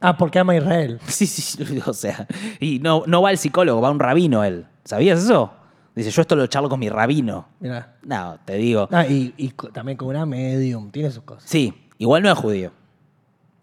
Ah, 0.00 0.16
porque 0.16 0.40
ama 0.40 0.54
a 0.54 0.56
Israel. 0.56 0.98
Sí, 1.06 1.26
sí, 1.26 1.80
o 1.86 1.92
sea. 1.92 2.26
Y 2.58 2.80
no, 2.80 3.04
no 3.06 3.22
va 3.22 3.28
al 3.28 3.38
psicólogo, 3.38 3.80
va 3.80 3.90
un 3.90 4.00
rabino 4.00 4.42
él. 4.42 4.66
¿Sabías 4.84 5.22
eso? 5.22 5.52
Dice, 5.98 6.10
yo 6.12 6.22
esto 6.22 6.36
lo 6.36 6.46
charlo 6.46 6.68
con 6.68 6.78
mi 6.78 6.88
rabino. 6.88 7.46
Mirá. 7.58 7.96
No, 8.04 8.38
te 8.44 8.54
digo. 8.54 8.88
Ah, 8.92 9.04
y, 9.04 9.52
también 9.72 9.98
con 9.98 10.06
una 10.08 10.24
medium, 10.24 10.90
tiene 10.92 11.10
sus 11.10 11.24
cosas. 11.24 11.42
Sí, 11.50 11.74
igual 11.98 12.22
no 12.22 12.30
es 12.30 12.38
judío. 12.38 12.70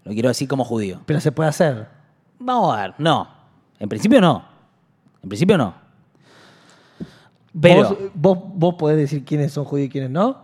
Lo 0.04 0.12
quiero 0.12 0.28
decir 0.28 0.46
como 0.48 0.66
judío. 0.66 1.00
Pero 1.06 1.22
se 1.22 1.32
puede 1.32 1.48
hacer. 1.50 1.88
Vamos 2.38 2.76
a 2.78 2.82
ver, 2.82 2.94
no. 2.98 3.28
En 3.80 3.88
principio 3.88 4.20
no. 4.20 4.44
En 5.24 5.30
principio 5.30 5.58
no. 5.58 5.74
Pero, 7.60 7.84
¿Vos, 7.90 7.98
vos, 8.14 8.38
vos 8.54 8.76
podés 8.76 8.98
decir 8.98 9.24
quiénes 9.24 9.54
son 9.54 9.64
judíos 9.64 9.88
y 9.88 9.90
quiénes 9.90 10.10
no? 10.10 10.38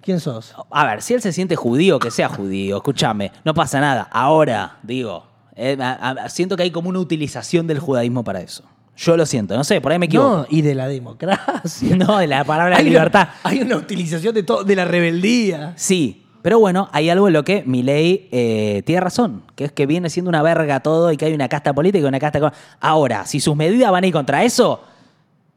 ¿Quién 0.00 0.20
sos? 0.20 0.54
a 0.70 0.86
ver, 0.86 1.02
si 1.02 1.14
él 1.14 1.22
se 1.22 1.32
siente 1.32 1.56
judío, 1.56 1.98
que 1.98 2.10
sea 2.12 2.28
judío, 2.28 2.76
escúchame, 2.76 3.32
no 3.44 3.52
pasa 3.52 3.80
nada. 3.80 4.06
Ahora, 4.12 4.78
digo, 4.84 5.26
eh, 5.56 5.76
a- 5.80 6.10
a- 6.10 6.28
siento 6.28 6.56
que 6.56 6.62
hay 6.62 6.70
como 6.70 6.88
una 6.90 7.00
utilización 7.00 7.66
del 7.66 7.80
judaísmo 7.80 8.22
para 8.22 8.40
eso. 8.42 8.62
Yo 8.96 9.16
lo 9.16 9.26
siento, 9.26 9.56
no 9.56 9.64
sé, 9.64 9.80
por 9.80 9.90
ahí 9.92 9.98
me 9.98 10.06
equivoco. 10.06 10.36
No, 10.38 10.46
y 10.48 10.62
de 10.62 10.74
la 10.74 10.86
democracia. 10.88 11.96
No, 11.96 12.18
de 12.18 12.26
la 12.28 12.44
palabra 12.44 12.76
Hay 12.78 12.82
una- 12.84 12.90
libertad. 12.90 13.28
hay 13.42 13.60
una 13.62 13.76
utilización 13.76 14.34
de, 14.34 14.42
todo, 14.44 14.62
de 14.64 14.76
la 14.76 14.84
rebeldía. 14.84 15.72
Sí, 15.76 16.24
pero 16.42 16.58
bueno, 16.58 16.88
hay 16.92 17.08
algo 17.10 17.26
en 17.26 17.32
lo 17.32 17.42
que 17.44 17.62
Milei 17.66 18.28
eh, 18.30 18.82
tiene 18.86 19.00
razón, 19.00 19.42
que 19.56 19.64
es 19.64 19.72
que 19.72 19.86
viene 19.86 20.10
siendo 20.10 20.28
una 20.28 20.42
verga 20.42 20.80
todo 20.80 21.10
y 21.10 21.16
que 21.16 21.24
hay 21.24 21.32
una 21.34 21.48
casta 21.48 21.72
política 21.72 22.04
y 22.04 22.08
una 22.08 22.20
casta... 22.20 22.52
Ahora, 22.80 23.24
si 23.26 23.40
sus 23.40 23.56
medidas 23.56 23.90
van 23.90 24.04
a 24.04 24.06
ir 24.06 24.12
contra 24.12 24.44
eso, 24.44 24.82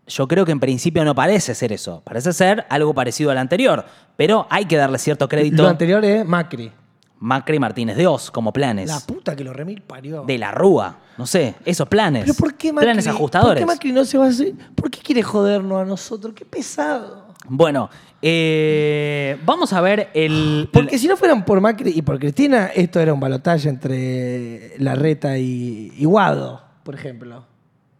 yo 0.07 0.27
creo 0.29 0.45
que 0.45 0.53
en 0.53 0.59
principio 0.61 1.03
no 1.03 1.13
parece 1.13 1.53
ser 1.53 1.73
eso. 1.73 2.01
Parece 2.05 2.31
ser 2.31 2.65
algo 2.69 2.93
parecido 2.93 3.31
al 3.31 3.37
anterior, 3.37 3.83
pero 4.15 4.47
hay 4.49 4.63
que 4.65 4.77
darle 4.77 4.97
cierto 4.97 5.27
crédito. 5.27 5.61
Lo 5.63 5.69
anterior 5.69 6.03
es 6.05 6.25
Macri. 6.25 6.71
Macri 7.19 7.59
Martínez 7.59 7.97
de 7.97 8.05
Oz, 8.07 8.29
como 8.31 8.51
planes. 8.53 8.89
La 8.89 8.99
puta 8.99 9.35
que 9.35 9.43
lo 9.43 9.53
remil 9.53 9.81
parió. 9.81 10.23
de 10.23 10.37
la 10.37 10.51
Rúa, 10.51 10.97
no 11.17 11.25
sé, 11.25 11.55
esos 11.65 11.87
planes. 11.87 12.23
Pero 12.23 12.35
¿por 12.35 12.53
qué 12.55 12.71
Macri? 12.71 12.85
Planes 12.87 13.07
ajustadores. 13.07 13.63
¿Por 13.63 13.69
qué 13.69 13.75
Macri 13.75 13.91
no 13.91 14.05
se 14.05 14.17
va 14.17 14.25
a 14.25 14.29
hacer? 14.29 14.53
¿Por 14.75 14.91
qué 14.91 14.99
quiere 14.99 15.23
jodernos 15.23 15.81
a 15.81 15.85
nosotros? 15.85 16.33
Qué 16.35 16.45
pesado. 16.45 17.25
Bueno, 17.49 17.89
eh, 18.21 19.37
vamos 19.45 19.71
a 19.73 19.81
ver 19.81 20.09
el... 20.13 20.69
Porque 20.71 20.97
si 20.97 21.07
no 21.07 21.15
fueran 21.17 21.43
por 21.45 21.59
Macri 21.61 21.91
y 21.95 22.01
por 22.01 22.19
Cristina, 22.19 22.67
esto 22.67 22.99
era 22.99 23.13
un 23.13 23.19
balotaje 23.19 23.69
entre 23.69 24.73
Larreta 24.79 25.37
y, 25.37 25.91
y 25.97 26.05
Guado, 26.05 26.61
por 26.83 26.93
ejemplo. 26.95 27.45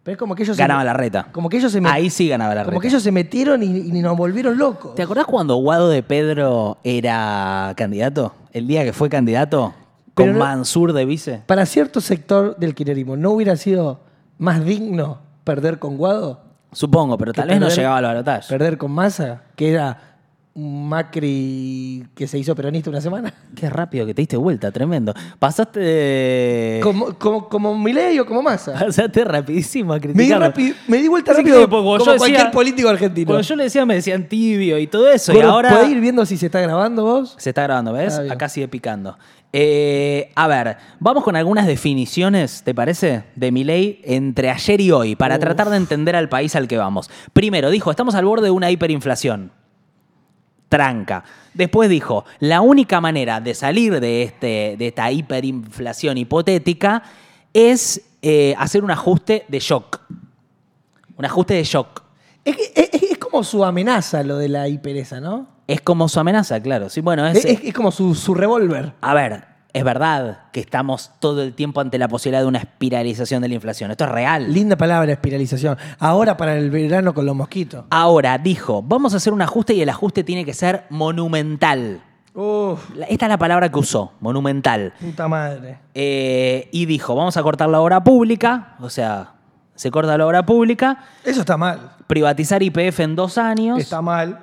Pero 0.02 0.12
es 0.14 0.18
como 0.18 0.34
que 0.34 0.42
ellos 0.44 0.56
se- 0.56 0.62
Ganaba 0.62 0.84
la 0.84 0.92
reta. 0.94 1.28
Como 1.32 1.48
que 1.48 1.58
ellos 1.58 1.70
se 1.72 1.80
met- 1.82 1.90
Ahí 1.90 2.08
sí 2.10 2.28
ganaba 2.28 2.54
la 2.54 2.62
Como 2.64 2.72
reta. 2.72 2.82
que 2.82 2.88
ellos 2.88 3.02
se 3.02 3.12
metieron 3.12 3.62
y, 3.62 3.66
y 3.66 4.00
nos 4.02 4.16
volvieron 4.16 4.56
locos. 4.56 4.94
¿Te 4.94 5.02
acordás 5.02 5.26
cuando 5.26 5.56
Guado 5.56 5.88
de 5.90 6.02
Pedro 6.02 6.78
era 6.84 7.72
candidato? 7.76 8.34
El 8.58 8.66
día 8.66 8.84
que 8.84 8.92
fue 8.92 9.08
candidato 9.08 9.74
con 10.14 10.32
no- 10.32 10.38
Mansur 10.38 10.92
de 10.92 11.04
vice. 11.04 11.42
Para 11.46 11.64
cierto 11.66 12.00
sector 12.00 12.56
del 12.56 12.74
kirchnerismo, 12.74 13.16
¿no 13.16 13.30
hubiera 13.30 13.56
sido 13.56 14.00
más 14.38 14.64
digno 14.64 15.18
perder 15.44 15.78
con 15.78 15.96
Guado? 15.96 16.40
Supongo, 16.72 17.16
pero 17.16 17.32
tal 17.32 17.48
vez 17.48 17.60
no 17.60 17.68
llegaba 17.68 17.98
al 17.98 18.04
balotaje. 18.04 18.48
Perder 18.48 18.76
con 18.78 18.90
Massa, 18.92 19.42
que 19.56 19.70
era 19.70 20.17
Macri 20.58 22.04
que 22.14 22.26
se 22.26 22.38
hizo 22.38 22.54
peronista 22.54 22.90
una 22.90 23.00
semana. 23.00 23.32
Qué 23.54 23.68
rápido 23.70 24.06
que 24.06 24.14
te 24.14 24.22
diste 24.22 24.36
vuelta, 24.36 24.70
tremendo. 24.72 25.14
Pasaste 25.38 25.80
de... 25.80 26.80
Como, 26.82 27.14
como, 27.18 27.48
como 27.48 27.78
Milei 27.78 28.18
o 28.18 28.26
como 28.26 28.42
Massa. 28.42 28.72
Pasaste 28.74 29.24
rapidísimo 29.24 29.92
a 29.92 29.96
Me 29.96 30.00
di, 30.00 30.12
criticarlo. 30.14 30.46
rapi- 30.46 30.74
me 30.88 30.98
di 30.98 31.08
vuelta 31.08 31.32
Sí, 31.32 31.38
rápido 31.38 31.56
cuando 31.68 31.76
como 31.78 31.98
yo 31.98 32.04
decía- 32.12 32.18
cualquier 32.18 32.50
político 32.50 32.88
argentino. 32.88 33.26
Cuando 33.26 33.42
yo 33.42 33.56
le 33.56 33.64
decía 33.64 33.86
me 33.86 33.94
decían 33.94 34.28
tibio 34.28 34.78
y 34.78 34.86
todo 34.86 35.10
eso, 35.10 35.32
y 35.32 35.40
ahora... 35.40 35.70
¿Podés 35.70 35.90
ir 35.90 36.00
viendo 36.00 36.24
si 36.26 36.36
se 36.36 36.46
está 36.46 36.60
grabando 36.60 37.04
vos? 37.04 37.34
Se 37.38 37.50
está 37.50 37.62
grabando, 37.62 37.92
¿ves? 37.92 38.18
Bien. 38.18 38.32
Acá 38.32 38.48
sigue 38.48 38.68
picando. 38.68 39.16
Eh, 39.52 40.30
a 40.34 40.46
ver, 40.46 40.76
vamos 41.00 41.24
con 41.24 41.34
algunas 41.34 41.66
definiciones, 41.66 42.62
¿te 42.64 42.74
parece? 42.74 43.24
De 43.34 43.50
mi 43.50 43.64
ley 43.64 44.00
entre 44.04 44.50
ayer 44.50 44.80
y 44.80 44.90
hoy, 44.90 45.16
para 45.16 45.36
Uf. 45.36 45.40
tratar 45.40 45.70
de 45.70 45.76
entender 45.78 46.14
al 46.16 46.28
país 46.28 46.54
al 46.54 46.68
que 46.68 46.76
vamos. 46.76 47.10
Primero, 47.32 47.70
dijo, 47.70 47.90
estamos 47.90 48.14
al 48.14 48.26
borde 48.26 48.44
de 48.44 48.50
una 48.50 48.70
hiperinflación. 48.70 49.52
Tranca. 50.68 51.24
Después 51.54 51.88
dijo, 51.88 52.24
la 52.40 52.60
única 52.60 53.00
manera 53.00 53.40
de 53.40 53.54
salir 53.54 54.00
de, 54.00 54.22
este, 54.22 54.76
de 54.78 54.88
esta 54.88 55.10
hiperinflación 55.10 56.18
hipotética 56.18 57.02
es 57.54 58.02
eh, 58.22 58.54
hacer 58.58 58.84
un 58.84 58.90
ajuste 58.90 59.44
de 59.48 59.58
shock. 59.60 60.00
Un 61.16 61.24
ajuste 61.24 61.54
de 61.54 61.64
shock. 61.64 62.02
Es, 62.44 62.56
que- 62.56 62.72
es- 62.74 63.02
es 63.12 63.18
como 63.18 63.42
su 63.44 63.64
amenaza 63.64 64.22
lo 64.22 64.36
de 64.38 64.48
la 64.48 64.68
hipereza, 64.68 65.20
¿no? 65.20 65.48
Es 65.66 65.80
como 65.80 66.08
su 66.08 66.18
amenaza, 66.20 66.60
claro. 66.60 66.88
Sí, 66.88 67.00
bueno, 67.00 67.26
es- 67.26 67.44
es 67.44 67.72
como 67.74 67.90
su, 67.90 68.14
su 68.14 68.34
revólver. 68.34 68.92
A 69.00 69.14
ver, 69.14 69.44
es 69.72 69.84
verdad 69.84 70.38
que 70.52 70.60
estamos 70.60 71.10
todo 71.20 71.42
el 71.42 71.52
tiempo 71.54 71.80
ante 71.80 71.98
la 71.98 72.08
posibilidad 72.08 72.40
de 72.40 72.46
una 72.48 72.58
espiralización 72.58 73.42
de 73.42 73.48
la 73.48 73.54
inflación. 73.54 73.90
Esto 73.90 74.04
es 74.04 74.10
real. 74.10 74.52
Linda 74.52 74.76
palabra, 74.76 75.12
espiralización. 75.12 75.76
Ahora 75.98 76.36
para 76.36 76.56
el 76.56 76.70
verano 76.70 77.12
con 77.14 77.26
los 77.26 77.36
mosquitos. 77.36 77.84
Ahora, 77.90 78.38
dijo, 78.38 78.82
vamos 78.82 79.12
a 79.14 79.18
hacer 79.18 79.32
un 79.32 79.42
ajuste 79.42 79.74
y 79.74 79.82
el 79.82 79.88
ajuste 79.90 80.24
tiene 80.24 80.44
que 80.44 80.54
ser 80.54 80.84
monumental. 80.90 82.00
Uf, 82.34 82.90
Esta 83.08 83.26
es 83.26 83.30
la 83.30 83.38
palabra 83.38 83.70
que 83.70 83.78
usó, 83.78 84.12
monumental. 84.20 84.92
puta 85.00 85.28
madre. 85.28 85.78
Eh, 85.94 86.68
y 86.72 86.86
dijo, 86.86 87.14
vamos 87.14 87.36
a 87.36 87.42
cortar 87.42 87.68
la 87.68 87.80
obra 87.80 88.02
pública, 88.02 88.76
o 88.80 88.88
sea, 88.90 89.32
se 89.74 89.90
corta 89.90 90.16
la 90.16 90.24
obra 90.26 90.46
pública, 90.46 91.04
Eso 91.24 91.40
está 91.40 91.56
mal. 91.56 91.90
privatizar 92.06 92.62
IPF 92.62 93.00
en 93.00 93.16
dos 93.16 93.38
años. 93.38 93.78
Está 93.78 94.00
mal. 94.02 94.38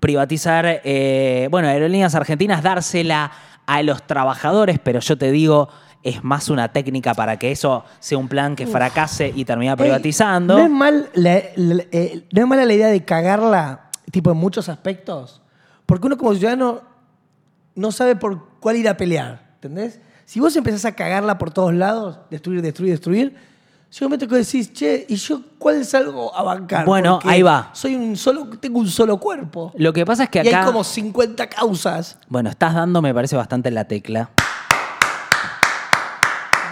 privatizar, 0.00 0.64
eh, 0.84 1.48
bueno, 1.50 1.68
Aerolíneas 1.68 2.14
Argentinas, 2.14 2.62
dársela 2.62 3.30
a 3.76 3.82
los 3.82 4.06
trabajadores, 4.06 4.78
pero 4.82 5.00
yo 5.00 5.16
te 5.16 5.30
digo, 5.30 5.68
es 6.02 6.24
más 6.24 6.48
una 6.48 6.72
técnica 6.72 7.14
para 7.14 7.38
que 7.38 7.52
eso 7.52 7.84
sea 7.98 8.18
un 8.18 8.28
plan 8.28 8.56
que 8.56 8.66
fracase 8.66 9.32
y 9.34 9.44
termine 9.44 9.76
privatizando. 9.76 10.56
Ey, 10.56 10.60
no, 10.62 10.64
es 10.66 10.70
mal 10.70 11.10
la, 11.14 11.42
la- 11.56 11.84
eh, 11.92 12.26
no 12.32 12.40
es 12.42 12.46
mala 12.48 12.64
la 12.64 12.72
idea 12.72 12.88
de 12.88 13.04
cagarla, 13.04 13.90
tipo 14.10 14.30
en 14.30 14.36
muchos 14.38 14.68
aspectos, 14.68 15.40
porque 15.86 16.06
uno 16.06 16.16
como 16.16 16.34
ciudadano 16.34 16.82
no 17.74 17.92
sabe 17.92 18.16
por 18.16 18.48
cuál 18.60 18.76
ir 18.76 18.88
a 18.88 18.96
pelear, 18.96 19.50
¿entendés? 19.54 20.00
Si 20.24 20.40
vos 20.40 20.54
empezás 20.56 20.84
a 20.84 20.92
cagarla 20.96 21.38
por 21.38 21.50
todos 21.52 21.74
lados, 21.74 22.18
destruir, 22.30 22.62
destruir, 22.62 22.92
destruir, 22.92 23.36
llega 23.90 24.06
un 24.06 24.10
momento 24.10 24.28
que 24.28 24.36
decís, 24.36 24.72
che, 24.72 25.04
¿y 25.08 25.16
yo 25.16 25.40
cuál 25.58 25.84
salgo 25.84 26.34
a 26.34 26.42
bancar? 26.42 26.84
Bueno, 26.86 27.18
Porque 27.20 27.28
ahí 27.34 27.42
va. 27.42 27.70
Soy 27.72 27.94
un 27.96 28.16
solo, 28.16 28.46
tengo 28.60 28.78
un 28.78 28.88
solo 28.88 29.18
cuerpo. 29.18 29.72
Lo 29.76 29.92
que 29.92 30.06
pasa 30.06 30.24
es 30.24 30.30
que 30.30 30.42
Y 30.44 30.48
acá... 30.48 30.60
hay 30.60 30.66
como 30.66 30.84
50 30.84 31.48
causas. 31.48 32.16
Bueno, 32.28 32.50
estás 32.50 32.74
dando, 32.74 33.02
me 33.02 33.12
parece, 33.12 33.36
bastante 33.36 33.70
la 33.70 33.84
tecla. 33.84 34.30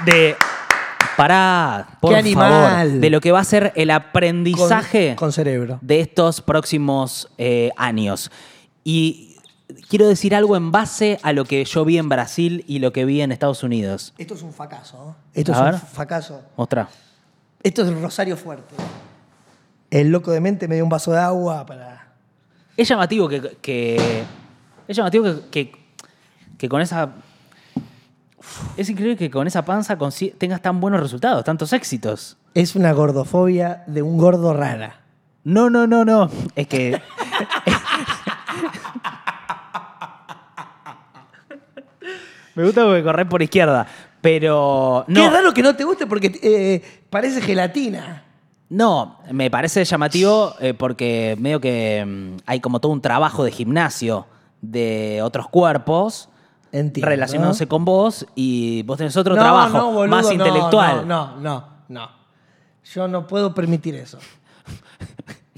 De... 0.05 0.37
Pará, 1.17 1.99
por 2.01 2.15
¡Qué 2.15 2.33
favor. 2.33 2.53
animal! 2.53 3.01
De 3.01 3.11
lo 3.11 3.21
que 3.21 3.33
va 3.33 3.41
a 3.41 3.45
ser 3.45 3.73
el 3.75 3.91
aprendizaje 3.91 5.17
con 5.17 5.33
cerebro. 5.33 5.79
de 5.83 5.99
estos 6.01 6.41
próximos 6.41 7.29
eh, 7.39 7.73
años. 7.77 8.31
Y 8.85 9.37
quiero 9.89 10.07
decir 10.07 10.37
algo 10.37 10.57
en 10.57 10.71
base 10.71 11.19
a 11.25 11.33
lo 11.33 11.45
que 11.45 11.65
yo 11.65 11.85
vi 11.85 11.99
en 11.99 12.09
Brasil 12.09 12.65
y 12.69 12.79
lo 12.79 12.93
que 12.93 13.05
vi 13.05 13.21
en 13.21 13.33
Estados 13.33 13.65
Unidos. 13.65 14.15
Esto 14.17 14.35
es 14.35 14.43
un 14.43 14.53
fracaso. 14.53 14.97
¿no? 14.97 15.17
Esto 15.35 15.53
A 15.55 15.57
es 15.57 15.65
ver. 15.65 15.75
un 15.75 15.81
fracaso. 15.81 16.41
Mostra. 16.57 16.89
Esto 17.63 17.83
es 17.83 17.89
el 17.89 18.01
Rosario 18.01 18.37
Fuerte. 18.37 18.75
El 19.91 20.11
loco 20.11 20.31
de 20.31 20.41
mente 20.41 20.69
me 20.69 20.77
dio 20.77 20.85
un 20.85 20.91
vaso 20.91 21.13
de 21.13 21.19
agua 21.19 21.67
para. 21.67 22.09
Es 22.77 22.89
llamativo 22.89 23.29
que, 23.29 23.57
que- 23.61 24.23
es 24.87 24.97
llamativo 24.97 25.25
que, 25.25 25.41
que, 25.51 25.73
que 26.57 26.69
con 26.69 26.81
esa 26.81 27.11
es 28.77 28.89
increíble 28.89 29.17
que 29.17 29.31
con 29.31 29.47
esa 29.47 29.65
panza 29.65 29.99
tengas 30.39 30.63
tan 30.63 30.81
buenos 30.81 31.01
resultados, 31.01 31.45
tantos 31.45 31.73
éxitos. 31.73 32.37
Es 32.55 32.77
una 32.77 32.93
gordofobia 32.93 33.83
de 33.87 34.03
un 34.03 34.17
gordo 34.19 34.55
rara. 34.55 35.01
No, 35.45 35.69
no, 35.71 35.87
no, 35.87 36.05
no. 36.05 36.31
Es 36.57 36.67
que 36.69 37.01
me 42.55 42.65
gusta 42.65 42.85
porque 42.85 43.03
correr 43.03 43.29
por 43.29 43.43
izquierda, 43.43 43.87
pero 44.21 45.05
no. 45.07 45.21
Qué 45.23 45.31
raro 45.31 45.55
que 45.55 45.63
no 45.63 45.77
te 45.77 45.85
guste 45.85 46.07
porque 46.07 46.39
eh, 46.43 46.98
parece 47.11 47.41
gelatina. 47.41 48.25
No, 48.71 49.19
me 49.31 49.51
parece 49.51 49.85
llamativo 49.85 50.55
eh, 50.61 50.75
porque 50.75 51.37
medio 51.39 51.61
que 51.61 52.05
mm, 52.07 52.43
hay 52.47 52.61
como 52.61 52.81
todo 52.81 52.93
un 52.93 53.01
trabajo 53.01 53.45
de 53.45 53.51
gimnasio 53.51 54.27
de 54.61 55.23
otros 55.23 55.49
cuerpos 55.49 56.29
relacionándose 56.73 57.67
con 57.67 57.85
vos 57.85 58.27
y 58.35 58.83
vos 58.83 58.99
tenés 58.99 59.17
otro 59.17 59.35
trabajo 59.35 60.07
más 60.07 60.31
intelectual. 60.31 61.09
No, 61.09 61.37
no, 61.37 61.41
no, 61.41 61.65
no. 61.89 62.11
Yo 62.85 63.09
no 63.09 63.27
puedo 63.27 63.55
permitir 63.55 63.95
eso. 63.95 64.19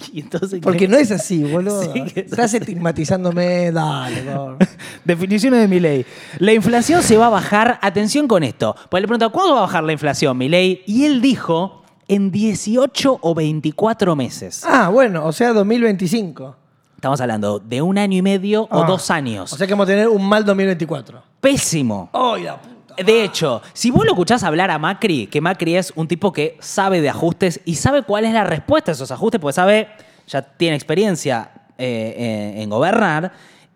Y 0.13 0.21
entonces, 0.21 0.61
Porque 0.63 0.89
no 0.89 0.97
es 0.97 1.11
así, 1.11 1.43
boludo. 1.53 1.83
Sí, 1.83 2.05
que 2.05 2.21
es 2.21 2.27
Estás 2.33 2.55
estigmatizándome, 2.55 3.71
dale, 3.73 4.23
gordo. 4.25 4.59
Definiciones 5.05 5.61
de 5.61 5.69
mi 5.69 5.81
ley. 5.81 6.05
La 6.39 6.53
inflación 6.53 7.03
se 7.03 7.17
va 7.17 7.27
a 7.27 7.31
bajar. 7.31 7.79
Atención 7.83 8.27
con 8.29 8.43
esto. 8.43 8.75
Pues 8.91 9.01
le 9.01 9.07
pregunto, 9.09 9.31
¿cuándo 9.33 9.53
va 9.55 9.59
a 9.61 9.63
bajar 9.63 9.85
la 9.85 9.93
inflación, 9.93 10.37
mi 10.39 10.49
ley? 10.49 10.83
Y 10.87 11.05
él 11.05 11.21
dijo 11.21 11.83
en 12.09 12.31
18 12.31 13.19
o 13.21 13.35
24 13.35 14.17
meses. 14.17 14.63
Ah, 14.67 14.89
bueno, 14.89 15.25
o 15.27 15.33
sea, 15.33 15.53
2025. 15.53 16.57
Estamos 16.97 17.21
hablando 17.21 17.59
de 17.61 17.81
un 17.81 17.97
año 17.97 18.19
y 18.19 18.23
medio 18.23 18.65
o 18.65 18.83
Ah. 18.83 18.87
dos 18.87 19.11
años. 19.11 19.53
O 19.53 19.57
sea 19.57 19.67
que 19.67 19.73
vamos 19.73 19.85
a 19.85 19.87
tener 19.89 20.09
un 20.09 20.29
mal 20.29 20.45
2024. 20.45 21.23
Pésimo. 21.41 22.11
¡Ay, 22.13 22.43
la 22.43 22.61
puta! 22.61 22.75
De 22.97 23.25
hecho, 23.25 23.63
si 23.73 23.91
vos 23.91 24.05
lo 24.05 24.13
escuchás 24.13 24.43
hablar 24.43 24.71
a 24.71 24.79
Macri, 24.79 25.27
que 25.27 25.41
Macri 25.41 25.77
es 25.77 25.93
un 25.97 26.09
tipo 26.09 26.33
que 26.33 26.57
sabe 26.61 27.01
de 27.01 27.09
ajustes 27.09 27.61
y 27.65 27.77
sabe 27.77 28.03
cuál 28.03 28.25
es 28.25 28.33
la 28.33 28.45
respuesta 28.45 28.91
a 28.91 28.95
esos 28.95 29.11
ajustes, 29.11 29.41
porque 29.41 29.55
sabe, 29.55 29.89
ya 30.27 30.43
tiene 30.43 30.77
experiencia 30.77 31.51
eh, 31.79 32.53
en, 32.55 32.63
en 32.63 32.71
gobernar, 32.71 33.33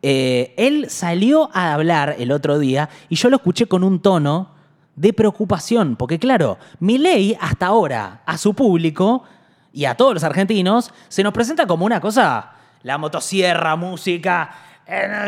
eh, 0.06 0.52
él 0.58 0.90
salió 0.90 1.48
a 1.54 1.72
hablar 1.72 2.16
el 2.18 2.30
otro 2.30 2.58
día 2.58 2.90
y 3.08 3.16
yo 3.16 3.30
lo 3.30 3.36
escuché 3.36 3.64
con 3.64 3.82
un 3.82 4.02
tono 4.02 4.50
de 4.96 5.14
preocupación, 5.14 5.96
porque 5.96 6.18
claro, 6.18 6.58
ley 6.78 7.34
hasta 7.40 7.68
ahora 7.68 8.20
a 8.26 8.36
su 8.36 8.52
público 8.52 9.24
y 9.72 9.86
a 9.86 9.94
todos 9.94 10.12
los 10.12 10.22
argentinos 10.22 10.92
se 11.08 11.22
nos 11.22 11.32
presenta 11.32 11.66
como 11.66 11.86
una 11.86 12.02
cosa, 12.02 12.52
la 12.82 12.98
motosierra, 12.98 13.76
música, 13.76 14.50
eh, 14.50 14.73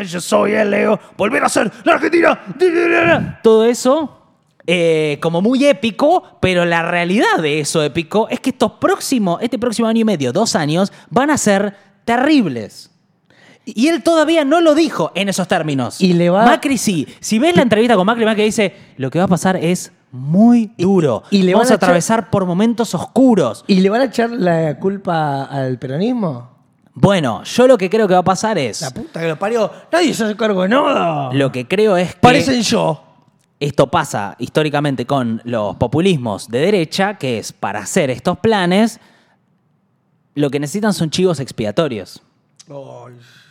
yo 0.05 0.21
soy 0.21 0.53
el 0.53 0.69
Leo, 0.71 0.99
volver 1.17 1.43
a 1.43 1.49
ser 1.49 1.71
la 1.83 1.93
Argentina. 1.93 2.39
Todo 3.43 3.65
eso 3.65 4.13
eh, 4.65 5.17
como 5.21 5.41
muy 5.41 5.65
épico, 5.65 6.23
pero 6.41 6.65
la 6.65 6.83
realidad 6.83 7.37
de 7.41 7.59
eso 7.59 7.81
épico 7.83 8.27
es 8.29 8.39
que 8.39 8.49
estos 8.51 8.73
próximos, 8.73 9.39
este 9.41 9.57
próximo 9.57 9.87
año 9.87 10.01
y 10.01 10.05
medio, 10.05 10.31
dos 10.33 10.55
años, 10.55 10.91
van 11.09 11.29
a 11.31 11.37
ser 11.37 11.75
terribles. 12.05 12.91
Y 13.65 13.89
él 13.89 14.01
todavía 14.01 14.45
no 14.45 14.61
lo 14.61 14.75
dijo 14.75 15.11
en 15.13 15.27
esos 15.27 15.47
términos. 15.47 15.99
Y 16.01 16.13
le 16.13 16.29
va- 16.29 16.45
Macri 16.45 16.77
sí. 16.77 17.05
Si 17.19 17.37
ves 17.37 17.55
la 17.55 17.63
entrevista 17.63 17.95
con 17.95 18.05
Macri, 18.05 18.23
Macri 18.23 18.43
dice, 18.43 18.73
lo 18.97 19.09
que 19.09 19.19
va 19.19 19.25
a 19.25 19.27
pasar 19.29 19.57
es 19.57 19.91
muy 20.11 20.71
duro. 20.77 21.23
y 21.31 21.43
le 21.43 21.51
Vamos 21.53 21.67
van 21.67 21.73
a 21.73 21.75
a 21.75 21.77
echar- 21.77 21.83
atravesar 21.83 22.29
por 22.29 22.45
momentos 22.45 22.95
oscuros. 22.95 23.65
¿Y 23.67 23.81
le 23.81 23.89
van 23.89 24.01
a 24.01 24.05
echar 24.05 24.29
la 24.29 24.79
culpa 24.79 25.43
al 25.45 25.77
peronismo? 25.79 26.56
Bueno, 26.99 27.43
yo 27.43 27.67
lo 27.67 27.77
que 27.77 27.91
creo 27.91 28.07
que 28.07 28.15
va 28.15 28.21
a 28.21 28.23
pasar 28.23 28.57
es... 28.57 28.81
La 28.81 28.89
puta 28.89 29.21
que 29.21 29.27
lo 29.27 29.37
parió. 29.37 29.71
Nadie 29.91 30.15
se 30.15 30.23
hace 30.23 30.35
cargo 30.35 30.63
de 30.63 30.69
nada. 30.69 31.31
Lo 31.31 31.51
que 31.51 31.67
creo 31.67 31.95
es 31.95 32.15
que... 32.15 32.21
Parecen 32.21 32.63
yo. 32.63 33.03
Esto 33.59 33.85
pasa 33.85 34.35
históricamente 34.39 35.05
con 35.05 35.39
los 35.43 35.75
populismos 35.75 36.49
de 36.49 36.57
derecha, 36.57 37.13
que 37.13 37.37
es 37.37 37.53
para 37.53 37.81
hacer 37.81 38.09
estos 38.09 38.39
planes, 38.39 38.99
lo 40.33 40.49
que 40.49 40.59
necesitan 40.59 40.91
son 40.91 41.11
chivos 41.11 41.39
expiatorios. 41.39 42.23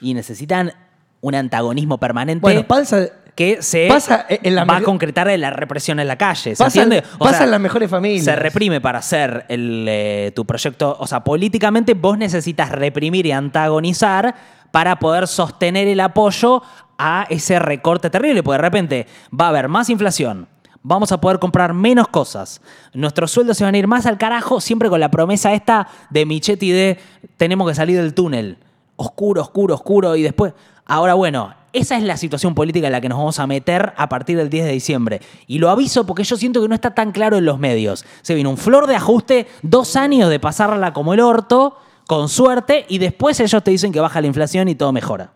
Y 0.01 0.15
necesitan 0.15 0.73
un 1.21 1.37
antagonismo 1.37 1.99
permanente 1.99 2.43
Bueno, 2.43 2.67
pasa, 2.67 3.07
que 3.37 3.63
se 3.63 3.87
pasa 3.87 4.25
en 4.29 4.55
la 4.55 4.65
va 4.65 4.79
a 4.79 4.83
concretar 4.83 5.29
en 5.29 5.43
la 5.43 5.51
represión 5.51 6.01
en 6.01 6.09
la 6.09 6.17
calle. 6.17 6.57
¿Se 6.57 6.65
Pasa- 6.65 6.83
entiende? 6.83 7.07
O 7.17 7.25
pasa 7.25 7.37
sea, 7.39 7.45
en 7.45 7.51
las 7.53 7.61
mejores 7.61 7.89
familias. 7.91 8.25
Se 8.25 8.35
reprime 8.35 8.81
para 8.81 8.99
hacer 8.99 9.45
el, 9.49 9.85
eh, 9.89 10.33
tu 10.35 10.45
proyecto. 10.47 10.97
O 10.99 11.07
sea, 11.07 11.23
políticamente 11.23 11.93
vos 11.95 12.17
necesitas 12.19 12.71
reprimir 12.73 13.27
y 13.27 13.33
antagonizar 13.33 14.35
para 14.73 14.99
poder 14.99 15.27
sostener 15.29 15.87
el 15.87 16.01
apoyo 16.01 16.63
a 16.99 17.27
ese 17.29 17.59
recorte 17.59 18.09
terrible. 18.09 18.43
Porque 18.43 18.57
de 18.57 18.63
repente 18.63 19.07
va 19.39 19.45
a 19.47 19.49
haber 19.51 19.69
más 19.69 19.91
inflación. 19.91 20.49
Vamos 20.83 21.13
a 21.13 21.21
poder 21.21 21.39
comprar 21.39 21.75
menos 21.75 22.09
cosas. 22.09 22.63
Nuestros 22.95 23.31
sueldos 23.33 23.59
se 23.59 23.65
van 23.65 23.75
a 23.75 23.79
ir 23.79 23.87
más 23.87 24.07
al 24.07 24.17
carajo, 24.19 24.61
siempre 24.63 24.89
con 24.89 24.99
la 25.01 25.11
promesa 25.11 25.53
esta 25.53 25.89
de 26.09 26.25
Michetti 26.25 26.71
de 26.71 26.99
tenemos 27.37 27.69
que 27.69 27.75
salir 27.75 27.99
del 28.01 28.15
túnel. 28.15 28.57
Oscuro, 28.97 29.43
oscuro, 29.43 29.75
oscuro. 29.75 30.17
Y 30.17 30.23
después. 30.23 30.55
Ahora, 30.87 31.15
bueno, 31.15 31.53
esa 31.73 31.97
es 31.97 32.05
la 32.05 32.17
situación 32.17 32.55
política 32.55 32.87
en 32.87 32.93
la 32.93 33.01
que 33.01 33.09
nos 33.09 33.19
vamos 33.19 33.39
a 33.39 33.47
meter 33.47 33.93
a 33.97 34.09
partir 34.09 34.37
del 34.37 34.49
10 34.49 34.67
de 34.67 34.73
diciembre. 34.73 35.21
Y 35.47 35.59
lo 35.59 35.69
aviso 35.69 36.07
porque 36.07 36.25
yo 36.25 36.37
siento 36.37 36.63
que 36.63 36.69
no 36.69 36.75
está 36.75 36.95
tan 36.95 37.13
claro 37.13 37.37
en 37.37 37.45
los 37.45 37.59
medios. 37.59 38.05
Se 38.23 38.35
viene 38.35 38.49
un 38.49 38.57
flor 38.57 38.87
de 38.87 38.97
ajuste, 38.97 39.47
dos 39.63 39.97
años 39.97 40.31
de 40.31 40.41
pasarla 40.41 40.93
como 40.93 41.13
el 41.13 41.21
orto, 41.21 41.77
con 42.07 42.29
suerte, 42.29 42.87
y 42.89 42.99
después 42.99 43.41
ellos 43.41 43.63
te 43.63 43.73
dicen 43.73 43.93
que 43.93 44.01
baja 44.01 44.21
la 44.21 44.29
inflación 44.29 44.69
y 44.69 44.75
todo 44.77 44.93
mejora. 44.93 45.33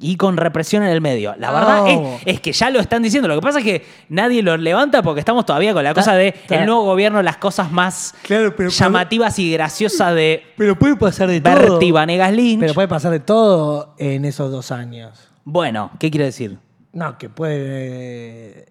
Y 0.00 0.16
con 0.16 0.36
represión 0.36 0.84
en 0.84 0.90
el 0.90 1.00
medio. 1.00 1.34
La 1.38 1.50
verdad 1.50 1.88
es, 1.88 2.22
es 2.24 2.40
que 2.40 2.52
ya 2.52 2.70
lo 2.70 2.78
están 2.78 3.02
diciendo. 3.02 3.26
Lo 3.26 3.34
que 3.34 3.40
pasa 3.40 3.58
es 3.58 3.64
que 3.64 3.84
nadie 4.08 4.42
lo 4.44 4.56
levanta 4.56 5.02
porque 5.02 5.18
estamos 5.18 5.44
todavía 5.44 5.74
con 5.74 5.82
la 5.82 5.92
cosa 5.92 6.14
de 6.14 6.32
ta- 6.46 6.60
el 6.60 6.66
nuevo 6.66 6.84
gobierno, 6.84 7.20
las 7.20 7.38
cosas 7.38 7.72
más 7.72 8.14
Claro, 8.22 8.54
pero- 8.54 8.70
llamativas 8.70 9.36
y 9.40 9.52
graciosas 9.52 10.14
de 10.14 10.44
Pero 10.56 10.78
puede 10.78 10.94
pasar 10.94 11.28
de 11.28 11.40
todo. 11.40 11.80
Vanegas 11.92 12.32
Lynch. 12.32 12.60
Pero 12.60 12.74
puede 12.74 12.86
pasar 12.86 13.10
de 13.10 13.18
todo 13.20 13.96
en 13.98 14.24
esos 14.24 14.52
dos 14.52 14.70
años. 14.70 15.28
Bueno, 15.44 15.90
¿qué 15.98 16.10
quiere 16.12 16.26
decir? 16.26 16.58
No, 16.92 17.18
que 17.18 17.28
puede 17.28 18.66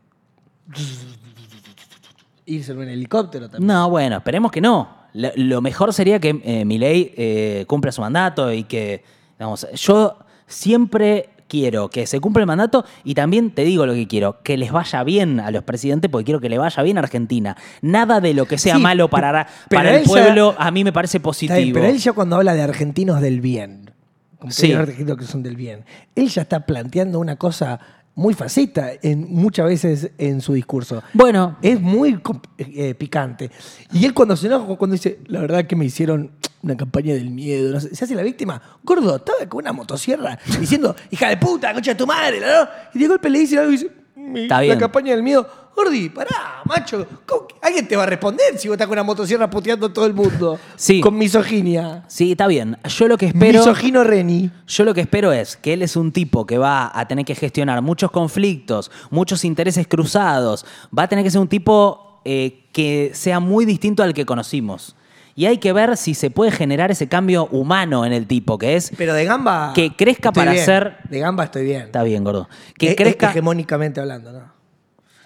irse 2.45 2.71
en 2.71 2.77
un 2.77 2.87
helicóptero 2.89 3.49
también. 3.49 3.67
No, 3.67 3.89
bueno, 3.89 4.17
esperemos 4.17 4.51
que 4.51 4.61
no. 4.61 4.95
Lo, 5.13 5.29
lo 5.35 5.61
mejor 5.61 5.93
sería 5.93 6.19
que 6.19 6.39
eh, 6.43 6.63
Milei 6.65 7.13
eh, 7.17 7.65
cumpla 7.67 7.91
su 7.91 8.01
mandato 8.01 8.51
y 8.53 8.63
que, 8.63 9.03
digamos, 9.37 9.67
yo 9.73 10.17
siempre 10.47 11.29
quiero 11.47 11.89
que 11.89 12.05
se 12.07 12.19
cumpla 12.19 12.41
el 12.41 12.47
mandato 12.47 12.83
y 13.05 13.13
también 13.13 13.51
te 13.51 13.63
digo 13.63 13.85
lo 13.85 13.93
que 13.93 14.07
quiero, 14.07 14.41
que 14.43 14.57
les 14.57 14.71
vaya 14.71 15.03
bien 15.03 15.39
a 15.39 15.49
los 15.51 15.63
presidentes 15.63 16.09
porque 16.11 16.25
quiero 16.25 16.39
que 16.41 16.49
le 16.49 16.57
vaya 16.57 16.83
bien 16.83 16.97
a 16.97 17.01
Argentina. 17.01 17.55
Nada 17.81 18.19
de 18.19 18.33
lo 18.33 18.45
que 18.45 18.57
sea 18.57 18.75
Sí, 18.75 18.81
malo 18.81 19.07
para, 19.09 19.47
para 19.69 19.95
el 19.95 20.03
ya- 20.03 20.07
pueblo 20.07 20.55
a 20.57 20.71
mí 20.71 20.83
me 20.83 20.91
parece 20.91 21.19
bien, 21.19 21.23
positivo. 21.23 21.73
pero 21.73 21.85
él 21.85 21.97
ya 21.99 22.11
cuando 22.13 22.35
habla 22.35 22.53
de 22.53 22.61
argentinos 22.63 23.21
del 23.21 23.39
bien, 23.39 23.91
como 24.39 24.49
que 24.49 24.55
Sí. 24.55 24.73
argentinos 24.73 25.17
que 25.17 25.25
son 25.25 25.41
del 25.41 25.55
bien, 25.55 25.85
él 26.15 26.27
ya 26.27 26.41
está 26.41 26.65
planteando 26.65 27.19
una 27.19 27.37
cosa 27.37 27.79
muy 28.17 28.33
fascista 28.33 28.89
en, 29.01 29.27
muchas 29.33 29.67
veces 29.67 30.11
en 30.17 30.41
su 30.41 30.53
discurso. 30.53 31.01
Bueno, 31.13 31.55
Es 31.61 31.79
muy 31.79 32.15
com- 32.19 32.41
eh, 32.57 32.93
picante. 32.95 33.49
Y 33.93 34.03
él 34.05 34.13
cuando 34.13 34.35
se 34.35 34.47
enoja, 34.47 34.75
cuando 34.75 34.95
dice, 34.95 35.19
la 35.27 35.39
verdad 35.39 35.65
que 35.67 35.75
me 35.75 35.85
hicieron 35.85 36.31
una 36.63 36.75
campaña 36.75 37.13
del 37.13 37.29
miedo, 37.29 37.71
no 37.71 37.79
sé, 37.79 37.95
se 37.95 38.03
hace 38.05 38.15
la 38.15 38.23
víctima. 38.23 38.59
Gordo, 38.83 39.17
estaba 39.17 39.47
con 39.47 39.59
una 39.63 39.71
motosierra 39.71 40.37
diciendo, 40.59 40.95
hija 41.11 41.29
de 41.29 41.37
puta, 41.37 41.71
concha 41.73 41.91
de 41.91 41.95
tu 41.95 42.07
madre, 42.07 42.39
¿no? 42.41 42.67
Y 42.93 42.99
de 42.99 43.07
golpe 43.07 43.29
le 43.29 43.39
dice 43.39 43.59
algo 43.59 43.69
y 43.69 43.73
dice, 43.77 43.91
"Mi- 44.15 44.41
Está 44.41 44.63
la 44.63 44.77
campaña 44.79 45.13
del 45.13 45.21
miedo. 45.23 45.47
Gordi, 45.77 46.09
pará, 46.09 46.61
macho. 46.65 47.05
¿cómo 47.27 47.45
que- 47.47 47.55
Alguien 47.61 47.87
te 47.87 47.95
va 47.95 48.03
a 48.03 48.05
responder 48.07 48.57
si 48.57 48.67
vos 48.67 48.73
estás 48.75 48.87
con 48.87 48.93
una 48.95 49.03
motosierra 49.03 49.47
puteando 49.47 49.85
a 49.85 49.93
todo 49.93 50.07
el 50.07 50.13
mundo. 50.15 50.59
Sí. 50.75 51.01
Con 51.01 51.17
misoginia. 51.19 52.03
sí, 52.07 52.31
está 52.31 52.47
bien. 52.47 52.77
Yo 52.85 53.07
lo 53.07 53.15
que 53.17 53.27
espero... 53.27 53.59
Misogino 53.59 54.03
Reni. 54.03 54.49
Yo 54.67 54.83
lo 54.85 54.93
que 54.95 55.01
espero 55.01 55.31
es 55.31 55.55
que 55.55 55.73
él 55.73 55.83
es 55.83 55.95
un 55.95 56.11
tipo 56.11 56.47
que 56.47 56.57
va 56.57 56.91
a 56.93 57.07
tener 57.07 57.25
que 57.25 57.35
gestionar 57.35 57.79
muchos 57.83 58.09
conflictos, 58.09 58.89
muchos 59.11 59.45
intereses 59.45 59.87
cruzados, 59.87 60.65
va 60.97 61.03
a 61.03 61.07
tener 61.07 61.23
que 61.23 61.29
ser 61.29 61.41
un 61.41 61.47
tipo 61.47 62.21
eh, 62.25 62.63
que 62.73 63.11
sea 63.13 63.39
muy 63.39 63.65
distinto 63.65 64.01
al 64.01 64.15
que 64.15 64.25
conocimos. 64.25 64.95
Y 65.35 65.45
hay 65.45 65.59
que 65.59 65.71
ver 65.73 65.95
si 65.97 66.15
se 66.15 66.31
puede 66.31 66.49
generar 66.49 66.89
ese 66.89 67.07
cambio 67.07 67.45
humano 67.51 68.03
en 68.03 68.13
el 68.13 68.25
tipo, 68.25 68.57
que 68.57 68.75
es... 68.75 68.91
Pero 68.97 69.13
de 69.13 69.25
gamba. 69.25 69.73
Que 69.75 69.95
crezca 69.95 70.31
para 70.31 70.53
bien. 70.53 70.65
ser- 70.65 70.97
De 71.07 71.19
gamba 71.19 71.43
estoy 71.43 71.63
bien. 71.65 71.83
Está 71.83 72.01
bien, 72.01 72.23
gordo. 72.23 72.49
Que 72.79 72.91
Eh, 72.91 72.95
crezca... 72.95 73.29
Hegemónicamente 73.29 74.01
hablando, 74.01 74.31
¿no? 74.31 74.56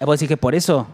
¿Vos 0.04 0.18
decís 0.18 0.28
que 0.28 0.34
es 0.34 0.40
por 0.40 0.54
eso? 0.54 0.86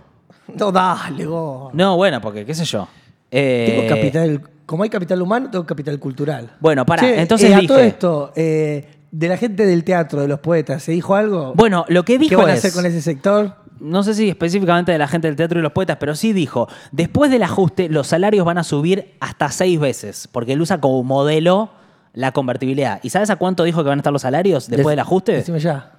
No, 0.54 0.72
dale, 0.72 1.24
gordo. 1.24 1.70
No, 1.72 1.96
bueno, 1.96 2.20
porque 2.20 2.44
qué 2.44 2.54
sé 2.54 2.64
yo. 2.64 2.88
Eh, 3.30 3.74
Tengo 3.76 3.88
capital, 3.94 4.42
como 4.66 4.82
hay 4.82 4.90
capital 4.90 5.20
humano, 5.20 5.50
tengo 5.50 5.66
capital 5.66 5.98
cultural. 5.98 6.50
Bueno, 6.60 6.84
Che, 6.98 7.20
entonces 7.20 7.50
eh, 7.50 7.54
a 7.54 7.58
dije- 7.58 7.68
todo 7.68 7.78
esto, 7.80 8.32
eh, 8.36 8.88
de 9.10 9.28
la 9.28 9.36
gente 9.36 9.66
del 9.66 9.84
teatro, 9.84 10.20
de 10.22 10.28
los 10.28 10.40
poetas, 10.40 10.82
¿se 10.82 10.92
dijo 10.92 11.14
algo? 11.14 11.52
Bueno, 11.54 11.84
lo 11.88 12.04
que 12.04 12.18
dijo 12.18 12.30
¿Qué 12.30 12.36
van 12.36 12.48
a 12.50 12.52
es- 12.54 12.58
hacer 12.60 12.72
con 12.72 12.86
ese 12.86 13.02
sector? 13.02 13.54
no 13.80 14.02
sé 14.02 14.12
si 14.14 14.28
específicamente 14.28 14.90
de 14.90 14.98
la 14.98 15.06
gente 15.06 15.28
del 15.28 15.36
teatro 15.36 15.58
y 15.60 15.62
los 15.62 15.70
poetas, 15.72 15.98
pero 16.00 16.16
sí 16.16 16.32
dijo, 16.32 16.68
después 16.90 17.30
del 17.30 17.42
ajuste, 17.44 17.88
los 17.88 18.08
salarios 18.08 18.44
van 18.44 18.58
a 18.58 18.64
subir 18.64 19.14
hasta 19.20 19.50
seis 19.52 19.78
veces, 19.78 20.28
porque 20.32 20.54
él 20.54 20.60
usa 20.60 20.80
como 20.80 21.02
modelo 21.04 21.70
la 22.14 22.32
convertibilidad. 22.32 22.98
¿Y 23.04 23.10
sabes 23.10 23.30
a 23.30 23.36
cuánto 23.36 23.62
dijo 23.64 23.82
que 23.84 23.88
van 23.90 23.98
a 23.98 24.00
estar 24.00 24.12
los 24.12 24.22
salarios 24.22 24.66
después 24.68 24.86
Dec- 24.86 24.90
del 24.90 24.98
ajuste? 24.98 25.32
Decime 25.32 25.60
ya. 25.60 25.92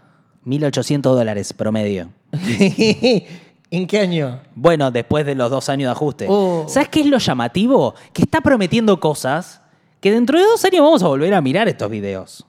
1.800 0.45 1.01
dólares 1.01 1.53
promedio. 1.53 2.09
¿En 3.71 3.85
qué 3.87 3.99
año? 3.99 4.39
Bueno, 4.55 4.89
después 4.91 5.25
de 5.25 5.35
los 5.35 5.51
dos 5.51 5.69
años 5.69 5.87
de 5.87 5.91
ajuste. 5.91 6.25
Oh. 6.27 6.65
¿Sabes 6.67 6.89
qué 6.89 7.01
es 7.01 7.05
lo 7.05 7.17
llamativo? 7.19 7.93
Que 8.13 8.23
está 8.23 8.41
prometiendo 8.41 8.99
cosas 8.99 9.61
que 10.01 10.11
dentro 10.11 10.39
de 10.39 10.45
dos 10.45 10.63
años 10.65 10.81
vamos 10.81 11.03
a 11.03 11.07
volver 11.07 11.33
a 11.33 11.41
mirar 11.41 11.67
estos 11.67 11.89
videos. 11.89 12.45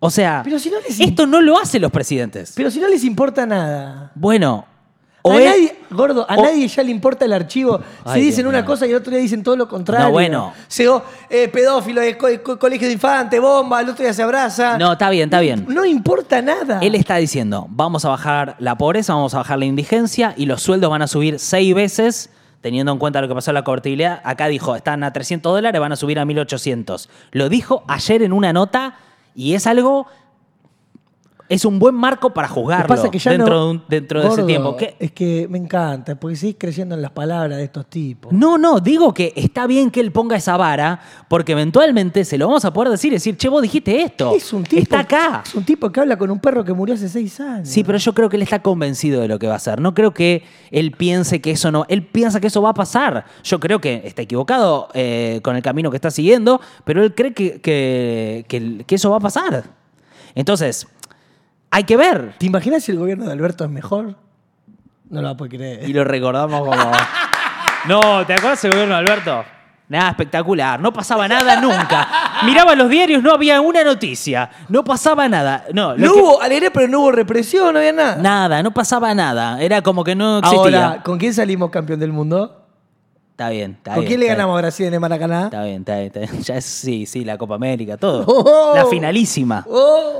O 0.00 0.10
sea, 0.10 0.42
Pero 0.44 0.58
si 0.58 0.68
no 0.70 0.76
les- 0.80 0.98
esto 1.00 1.26
no 1.26 1.40
lo 1.40 1.58
hacen 1.58 1.80
los 1.82 1.90
presidentes. 1.92 2.52
Pero 2.56 2.70
si 2.70 2.80
no 2.80 2.88
les 2.88 3.04
importa 3.04 3.46
nada. 3.46 4.10
Bueno, 4.14 4.66
o 5.26 5.32
a 5.36 5.40
nadie, 5.40 5.78
gordo, 5.90 6.26
a 6.28 6.34
o- 6.36 6.42
nadie 6.42 6.66
ya 6.68 6.82
le 6.82 6.90
importa 6.90 7.24
el 7.24 7.32
archivo. 7.32 7.80
Ay, 8.04 8.20
si 8.20 8.26
dicen 8.26 8.44
Dios 8.44 8.48
una 8.50 8.64
cosa 8.64 8.86
y 8.86 8.90
el 8.90 8.96
otro 8.96 9.10
día 9.10 9.20
dicen 9.20 9.42
todo 9.42 9.56
lo 9.56 9.68
contrario. 9.68 10.06
No, 10.06 10.12
bueno. 10.12 10.52
Se, 10.68 10.86
eh, 11.30 11.48
pedófilo, 11.48 12.00
eh, 12.02 12.16
co- 12.16 12.28
co- 12.42 12.58
colegio 12.58 12.86
de 12.86 12.94
infante, 12.94 13.38
bomba, 13.38 13.80
el 13.80 13.88
otro 13.88 14.04
día 14.04 14.12
se 14.14 14.22
abraza. 14.22 14.78
No, 14.78 14.92
está 14.92 15.10
bien, 15.10 15.24
está 15.24 15.40
bien. 15.40 15.64
No 15.68 15.84
importa 15.84 16.40
nada. 16.42 16.80
Él 16.80 16.94
está 16.94 17.16
diciendo, 17.16 17.66
vamos 17.70 18.04
a 18.04 18.08
bajar 18.10 18.56
la 18.58 18.76
pobreza, 18.76 19.14
vamos 19.14 19.34
a 19.34 19.38
bajar 19.38 19.58
la 19.58 19.64
indigencia 19.66 20.34
y 20.36 20.46
los 20.46 20.62
sueldos 20.62 20.90
van 20.90 21.02
a 21.02 21.06
subir 21.06 21.38
seis 21.38 21.74
veces, 21.74 22.30
teniendo 22.60 22.90
en 22.92 22.98
cuenta 22.98 23.20
lo 23.20 23.28
que 23.28 23.34
pasó 23.34 23.50
en 23.50 23.54
la 23.56 23.64
convertibilidad. 23.64 24.20
Acá 24.24 24.48
dijo, 24.48 24.74
están 24.76 25.04
a 25.04 25.12
300 25.12 25.52
dólares, 25.52 25.80
van 25.80 25.92
a 25.92 25.96
subir 25.96 26.18
a 26.18 26.24
1800. 26.24 27.08
Lo 27.32 27.48
dijo 27.48 27.84
ayer 27.86 28.22
en 28.22 28.32
una 28.32 28.52
nota 28.52 28.94
y 29.34 29.54
es 29.54 29.66
algo... 29.66 30.06
Es 31.48 31.64
un 31.64 31.78
buen 31.78 31.94
marco 31.94 32.34
para 32.34 32.48
Lo 32.48 32.54
juzgarlo 32.54 32.86
que 32.86 32.88
pasa 32.96 33.08
que 33.10 33.18
ya 33.20 33.30
dentro, 33.30 33.54
no- 33.54 33.64
de, 33.66 33.70
un- 33.70 33.82
dentro 33.88 34.20
de 34.20 34.28
ese 34.28 34.42
tiempo. 34.42 34.76
¿Qué? 34.76 34.96
Es 34.98 35.12
que 35.12 35.46
me 35.48 35.58
encanta, 35.58 36.16
porque 36.16 36.34
seguís 36.34 36.56
creyendo 36.58 36.96
en 36.96 37.02
las 37.02 37.12
palabras 37.12 37.56
de 37.58 37.64
estos 37.64 37.86
tipos. 37.86 38.32
No, 38.32 38.58
no, 38.58 38.80
digo 38.80 39.14
que 39.14 39.32
está 39.36 39.66
bien 39.68 39.90
que 39.92 40.00
él 40.00 40.10
ponga 40.10 40.36
esa 40.36 40.56
vara, 40.56 41.00
porque 41.28 41.52
eventualmente 41.52 42.24
se 42.24 42.36
lo 42.36 42.48
vamos 42.48 42.64
a 42.64 42.72
poder 42.72 42.90
decir 42.90 43.12
y 43.12 43.16
decir, 43.16 43.36
che, 43.36 43.48
vos 43.48 43.62
dijiste 43.62 44.02
esto. 44.02 44.34
Es 44.34 44.52
un 44.52 44.64
tipo. 44.64 44.82
Está 44.82 44.98
acá. 45.00 45.42
Es 45.46 45.54
un 45.54 45.64
tipo 45.64 45.92
que 45.92 46.00
habla 46.00 46.18
con 46.18 46.30
un 46.32 46.40
perro 46.40 46.64
que 46.64 46.72
murió 46.72 46.96
hace 46.96 47.08
seis 47.08 47.38
años. 47.38 47.68
Sí, 47.68 47.84
pero 47.84 47.96
yo 47.98 48.12
creo 48.12 48.28
que 48.28 48.36
él 48.36 48.42
está 48.42 48.60
convencido 48.60 49.20
de 49.20 49.28
lo 49.28 49.38
que 49.38 49.46
va 49.46 49.52
a 49.52 49.56
hacer. 49.56 49.80
No 49.80 49.94
creo 49.94 50.12
que 50.12 50.42
él 50.72 50.90
piense 50.92 51.40
que 51.40 51.52
eso 51.52 51.70
no. 51.70 51.84
Él 51.88 52.04
piensa 52.04 52.40
que 52.40 52.48
eso 52.48 52.60
va 52.60 52.70
a 52.70 52.74
pasar. 52.74 53.24
Yo 53.44 53.60
creo 53.60 53.80
que 53.80 54.02
está 54.04 54.22
equivocado 54.22 54.88
eh, 54.94 55.38
con 55.44 55.54
el 55.54 55.62
camino 55.62 55.90
que 55.90 55.96
está 55.96 56.10
siguiendo, 56.10 56.60
pero 56.84 57.04
él 57.04 57.14
cree 57.14 57.32
que, 57.34 57.60
que- 57.60 58.44
que- 58.48 58.84
que 58.84 58.94
eso 58.96 59.10
va 59.10 59.18
a 59.18 59.20
pasar. 59.20 59.64
Entonces, 60.34 60.86
hay 61.76 61.84
que 61.84 61.96
ver. 61.96 62.34
¿Te 62.38 62.46
imaginas 62.46 62.82
si 62.84 62.92
el 62.92 62.98
gobierno 62.98 63.26
de 63.26 63.32
Alberto 63.32 63.62
es 63.64 63.70
mejor? 63.70 64.16
No 65.10 65.20
lo 65.20 65.36
poder 65.36 65.52
creer. 65.58 65.88
Y 65.88 65.92
lo 65.92 66.04
recordamos 66.04 66.60
como. 66.60 66.92
No, 67.86 68.26
¿te 68.26 68.32
acuerdas 68.34 68.60
del 68.62 68.72
gobierno 68.72 68.94
de 68.94 69.00
Alberto? 69.00 69.44
Nada 69.88 70.08
espectacular, 70.10 70.80
no 70.80 70.92
pasaba 70.92 71.28
nada 71.28 71.60
nunca. 71.60 72.08
Miraba 72.44 72.74
los 72.74 72.88
diarios, 72.90 73.22
no 73.22 73.30
había 73.32 73.60
una 73.60 73.84
noticia, 73.84 74.50
no 74.68 74.82
pasaba 74.82 75.28
nada. 75.28 75.64
No, 75.72 75.94
No 75.96 76.12
que- 76.12 76.18
hubo 76.20 76.42
alegría, 76.42 76.72
pero 76.72 76.88
no 76.88 77.00
hubo 77.00 77.12
represión, 77.12 77.72
no 77.74 77.78
había 77.78 77.92
nada. 77.92 78.16
nada, 78.16 78.62
no 78.64 78.72
pasaba 78.72 79.14
nada. 79.14 79.60
Era 79.62 79.82
como 79.82 80.02
que 80.02 80.16
no 80.16 80.38
existía. 80.38 80.86
Ahora, 80.88 81.02
¿con 81.04 81.18
quién 81.18 81.32
salimos 81.32 81.70
campeón 81.70 82.00
del 82.00 82.10
mundo? 82.12 82.64
Está 83.30 83.50
bien, 83.50 83.72
está 83.72 83.92
¿Con 83.92 84.00
bien. 84.00 84.08
quién 84.08 84.20
le 84.20 84.26
bien. 84.26 84.36
ganamos 84.38 84.54
a 84.56 84.60
Brasil 84.62 84.86
en 84.86 84.94
el 84.94 85.00
Maracaná? 85.00 85.44
Está 85.44 85.62
bien, 85.62 85.80
está 85.82 85.94
bien, 85.98 86.06
está 86.06 86.20
bien. 86.20 86.32
Ya 86.42 86.56
es, 86.56 86.64
sí, 86.64 87.06
sí, 87.06 87.24
la 87.24 87.38
Copa 87.38 87.54
América, 87.54 87.96
todo. 87.98 88.24
Oh. 88.26 88.72
La 88.74 88.86
finalísima. 88.86 89.64
¡Oh! 89.68 90.16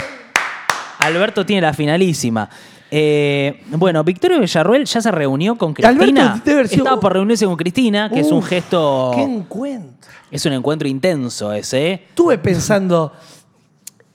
Alberto 1.06 1.44
tiene 1.46 1.62
la 1.62 1.72
finalísima. 1.72 2.48
Eh, 2.90 3.62
bueno, 3.70 4.04
Victorio 4.04 4.38
Villarruel 4.40 4.84
ya 4.84 5.00
se 5.00 5.10
reunió 5.10 5.56
con 5.56 5.70
Alberto 5.82 5.98
Cristina. 5.98 6.34
sido- 6.68 6.82
Estaba 6.84 7.00
por 7.00 7.12
reunirse 7.14 7.44
con 7.46 7.56
Cristina, 7.56 8.10
que 8.10 8.20
es 8.20 8.30
un 8.30 8.42
gesto. 8.42 9.10
¡Qué 9.14 9.22
encuentro! 9.22 10.10
Es 10.30 10.44
un 10.46 10.52
encuentro 10.52 10.86
intenso 10.88 11.52
ese, 11.52 11.90
¿eh? 11.90 11.92
Estuve 12.08 12.38
pensando 12.38 13.12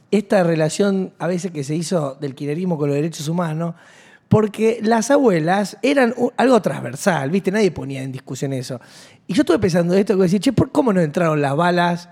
esta 0.09 0.43
relación 0.43 1.13
a 1.19 1.27
veces 1.27 1.51
que 1.51 1.63
se 1.63 1.75
hizo 1.75 2.15
del 2.19 2.35
kirchnerismo 2.35 2.77
con 2.77 2.89
los 2.89 2.95
derechos 2.95 3.27
humanos, 3.27 3.75
porque 4.27 4.79
las 4.81 5.11
abuelas 5.11 5.77
eran 5.81 6.13
algo 6.37 6.61
transversal, 6.61 7.29
¿viste? 7.29 7.51
Nadie 7.51 7.71
ponía 7.71 8.01
en 8.01 8.11
discusión 8.11 8.53
eso. 8.53 8.79
Y 9.27 9.33
yo 9.33 9.41
estuve 9.41 9.59
pensando 9.59 9.93
esto, 9.93 10.15
que 10.15 10.23
decir, 10.23 10.39
che, 10.41 10.53
¿por 10.53 10.71
¿cómo 10.71 10.91
no 10.93 11.01
entraron 11.01 11.41
las 11.41 11.55
balas 11.55 12.09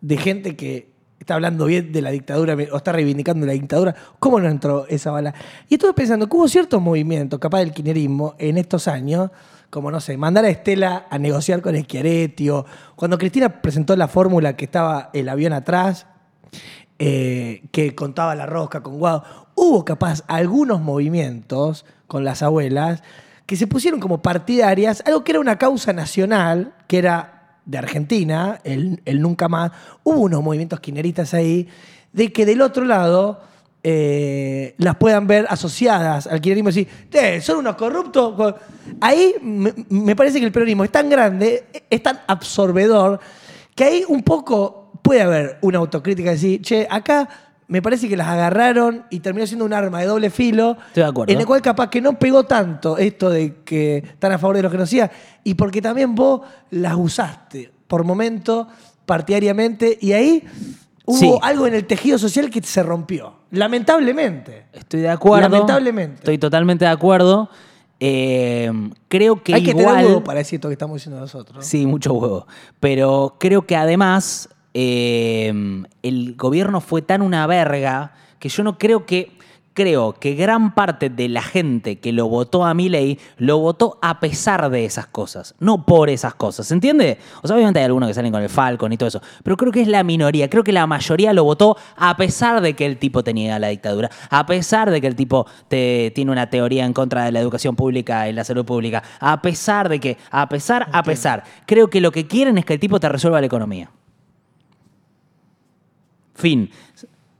de 0.00 0.16
gente 0.16 0.56
que 0.56 0.92
está 1.24 1.36
hablando 1.36 1.64
bien 1.64 1.90
de 1.90 2.02
la 2.02 2.10
dictadura 2.10 2.54
o 2.54 2.76
está 2.76 2.92
reivindicando 2.92 3.46
la 3.46 3.54
dictadura? 3.54 3.94
¿Cómo 4.18 4.38
no 4.38 4.48
entró 4.48 4.86
esa 4.88 5.10
bala? 5.10 5.34
Y 5.70 5.74
estuve 5.74 5.94
pensando 5.94 6.28
que 6.28 6.36
hubo 6.36 6.48
ciertos 6.48 6.82
movimientos, 6.82 7.40
capaz 7.40 7.60
del 7.60 7.72
kirchnerismo, 7.72 8.34
en 8.38 8.58
estos 8.58 8.88
años, 8.88 9.30
como 9.70 9.90
no 9.90 10.00
sé, 10.00 10.18
mandar 10.18 10.44
a 10.44 10.50
Estela 10.50 11.06
a 11.08 11.18
negociar 11.18 11.62
con 11.62 11.74
Schiaretti, 11.74 12.50
o 12.50 12.66
cuando 12.94 13.16
Cristina 13.16 13.62
presentó 13.62 13.96
la 13.96 14.06
fórmula 14.06 14.54
que 14.54 14.66
estaba 14.66 15.08
el 15.14 15.30
avión 15.30 15.54
atrás, 15.54 16.06
eh, 16.98 17.62
que 17.72 17.94
contaba 17.94 18.34
la 18.34 18.44
rosca 18.44 18.82
con 18.82 18.98
Guado. 18.98 19.24
Hubo 19.54 19.82
capaz 19.84 20.22
algunos 20.26 20.82
movimientos 20.82 21.86
con 22.06 22.22
las 22.22 22.42
abuelas 22.42 23.02
que 23.46 23.56
se 23.56 23.66
pusieron 23.66 23.98
como 23.98 24.20
partidarias, 24.20 25.02
algo 25.06 25.24
que 25.24 25.32
era 25.32 25.40
una 25.40 25.56
causa 25.56 25.94
nacional, 25.94 26.74
que 26.86 26.98
era 26.98 27.33
de 27.64 27.78
Argentina, 27.78 28.60
el, 28.64 29.00
nunca 29.20 29.48
más. 29.48 29.72
Hubo 30.02 30.20
unos 30.20 30.42
movimientos 30.42 30.80
quineristas 30.80 31.34
ahí, 31.34 31.68
de 32.12 32.32
que 32.32 32.44
del 32.46 32.60
otro 32.62 32.84
lado 32.84 33.40
eh, 33.86 34.74
las 34.78 34.96
puedan 34.96 35.26
ver 35.26 35.46
asociadas 35.50 36.26
al 36.26 36.40
kirchnerismo 36.40 36.70
y 36.70 36.72
decir, 36.72 36.88
"Eh, 37.12 37.40
son 37.40 37.58
unos 37.58 37.76
corruptos. 37.76 38.34
Co- 38.34 38.54
Ahí 39.00 39.34
me, 39.42 39.72
me 39.90 40.16
parece 40.16 40.38
que 40.40 40.46
el 40.46 40.52
peronismo 40.52 40.84
es 40.84 40.90
tan 40.92 41.08
grande, 41.10 41.64
es 41.90 42.02
tan 42.02 42.20
absorbedor, 42.26 43.20
que 43.74 43.84
ahí 43.84 44.04
un 44.08 44.22
poco 44.22 44.92
puede 45.02 45.20
haber 45.20 45.58
una 45.60 45.78
autocrítica 45.78 46.30
de 46.30 46.36
decir, 46.36 46.62
che, 46.62 46.86
acá 46.88 47.28
me 47.66 47.80
parece 47.80 48.08
que 48.08 48.16
las 48.16 48.28
agarraron 48.28 49.04
y 49.10 49.20
terminó 49.20 49.46
siendo 49.46 49.64
un 49.64 49.72
arma 49.72 50.00
de 50.00 50.06
doble 50.06 50.30
filo. 50.30 50.76
Estoy 50.88 51.02
de 51.02 51.08
acuerdo. 51.08 51.32
En 51.32 51.40
el 51.40 51.46
cual 51.46 51.62
capaz 51.62 51.88
que 51.90 52.00
no 52.00 52.18
pegó 52.18 52.44
tanto 52.44 52.98
esto 52.98 53.30
de 53.30 53.56
que 53.64 53.98
están 53.98 54.32
a 54.32 54.38
favor 54.38 54.56
de 54.56 54.62
los 54.62 54.70
genocidas 54.72 55.10
y 55.44 55.54
porque 55.54 55.80
también 55.80 56.14
vos 56.14 56.42
las 56.70 56.94
usaste 56.96 57.72
por 57.86 58.04
momento, 58.04 58.68
partidariamente, 59.06 59.98
y 60.00 60.12
ahí 60.12 60.42
hubo 61.06 61.18
Sí. 61.18 61.32
algo 61.42 61.66
en 61.66 61.74
el 61.74 61.86
tejido 61.86 62.18
social 62.18 62.50
que 62.50 62.62
se 62.62 62.82
rompió. 62.82 63.34
Lamentablemente. 63.50 64.66
Estoy 64.72 65.00
de 65.00 65.08
acuerdo. 65.10 65.48
Lamentablemente. 65.48 66.16
Estoy 66.20 66.38
totalmente 66.38 66.84
de 66.84 66.90
acuerdo. 66.90 67.48
Eh, 68.00 68.70
creo 69.08 69.42
que 69.42 69.54
Hay 69.54 69.62
que 69.62 69.70
igual. 69.70 69.86
tener 69.86 70.06
huevo 70.06 70.24
para 70.24 70.38
decir 70.40 70.56
esto 70.56 70.68
que 70.68 70.72
estamos 70.74 70.96
diciendo 70.96 71.20
nosotros. 71.20 71.64
Sí, 71.64 71.86
mucho 71.86 72.12
huevo. 72.14 72.46
Pero 72.80 73.36
creo 73.38 73.62
que 73.66 73.76
además 73.76 74.48
eh, 74.74 75.52
el 76.02 76.34
gobierno 76.36 76.80
fue 76.80 77.02
tan 77.02 77.22
una 77.22 77.46
verga 77.46 78.12
que 78.38 78.48
yo 78.48 78.62
no 78.62 78.78
creo 78.78 79.06
que. 79.06 79.32
Creo 79.76 80.12
que 80.12 80.36
gran 80.36 80.72
parte 80.72 81.10
de 81.10 81.28
la 81.28 81.42
gente 81.42 81.98
que 81.98 82.12
lo 82.12 82.28
votó 82.28 82.64
a 82.64 82.74
Milei 82.74 83.18
lo 83.38 83.58
votó 83.58 83.98
a 84.02 84.20
pesar 84.20 84.70
de 84.70 84.84
esas 84.84 85.08
cosas, 85.08 85.56
no 85.58 85.84
por 85.84 86.10
esas 86.10 86.32
cosas, 86.36 86.68
¿se 86.68 86.74
entiende? 86.74 87.18
O 87.42 87.48
sea, 87.48 87.56
obviamente 87.56 87.80
hay 87.80 87.86
algunos 87.86 88.08
que 88.08 88.14
salen 88.14 88.30
con 88.30 88.40
el 88.40 88.48
Falcon 88.48 88.92
y 88.92 88.96
todo 88.96 89.08
eso, 89.08 89.20
pero 89.42 89.56
creo 89.56 89.72
que 89.72 89.80
es 89.82 89.88
la 89.88 90.04
minoría, 90.04 90.48
creo 90.48 90.62
que 90.62 90.70
la 90.70 90.86
mayoría 90.86 91.32
lo 91.32 91.42
votó 91.42 91.76
a 91.96 92.16
pesar 92.16 92.60
de 92.60 92.74
que 92.74 92.86
el 92.86 92.98
tipo 92.98 93.24
tenía 93.24 93.58
la 93.58 93.66
dictadura, 93.66 94.10
a 94.30 94.46
pesar 94.46 94.92
de 94.92 95.00
que 95.00 95.08
el 95.08 95.16
tipo 95.16 95.44
te- 95.66 96.12
tiene 96.14 96.30
una 96.30 96.48
teoría 96.48 96.84
en 96.84 96.92
contra 96.92 97.24
de 97.24 97.32
la 97.32 97.40
educación 97.40 97.74
pública 97.74 98.28
y 98.28 98.32
la 98.32 98.44
salud 98.44 98.64
pública, 98.64 99.02
a 99.18 99.42
pesar 99.42 99.88
de 99.88 99.98
que, 99.98 100.18
a 100.30 100.48
pesar, 100.48 100.88
a 100.92 101.02
pesar, 101.02 101.42
creo 101.66 101.90
que 101.90 102.00
lo 102.00 102.12
que 102.12 102.28
quieren 102.28 102.58
es 102.58 102.64
que 102.64 102.74
el 102.74 102.78
tipo 102.78 103.00
te 103.00 103.08
resuelva 103.08 103.40
la 103.40 103.46
economía. 103.46 103.90
Fin. 106.34 106.70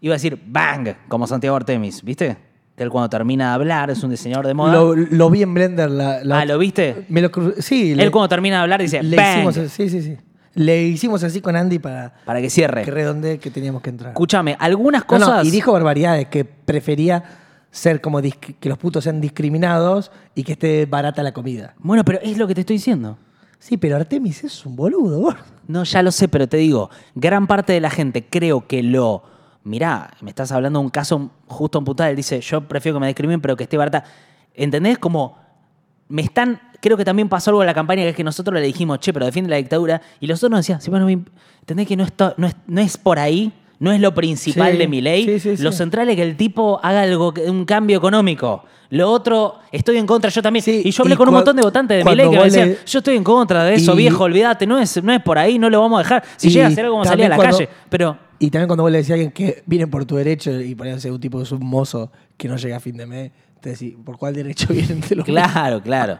Iba 0.01 0.14
a 0.14 0.16
decir 0.16 0.38
bang, 0.47 0.95
como 1.09 1.26
Santiago 1.26 1.57
Artemis, 1.57 2.03
¿viste? 2.03 2.36
Que 2.76 2.82
él 2.82 2.90
cuando 2.90 3.09
termina 3.09 3.49
de 3.49 3.55
hablar 3.55 3.90
es 3.90 4.03
un 4.03 4.11
diseñador 4.11 4.47
de 4.47 4.55
moda. 4.55 4.72
Lo, 4.72 4.95
lo 4.97 5.30
vi 5.30 5.42
en 5.42 5.55
Blender. 5.55 5.90
La, 5.90 6.22
la- 6.24 6.40
ah, 6.40 6.45
¿lo 6.45 6.59
viste? 6.59 7.07
Me 7.09 7.20
lo 7.22 7.30
cru- 7.30 7.55
sí, 7.59 7.92
Él 7.99 8.11
cuando 8.11 8.28
termina 8.28 8.57
de 8.57 8.62
hablar 8.62 8.80
dice 8.82 9.03
le 9.03 9.16
bang, 9.16 9.49
hicimos, 9.49 9.70
sí, 9.72 9.88
sí, 9.88 10.03
sí. 10.03 10.16
Le 10.57 10.82
hicimos 10.84 11.22
así 11.24 11.40
con 11.40 11.57
Andy 11.57 11.78
para 11.80 12.14
para 12.24 12.40
que 12.40 12.49
cierre. 12.51 12.82
que 12.84 12.90
redondee 12.90 13.38
que 13.38 13.51
teníamos 13.51 13.82
que 13.82 13.90
entrar. 13.90 14.11
Escúchame, 14.12 14.57
algunas 14.59 15.05
No, 15.11 15.18
no, 15.18 15.26
cosas... 15.26 15.47
y 15.47 15.51
dijo 15.51 15.72
barbaridades, 15.72 16.26
que 16.28 16.45
prefería 16.45 17.24
ser 17.70 18.01
como 18.01 18.20
que 18.22 18.68
los 18.68 18.78
putos 18.78 19.03
sean 19.05 19.20
discriminados 19.20 20.12
y 20.34 20.45
que 20.45 20.53
esté 20.53 20.86
barata 20.86 21.22
la 21.24 21.32
comida. 21.32 21.74
Bueno, 21.78 22.05
pero 22.05 22.20
es 22.22 22.38
lo 22.38 22.47
que 22.47 22.55
te 22.55 22.61
estoy 22.61 22.76
diciendo. 22.76 23.18
Sí, 23.64 23.78
pero 23.78 23.96
Artemis 23.96 24.44
es 24.44 24.66
un 24.66 24.76
boludo. 24.76 25.34
No, 25.68 25.84
ya 25.84 26.02
lo 26.02 26.12
sé, 26.12 26.28
pero 26.28 26.46
te 26.46 26.58
digo, 26.58 26.90
gran 27.14 27.46
parte 27.46 27.72
de 27.72 27.80
la 27.80 27.88
gente 27.88 28.26
creo 28.26 28.66
que 28.66 28.82
lo... 28.82 29.22
Mirá, 29.62 30.10
me 30.20 30.28
estás 30.28 30.52
hablando 30.52 30.80
de 30.80 30.84
un 30.84 30.90
caso 30.90 31.30
justo 31.46 31.78
en 31.78 31.86
putada. 31.86 32.10
Él 32.10 32.16
dice, 32.16 32.42
yo 32.42 32.68
prefiero 32.68 32.96
que 32.96 33.00
me 33.00 33.06
discriminen, 33.06 33.40
pero 33.40 33.56
que 33.56 33.62
esté 33.62 33.78
barata. 33.78 34.04
¿Entendés? 34.52 34.98
Como 34.98 35.38
me 36.08 36.20
están... 36.20 36.60
Creo 36.82 36.98
que 36.98 37.06
también 37.06 37.30
pasó 37.30 37.52
algo 37.52 37.62
en 37.62 37.66
la 37.66 37.72
campaña, 37.72 38.02
que 38.02 38.10
es 38.10 38.16
que 38.16 38.22
nosotros 38.22 38.52
le 38.52 38.66
dijimos, 38.66 38.98
che, 38.98 39.14
pero 39.14 39.24
defiende 39.24 39.48
la 39.48 39.56
dictadura. 39.56 40.02
Y 40.20 40.26
los 40.26 40.40
otros 40.40 40.50
nos 40.50 40.58
decían, 40.58 40.82
sí, 40.82 40.90
bueno, 40.90 41.08
¿entendés 41.08 41.88
que 41.88 41.96
no, 41.96 42.06
no, 42.36 42.46
es, 42.46 42.56
no 42.66 42.80
es 42.82 42.98
por 42.98 43.18
ahí? 43.18 43.50
No 43.85 43.93
es 43.93 44.01
lo 44.01 44.14
principal 44.14 44.72
Sí, 44.72 44.78
de 44.78 44.89
mi 44.89 45.01
ley. 45.01 45.24
sí, 45.39 45.57
sí, 45.57 45.62
Lo 45.62 45.70
central 45.72 46.09
es 46.09 46.16
que 46.16 46.22
el 46.22 46.37
tipo 46.37 46.80
haga 46.82 47.03
algo, 47.03 47.32
un 47.47 47.64
cambio 47.64 47.99
económico. 47.99 48.64
Lo 48.91 49.11
otro, 49.11 49.57
estoy 49.72 49.97
en 49.99 50.07
contra 50.07 50.30
yo 50.30 50.41
también. 50.43 50.64
Y 50.66 50.91
yo 50.91 51.03
hablé 51.03 51.14
y 51.14 51.16
con 51.16 51.28
un 51.28 51.35
montón 51.35 51.57
de 51.57 51.62
votantes 51.62 51.99
de 51.99 52.05
mi 52.11 52.16
ley 52.16 52.30
que 52.30 52.37
me 52.39 52.45
decían, 52.45 52.76
yo 52.87 52.99
estoy 52.99 53.16
en 53.16 53.24
contra 53.24 53.64
de 53.64 53.74
eso, 53.74 53.93
Y- 53.95 53.97
viejo, 53.99 54.24
olvídate, 54.24 54.66
no 54.66 54.78
es, 54.78 55.03
no 55.03 55.12
es 55.12 55.20
por 55.22 55.39
ahí, 55.39 55.59
no 55.59 55.68
lo 55.70 55.80
vamos 55.80 56.01
a 56.01 56.03
dejar. 56.03 56.24
Si 56.37 56.49
llega 56.51 56.66
a 56.66 56.70
ser 56.70 56.85
algo, 56.85 56.97
vamos 56.97 57.09
a 57.09 57.11
salir 57.11 57.26
a 57.26 57.28
la 57.30 57.37
cuando- 57.37 57.59
calle. 57.59 57.68
Pero 57.91 58.16
Y 58.39 58.51
también 58.51 58.68
cuando 58.68 58.82
vos 58.85 58.93
le 58.93 58.99
decís 58.99 59.11
a 59.11 59.14
alguien 59.14 59.30
que 59.32 59.62
vienen 59.66 59.91
por 59.91 60.05
tu 60.05 60.16
derecho 60.16 60.61
y 60.61 60.74
ponías 60.74 61.01
ser 61.03 61.12
un 61.12 61.20
tipo 61.20 61.39
que 61.39 61.45
es 61.45 61.53
un 61.53 61.64
mozo 61.66 62.11
que 62.37 62.49
no 62.49 62.57
llega 62.57 62.76
a 62.76 62.80
fin 62.80 62.97
de 62.97 63.07
mes, 63.07 63.30
te 63.61 63.70
decís, 63.70 63.95
¿por 64.05 64.18
cuál 64.18 64.35
derecho 64.35 64.66
vienen 64.72 65.01
de 65.01 65.16
los 65.16 65.24
Claro, 65.24 65.82
claro. 65.82 66.18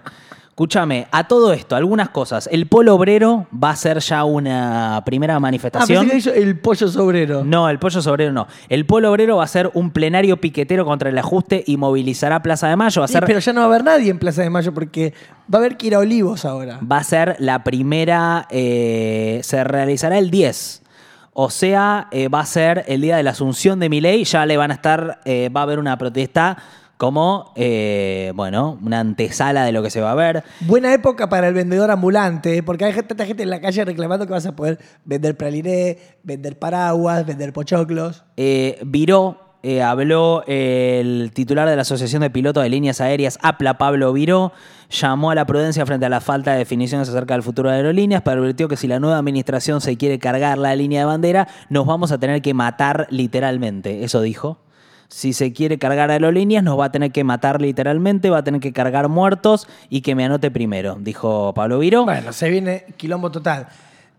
Escúchame, 0.55 1.09
a 1.11 1.27
todo 1.27 1.53
esto, 1.53 1.75
algunas 1.75 2.11
cosas. 2.11 2.49
El 2.53 2.69
polo 2.69 2.95
obrero 2.95 3.49
va 3.53 3.71
a 3.71 3.77
ser 3.77 3.99
ya 3.99 4.23
una 4.23 5.03
primera 5.05 5.35
Ah, 5.35 5.41
manifestación. 5.41 6.09
pensé 6.09 6.33
que 6.33 6.39
el 6.41 6.61
pollo 6.61 6.87
sobrero. 6.87 7.43
No, 7.43 7.69
el 7.69 7.81
pollo 7.81 7.99
obrero 8.09 8.33
no. 8.33 8.47
El 8.69 8.87
polo 8.87 9.11
obrero 9.11 9.39
va 9.39 9.43
a 9.45 9.49
ser 9.49 9.69
un 9.75 9.91
plenario 9.91 10.37
piquetero 10.37 10.85
contra 10.85 11.11
el 11.11 11.19
ajuste 11.19 11.65
y 11.67 11.77
movilizará 11.77 12.41
Plaza 12.41 12.69
de 12.69 12.77
Mayo. 12.77 13.01
Va 13.01 13.07
a 13.07 13.09
Sí, 13.09 13.15
ser, 13.15 13.25
pero 13.25 13.41
ya 13.41 13.53
no 13.53 13.63
va 13.63 13.65
a 13.65 13.69
haber 13.69 13.83
nadie 13.83 14.13
en 14.13 14.21
Plaza 14.21 14.43
de 14.43 14.51
Mayo 14.51 14.73
porque 14.73 15.13
va 15.53 15.59
a 15.59 15.61
haber 15.61 15.77
que 15.77 15.89
ir 15.89 15.97
a 15.97 15.99
Olivos 15.99 16.45
ahora. 16.45 16.79
va 16.81 16.99
a 16.99 17.05
ser 17.05 17.35
la 17.41 17.65
primera, 17.65 18.47
eh, 18.49 19.41
se 19.43 19.65
realizará 19.65 20.19
el 20.19 20.31
10. 20.31 20.83
O 21.33 21.51
sea, 21.51 22.07
eh, 22.13 22.29
va 22.29 22.39
a 22.39 22.47
ser 22.47 22.85
el 22.87 23.01
día 23.01 23.17
de 23.17 23.25
la 23.25 23.31
asunción 23.31 23.81
de 23.81 23.89
Milei. 23.89 24.23
Ya 24.23 24.47
le 24.47 24.57
van 24.57 24.71
a 24.71 24.75
estar, 24.75 25.19
eh, 25.25 25.49
va 25.49 25.63
a 25.63 25.65
haber 25.65 25.81
una 25.81 25.99
protesta 25.99 26.59
como, 26.97 27.53
eh, 27.57 28.33
bueno, 28.35 28.79
una 28.83 29.01
antesala 29.01 29.65
de 29.65 29.73
lo 29.73 29.83
que 29.83 29.91
se 29.91 30.01
va 30.01 30.13
a 30.13 30.15
ver. 30.15 30.45
Buena 30.61 30.93
época 30.95 31.29
para 31.29 31.49
el 31.49 31.55
vendedor 31.55 31.91
ambulante, 31.91 32.63
porque 32.63 32.85
hay 32.85 32.93
tanta 32.93 33.27
gente 33.27 33.43
en 33.43 33.51
la 33.51 33.61
calle 33.61 33.85
reclamando 33.85 34.27
que 34.27 34.33
vas 34.33 34.47
a 34.47 34.55
poder 34.55 34.79
vender 35.05 35.37
praliné, 35.37 35.99
vender 36.23 36.59
paraguas, 36.59 37.27
vender 37.27 37.53
pochoclos. 37.53 38.25
Eh, 38.37 38.79
Viró, 38.85 39.39
eh, 39.63 39.83
habló 39.83 40.45
el 40.47 41.31
titular 41.33 41.69
de 41.69 41.75
la 41.75 41.83
Asociación 41.83 42.23
de 42.23 42.31
Pilotos 42.31 42.63
de 42.63 42.69
Líneas 42.69 43.01
Aéreas, 43.01 43.39
APLA, 43.43 43.79
Pablo 43.79 44.13
Viró, 44.13 44.53
llamó 44.91 45.31
a 45.31 45.35
la 45.35 45.47
prudencia 45.47 45.85
frente 45.87 46.07
a 46.07 46.11
la 46.11 46.21
falta 46.21 46.53
de 46.53 46.59
definiciones 46.59 47.09
acerca 47.09 47.35
del 47.35 47.43
futuro 47.43 47.71
de 47.71 47.77
aerolíneas, 47.77 48.23
pero 48.23 48.41
advirtió 48.41 48.69
que 48.69 48.77
si 48.77 48.87
la 48.87 49.01
nueva 49.01 49.19
administración 49.19 49.81
se 49.81 49.97
quiere 49.97 50.19
cargar 50.19 50.59
la 50.59 50.77
línea 50.77 51.01
de 51.01 51.07
bandera, 51.07 51.49
nos 51.71 51.87
vamos 51.87 52.13
a 52.13 52.19
tener 52.19 52.43
que 52.43 52.55
matar 52.55 53.07
literalmente. 53.11 54.05
Eso 54.05 54.21
dijo. 54.21 54.64
Si 55.15 55.33
se 55.33 55.53
quiere 55.53 55.79
cargar 55.79 56.11
aerolíneas, 56.11 56.65
nos 56.65 56.77
va 56.77 56.87
a 56.87 56.91
tener 56.91 57.13
que 57.13 57.23
matar 57.23 57.63
literalmente, 57.63 58.31
va 58.31 58.39
a 58.39 58.43
tener 58.43 58.61
que 58.61 58.73
cargar 58.73 59.09
muertos 59.09 59.69
y 59.89 60.01
que 60.01 60.17
me 60.17 60.25
anote 60.25 60.51
primero, 60.51 60.97
dijo 61.01 61.55
Pablo 61.55 61.79
Viró. 61.79 62.05
Bueno, 62.05 62.33
se 62.33 62.51
viene 62.51 62.85
quilombo 62.97 63.31
total. 63.31 63.69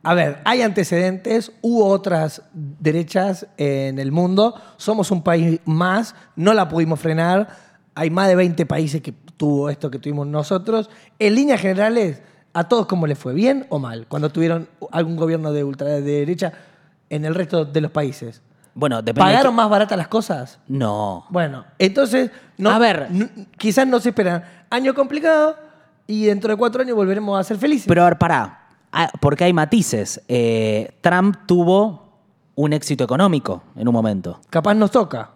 A 0.04 0.14
ver, 0.14 0.38
hay 0.46 0.62
antecedentes, 0.62 1.52
hubo 1.62 1.88
otras 1.88 2.44
derechas 2.54 3.46
en 3.58 4.00
el 4.00 4.14
mundo, 4.14 4.56
somos 4.78 5.12
un 5.12 5.22
país 5.22 5.60
más, 5.66 6.16
no 6.38 6.54
la 6.54 6.70
pudimos 6.70 6.98
frenar, 6.98 7.50
hay 7.94 8.10
más 8.10 8.30
de 8.30 8.36
20 8.38 8.66
países 8.66 9.02
que 9.02 9.12
tuvo 9.36 9.70
esto 9.70 9.92
que 9.92 10.00
tuvimos 10.00 10.28
nosotros. 10.28 10.90
En 11.20 11.36
líneas 11.36 11.60
generales, 11.60 12.22
¿a 12.54 12.70
todos 12.70 12.86
cómo 12.86 13.06
les 13.06 13.20
fue? 13.20 13.34
¿Bien 13.34 13.66
o 13.68 13.80
mal? 13.80 14.08
Cuando 14.08 14.30
tuvieron 14.30 14.70
algún 14.94 15.18
gobierno 15.18 15.52
de 15.52 15.66
ultraderecha 15.66 16.54
en 17.10 17.26
el 17.26 17.36
resto 17.36 17.66
de 17.66 17.82
los 17.82 17.92
países. 17.92 18.45
Bueno, 18.76 18.98
depende. 19.02 19.22
de 19.30 19.34
¿Pagaron 19.34 19.56
más 19.56 19.70
baratas 19.70 19.98
las 19.98 20.10
cosas? 20.10 20.60
No. 20.68 21.26
Bueno, 21.30 21.66
entonces, 21.80 22.30
no, 22.58 22.70
A 22.70 22.78
ver. 22.78 23.08
quizás 23.58 23.88
no 23.88 24.00
se 24.00 24.10
esperan. 24.10 24.44
Año 24.70 24.94
complicado 24.94 25.58
y 26.06 26.26
dentro 26.26 26.52
de 26.52 26.58
cuatro 26.58 26.82
años 26.82 26.96
volveremos 26.96 27.40
a 27.40 27.44
ser 27.44 27.58
felices. 27.58 27.86
Pero 27.88 28.02
a 28.04 28.06
ver, 28.06 28.18
pará. 28.18 28.68
Ah, 28.92 29.10
Porque 29.22 29.46
hay 29.46 29.54
matices. 29.54 30.22
Eh, 30.28 30.98
Trump 31.02 31.38
tuvo 31.46 32.20
un 32.56 32.74
éxito 32.74 33.04
económico 33.06 33.64
en 33.78 33.88
un 33.88 33.94
momento. 33.94 34.40
Capaz 34.50 34.74
nos 34.74 34.92
toca. 34.92 35.32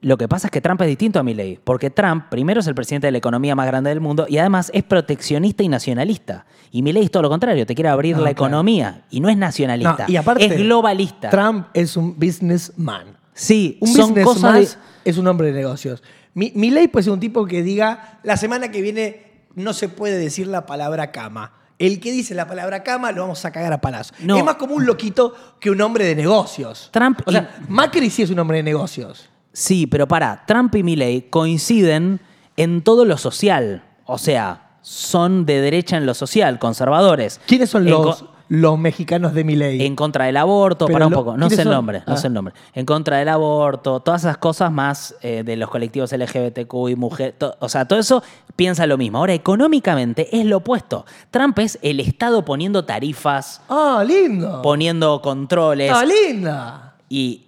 Lo 0.00 0.16
que 0.16 0.28
pasa 0.28 0.46
es 0.46 0.50
que 0.52 0.60
Trump 0.60 0.80
es 0.82 0.86
distinto 0.88 1.18
a 1.18 1.22
Milley, 1.24 1.58
porque 1.62 1.90
Trump 1.90 2.26
primero 2.30 2.60
es 2.60 2.66
el 2.68 2.74
presidente 2.74 3.08
de 3.08 3.10
la 3.12 3.18
economía 3.18 3.56
más 3.56 3.66
grande 3.66 3.90
del 3.90 4.00
mundo 4.00 4.26
y 4.28 4.38
además 4.38 4.70
es 4.72 4.84
proteccionista 4.84 5.64
y 5.64 5.68
nacionalista. 5.68 6.46
Y 6.70 6.82
Milley 6.82 7.04
es 7.04 7.10
todo 7.10 7.24
lo 7.24 7.28
contrario, 7.28 7.66
te 7.66 7.74
quiere 7.74 7.88
abrir 7.88 8.16
No, 8.16 8.22
la 8.22 8.32
claro. 8.34 8.46
economía 8.50 9.04
y 9.10 9.18
no 9.20 9.28
es 9.28 9.36
nacionalista, 9.36 10.04
No, 10.06 10.12
y 10.12 10.16
aparte, 10.16 10.44
es 10.44 10.56
globalista. 10.56 11.30
Trump 11.30 11.66
es 11.74 11.96
un 11.96 12.16
businessman. 12.18 13.16
sí, 13.34 13.76
Un 13.80 13.88
son 13.88 14.10
businessman 14.10 14.34
cosas 14.34 14.78
de- 15.04 15.10
es 15.10 15.18
un 15.18 15.26
hombre 15.26 15.48
de 15.48 15.54
negocios. 15.54 16.02
Mi, 16.34 16.52
Milei 16.54 16.86
puede 16.86 17.02
ser 17.04 17.12
un 17.12 17.20
tipo 17.20 17.44
que 17.46 17.62
diga, 17.64 18.20
la 18.22 18.36
semana 18.36 18.70
que 18.70 18.80
viene 18.82 19.26
no 19.56 19.72
se 19.72 19.88
puede 19.88 20.16
decir 20.18 20.46
la 20.46 20.64
palabra 20.66 21.10
cama. 21.10 21.52
El 21.80 21.98
que 21.98 22.12
dice 22.12 22.34
la 22.34 22.46
palabra 22.46 22.82
cama 22.84 23.10
lo 23.10 23.22
vamos 23.22 23.44
a 23.44 23.50
cagar 23.50 23.72
a 23.72 23.80
palazos. 23.80 24.16
No. 24.20 24.36
Es 24.36 24.44
más 24.44 24.54
como 24.56 24.74
un 24.74 24.86
loquito 24.86 25.34
que 25.58 25.70
un 25.70 25.80
hombre 25.80 26.04
de 26.04 26.14
negocios. 26.14 26.88
Trump 26.92 27.20
o 27.24 27.32
sea, 27.32 27.56
Macri 27.68 28.10
sí 28.10 28.22
es 28.22 28.30
un 28.30 28.38
hombre 28.38 28.58
de 28.58 28.62
negocios. 28.64 29.28
Sí, 29.52 29.86
pero 29.86 30.06
para, 30.06 30.44
Trump 30.46 30.74
y 30.76 30.82
Milley 30.82 31.22
coinciden 31.30 32.20
en 32.56 32.82
todo 32.82 33.04
lo 33.04 33.16
social. 33.18 33.82
O 34.06 34.18
sea, 34.18 34.76
son 34.82 35.46
de 35.46 35.60
derecha 35.60 35.96
en 35.96 36.06
lo 36.06 36.14
social, 36.14 36.58
conservadores. 36.58 37.40
¿Quiénes 37.46 37.68
son 37.70 37.84
los, 37.84 38.24
los 38.48 38.78
mexicanos 38.78 39.34
de 39.34 39.44
Milei? 39.44 39.84
En 39.84 39.96
contra 39.96 40.26
del 40.26 40.36
aborto, 40.38 40.86
para 40.86 41.06
un 41.08 41.12
poco, 41.12 41.32
no 41.36 41.48
¿quiénes 41.48 41.56
sé 41.56 41.62
el 41.62 41.70
nombre, 41.70 42.02
no 42.06 42.14
Ah. 42.14 42.16
sé 42.16 42.28
el 42.28 42.32
nombre. 42.32 42.54
En 42.72 42.86
contra 42.86 43.18
del 43.18 43.28
aborto, 43.28 44.00
todas 44.00 44.22
esas 44.22 44.38
cosas 44.38 44.72
más 44.72 45.14
eh, 45.20 45.42
de 45.44 45.56
los 45.56 45.68
colectivos 45.68 46.12
LGBTQ 46.12 46.88
y 46.90 46.96
mujer, 46.96 47.34
to- 47.36 47.54
o 47.58 47.68
sea, 47.68 47.86
todo 47.86 47.98
eso 47.98 48.22
piensa 48.56 48.86
lo 48.86 48.96
mismo. 48.96 49.18
Ahora, 49.18 49.34
económicamente 49.34 50.34
es 50.38 50.46
lo 50.46 50.58
opuesto. 50.58 51.04
Trump 51.30 51.58
es 51.58 51.78
el 51.82 52.00
Estado 52.00 52.44
poniendo 52.44 52.84
tarifas, 52.86 53.60
Ah, 53.68 54.02
lindo. 54.06 54.62
poniendo 54.62 55.20
controles 55.20 55.92
Ah, 55.94 56.04
linda. 56.04 56.94
y 57.10 57.44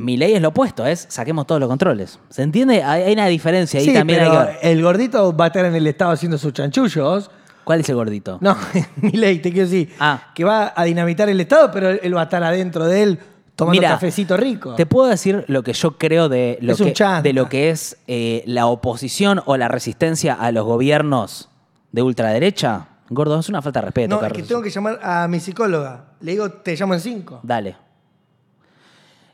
mi 0.00 0.16
ley 0.16 0.34
es 0.34 0.42
lo 0.42 0.48
opuesto, 0.48 0.86
es 0.86 1.06
saquemos 1.08 1.46
todos 1.46 1.60
los 1.60 1.68
controles. 1.68 2.18
¿Se 2.30 2.42
entiende? 2.42 2.82
Hay, 2.82 3.02
hay 3.04 3.12
una 3.12 3.26
diferencia 3.26 3.78
ahí 3.80 3.86
Sí, 3.86 3.94
también 3.94 4.20
hay 4.20 4.28
pero 4.28 4.40
que 4.40 4.46
ver. 4.46 4.58
el 4.62 4.82
gordito 4.82 5.36
va 5.36 5.44
a 5.44 5.48
estar 5.48 5.64
en 5.64 5.74
el 5.74 5.86
estado 5.86 6.10
haciendo 6.12 6.38
sus 6.38 6.52
chanchullos. 6.52 7.30
¿Cuál 7.64 7.80
es 7.80 7.88
el 7.88 7.94
gordito? 7.94 8.38
No, 8.40 8.56
Milei, 8.96 9.40
te 9.40 9.52
quiero 9.52 9.68
decir. 9.68 9.92
Ah. 10.00 10.32
Que 10.34 10.42
va 10.44 10.72
a 10.74 10.84
dinamitar 10.84 11.28
el 11.28 11.40
estado, 11.40 11.70
pero 11.70 11.90
él 11.90 12.16
va 12.16 12.22
a 12.22 12.24
estar 12.24 12.42
adentro 12.42 12.86
de 12.86 13.02
él 13.02 13.18
tomando 13.54 13.78
Mira, 13.80 13.90
cafecito 13.90 14.36
rico. 14.36 14.74
Te 14.74 14.86
puedo 14.86 15.08
decir 15.08 15.44
lo 15.46 15.62
que 15.62 15.72
yo 15.74 15.96
creo 15.98 16.28
de 16.28 16.58
lo, 16.62 16.72
Es 16.72 16.78
que, 16.80 17.04
de 17.22 17.32
lo 17.32 17.48
que 17.48 17.70
es 17.70 17.98
eh, 18.08 18.42
la 18.46 18.66
oposición 18.66 19.42
o 19.44 19.56
la 19.56 19.68
resistencia 19.68 20.34
a 20.34 20.50
los 20.50 20.64
gobiernos 20.64 21.48
de 21.92 22.02
ultraderecha. 22.02 22.86
Gordo, 23.10 23.38
es 23.38 23.48
una 23.48 23.60
falta 23.60 23.80
de 23.80 23.86
respeto, 23.86 24.08
no, 24.08 24.16
es 24.16 24.20
Carlos. 24.22 24.42
que 24.42 24.48
tengo 24.48 24.62
que 24.62 24.70
llamar 24.70 24.98
a 25.02 25.28
mi 25.28 25.38
psicóloga. 25.40 26.04
Le 26.20 26.32
digo, 26.32 26.48
te 26.50 26.74
llamo 26.76 26.94
en 26.94 27.00
cinco. 27.00 27.40
Dale. 27.42 27.76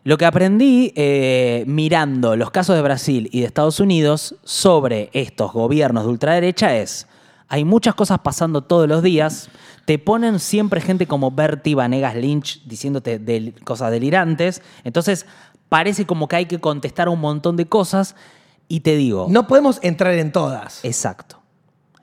Lo 0.07 0.19
que 0.19 0.25
aprendí 0.25 0.93
eh, 0.95 1.65
mirando 1.67 2.37
los 2.37 2.53
casos 2.53 2.77
de 2.77 2.83
Brasil 2.83 3.29
y 3.33 3.41
de 3.41 3.47
Estados 3.47 3.81
Unidos 3.81 4.37
sobre 4.45 5.11
estos 5.13 5.53
gobiernos 5.53 6.05
de 6.05 6.11
ultraderecha 6.11 6.77
es, 6.77 7.09
hay 7.49 7.65
muchas 7.65 7.97
cosas 7.97 8.21
pasando 8.21 8.63
todos 8.63 8.87
los 8.89 9.03
días, 9.03 9.49
te 9.85 9.99
ponen 9.99 10.39
siempre 10.39 10.81
gente 10.81 11.09
como 11.09 11.33
Bertie 11.33 11.75
Vanegas 11.75 12.15
Lynch 12.15 12.63
diciéndote 12.69 13.53
cosas 13.65 13.91
delirantes, 13.91 14.63
entonces 14.85 15.27
parece 15.69 16.07
como 16.07 16.29
que 16.29 16.37
hay 16.37 16.47
que 16.47 16.61
contestar 16.61 17.09
un 17.09 17.19
montón 17.19 17.57
de 17.57 17.67
cosas 17.67 18.15
y 18.69 18.81
te 18.81 18.95
digo, 18.95 19.27
No 19.29 19.49
podemos 19.49 19.81
entrar 19.83 20.15
en 20.15 20.31
todas. 20.31 20.85
exacto, 20.85 21.41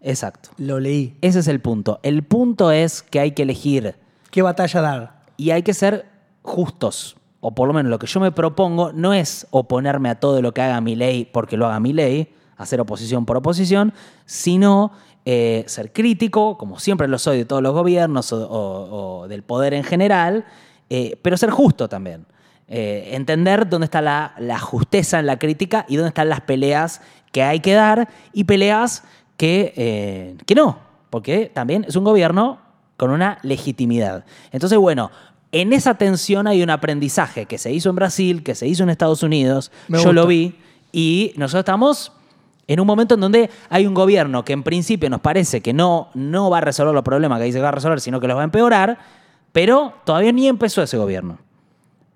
exacto. 0.02 0.50
Lo 0.58 0.82
leí. 0.82 1.16
Ese 1.22 1.40
es 1.40 1.48
el 1.48 1.62
punto. 1.62 2.02
El 2.04 2.24
punto 2.24 2.70
es 2.70 3.02
que 3.02 3.22
hay 3.22 3.32
que 3.32 3.44
elegir 3.44 3.96
¿Qué 4.30 4.42
batalla 4.42 4.82
dar? 4.82 5.22
y 5.38 5.52
hay 5.52 5.64
que 5.64 5.74
ser 5.74 6.06
justos. 6.42 7.16
O 7.46 7.52
por 7.52 7.68
lo 7.68 7.74
menos 7.74 7.90
lo 7.90 8.00
que 8.00 8.08
yo 8.08 8.22
me 8.22 8.32
propongo 8.32 8.94
no 8.94 9.14
es 9.14 9.48
oponerme 9.52 10.10
a 10.10 10.16
todo 10.18 10.42
lo 10.42 10.54
que 10.54 10.62
haga 10.62 10.80
mi 10.80 10.96
ley 10.96 11.26
porque 11.26 11.58
lo 11.58 11.66
haga 11.66 11.78
mi 11.82 11.92
ley, 11.92 12.34
hacer 12.56 12.80
oposición 12.80 13.26
por 13.26 13.36
oposición, 13.36 13.94
sino 14.26 14.94
eh, 15.26 15.66
ser 15.68 15.92
crítico, 15.92 16.58
como 16.58 16.80
siempre 16.80 17.06
lo 17.10 17.20
soy 17.20 17.40
de 17.40 17.46
todos 17.46 17.62
los 17.62 17.74
gobiernos 17.74 18.32
o, 18.32 19.26
del 19.28 19.44
poder 19.44 19.74
en 19.74 19.84
general, 19.84 20.46
eh, 20.90 21.20
pero 21.22 21.36
ser 21.36 21.50
justo 21.50 21.90
también. 21.90 22.26
Eh, 22.70 23.10
entender 23.12 23.68
dónde 23.68 23.86
está 23.86 24.02
la, 24.02 24.36
la 24.40 24.58
justeza 24.58 25.20
en 25.20 25.26
la 25.26 25.38
crítica 25.38 25.86
y 25.90 25.98
dónde 25.98 26.10
están 26.10 26.30
las 26.30 26.40
peleas 26.40 27.02
que 27.34 27.44
hay 27.44 27.60
que 27.60 27.74
dar 27.74 28.08
y 28.32 28.46
peleas 28.46 29.04
que, 29.36 30.38
que 30.46 30.56
no, 30.56 30.78
porque 31.10 31.52
también 31.54 31.84
es 31.90 31.98
un 31.98 32.06
gobierno 32.06 32.60
con 32.96 33.12
una 33.12 33.38
legitimidad. 33.42 34.24
Entonces, 34.54 34.78
bueno, 34.78 35.12
en 35.54 35.72
esa 35.72 35.94
tensión 35.94 36.48
hay 36.48 36.64
un 36.64 36.70
aprendizaje 36.72 37.46
que 37.46 37.58
se 37.58 37.72
hizo 37.72 37.90
en 37.90 37.96
Brasil, 37.96 38.44
que 38.44 38.56
se 38.56 38.68
hizo 38.68 38.84
en 38.84 38.90
Estados 38.90 39.24
Unidos, 39.24 39.72
Me 39.88 40.00
yo 40.00 40.06
gusta. 40.06 40.14
lo 40.14 40.28
vi, 40.28 40.56
y 40.92 41.32
nosotros 41.38 41.62
estamos 41.62 42.12
en 42.68 42.80
un 42.80 42.88
momento 42.88 43.16
en 43.16 43.22
donde 43.22 43.50
hay 43.70 43.86
un 43.86 43.94
gobierno 43.94 44.44
que 44.44 44.54
en 44.54 44.64
principio 44.64 45.10
nos 45.10 45.22
parece 45.22 45.62
que 45.62 45.72
no, 45.72 46.10
no 46.16 46.50
va 46.50 46.58
a 46.58 46.62
resolver 46.62 46.94
los 46.94 47.04
problemas 47.04 47.40
que 47.40 47.46
dice 47.46 47.60
que 47.60 47.64
va 47.64 47.70
a 47.70 47.74
resolver, 47.74 48.02
sino 48.02 48.20
que 48.20 48.28
los 48.28 48.36
va 48.36 48.42
a 48.42 48.46
empeorar, 48.46 48.98
pero 49.52 49.94
todavía 50.06 50.32
ni 50.32 50.48
empezó 50.48 50.82
ese 50.82 50.98
gobierno. 50.98 51.38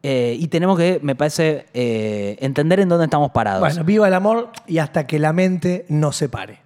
Eh, 0.04 0.36
y 0.40 0.48
tenemos 0.48 0.78
que, 0.78 1.00
me 1.04 1.16
parece, 1.16 1.68
eh, 1.74 2.38
entender 2.40 2.80
en 2.80 2.90
dónde 2.90 3.06
estamos 3.06 3.32
parados. 3.32 3.60
Bueno, 3.60 3.84
viva 3.84 4.08
el 4.08 4.14
amor 4.14 4.50
y 4.66 4.80
hasta 4.80 5.06
que 5.06 5.20
la 5.20 5.34
mente 5.34 5.86
nos 5.90 6.16
separe. 6.16 6.60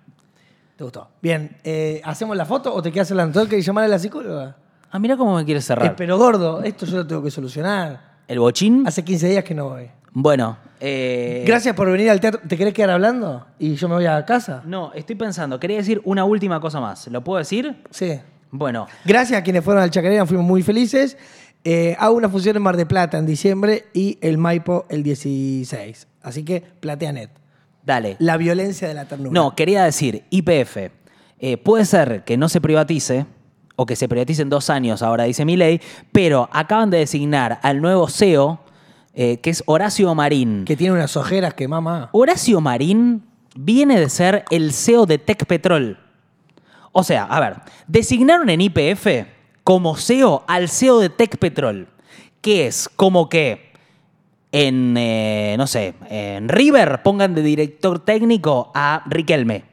¿Te 0.78 0.84
gustó? 0.84 1.10
Bien, 1.22 1.58
eh, 1.64 2.02
¿hacemos 2.04 2.38
la 2.38 2.46
foto 2.46 2.74
o 2.74 2.82
te 2.82 2.92
quedas 2.92 3.12
hablando? 3.12 3.40
¿Tengo 3.40 3.50
que 3.50 3.62
llamar 3.62 3.86
a 3.86 3.88
la 3.88 4.00
psicóloga? 4.00 4.56
Ah, 4.92 5.00
mira 5.00 5.18
cómo 5.18 5.36
me 5.36 5.46
quieres 5.46 5.66
cerrar. 5.66 5.92
Eh, 5.92 5.94
pero 5.98 6.18
gordo, 6.18 6.62
esto 6.64 6.86
yo 6.86 6.98
lo 6.98 7.08
tengo 7.08 7.24
que 7.24 7.32
solucionar. 7.32 8.12
¿El 8.28 8.40
bochín? 8.40 8.84
Hace 8.88 9.04
15 9.04 9.28
días 9.30 9.44
que 9.44 9.54
no 9.56 9.70
voy. 9.70 9.90
Bueno. 10.14 10.58
eh, 10.80 11.44
Gracias 11.48 11.76
por 11.76 11.90
venir 11.92 12.10
al 12.10 12.20
teatro. 12.20 12.42
¿Te 12.48 12.58
querés 12.58 12.74
quedar 12.74 12.92
hablando? 12.92 13.46
¿Y 13.60 13.76
yo 13.76 13.88
me 13.90 13.96
voy 13.96 14.06
a 14.06 14.24
casa? 14.26 14.62
No, 14.66 14.92
estoy 14.94 15.16
pensando, 15.16 15.60
quería 15.60 15.78
decir 15.78 16.02
una 16.06 16.24
última 16.26 16.60
cosa 16.60 16.80
más. 16.80 17.08
¿Lo 17.08 17.24
puedo 17.24 17.40
decir? 17.40 17.76
Sí. 17.90 18.20
Bueno, 18.52 18.88
Gracias 19.06 19.40
a 19.40 19.44
quienes 19.44 19.64
fueron 19.64 19.82
al 19.82 19.90
Chacarera, 19.92 20.26
fuimos 20.26 20.46
muy 20.46 20.62
felices. 20.64 21.18
Eh, 21.64 21.96
hago 22.00 22.16
una 22.16 22.28
función 22.28 22.58
en 22.58 22.62
Mar 22.64 22.76
de 22.76 22.86
Plata 22.86 23.18
en 23.18 23.26
diciembre 23.26 23.86
y 23.94 24.18
el 24.22 24.38
Maipo 24.38 24.86
el 24.90 25.04
16. 25.04 26.08
Así 26.24 26.44
que 26.44 26.62
Plateanet. 26.80 27.30
dale. 27.86 28.16
La 28.20 28.36
violencia 28.38 28.88
de 28.88 28.94
la 28.94 29.06
ternura. 29.06 29.32
No, 29.32 29.56
quería 29.56 29.84
decir, 29.86 30.24
IPF. 30.32 30.92
eh, 31.40 31.58
puede 31.58 31.86
ser 31.86 32.24
que 32.26 32.36
no 32.38 32.50
se 32.50 32.60
privatice, 32.62 33.26
o 33.82 33.86
que 33.88 33.96
se 33.96 34.08
privatice 34.08 34.44
en 34.44 34.50
dos 34.50 34.70
años, 34.70 35.02
ahora 35.02 35.24
dice 35.24 35.44
mi 35.44 35.58
ley, 35.58 35.82
pero 36.12 36.48
acaban 36.52 36.92
de 36.92 37.00
designar 37.00 37.60
al 37.64 37.82
nuevo 37.82 38.08
CEO, 38.08 38.60
eh, 39.16 39.38
que 39.38 39.50
es 39.50 39.64
Horacio 39.66 40.14
Marín. 40.14 40.66
Que 40.66 40.78
tiene 40.78 40.94
unas 40.94 41.18
ojeras 41.18 41.56
que 41.56 41.68
mamá. 41.68 42.10
Horacio 42.12 42.62
Marín 42.62 43.24
viene 43.56 44.00
de 44.00 44.10
ser 44.10 44.46
el 44.52 44.72
CEO 44.72 45.08
de 45.08 45.18
Tech 45.18 45.46
Petrol. 45.48 45.98
O 46.92 47.04
sea, 47.04 47.24
a 47.24 47.40
ver, 47.40 47.56
designaron 47.88 48.50
en 48.52 48.62
IPF 48.62 49.26
como 49.64 49.96
CEO 49.96 50.44
al 50.48 50.70
CEO 50.70 51.00
de 51.00 51.10
Tech 51.10 51.38
Petrol, 51.38 51.88
que 52.40 52.68
es 52.68 52.88
como 52.88 53.30
que 53.30 53.72
en, 54.52 54.96
eh, 54.96 55.56
no 55.58 55.66
sé, 55.66 55.96
en 56.08 56.50
River 56.50 57.02
pongan 57.02 57.34
de 57.34 57.42
director 57.42 58.00
técnico 58.00 58.72
a 58.76 59.04
Riquelme. 59.08 59.64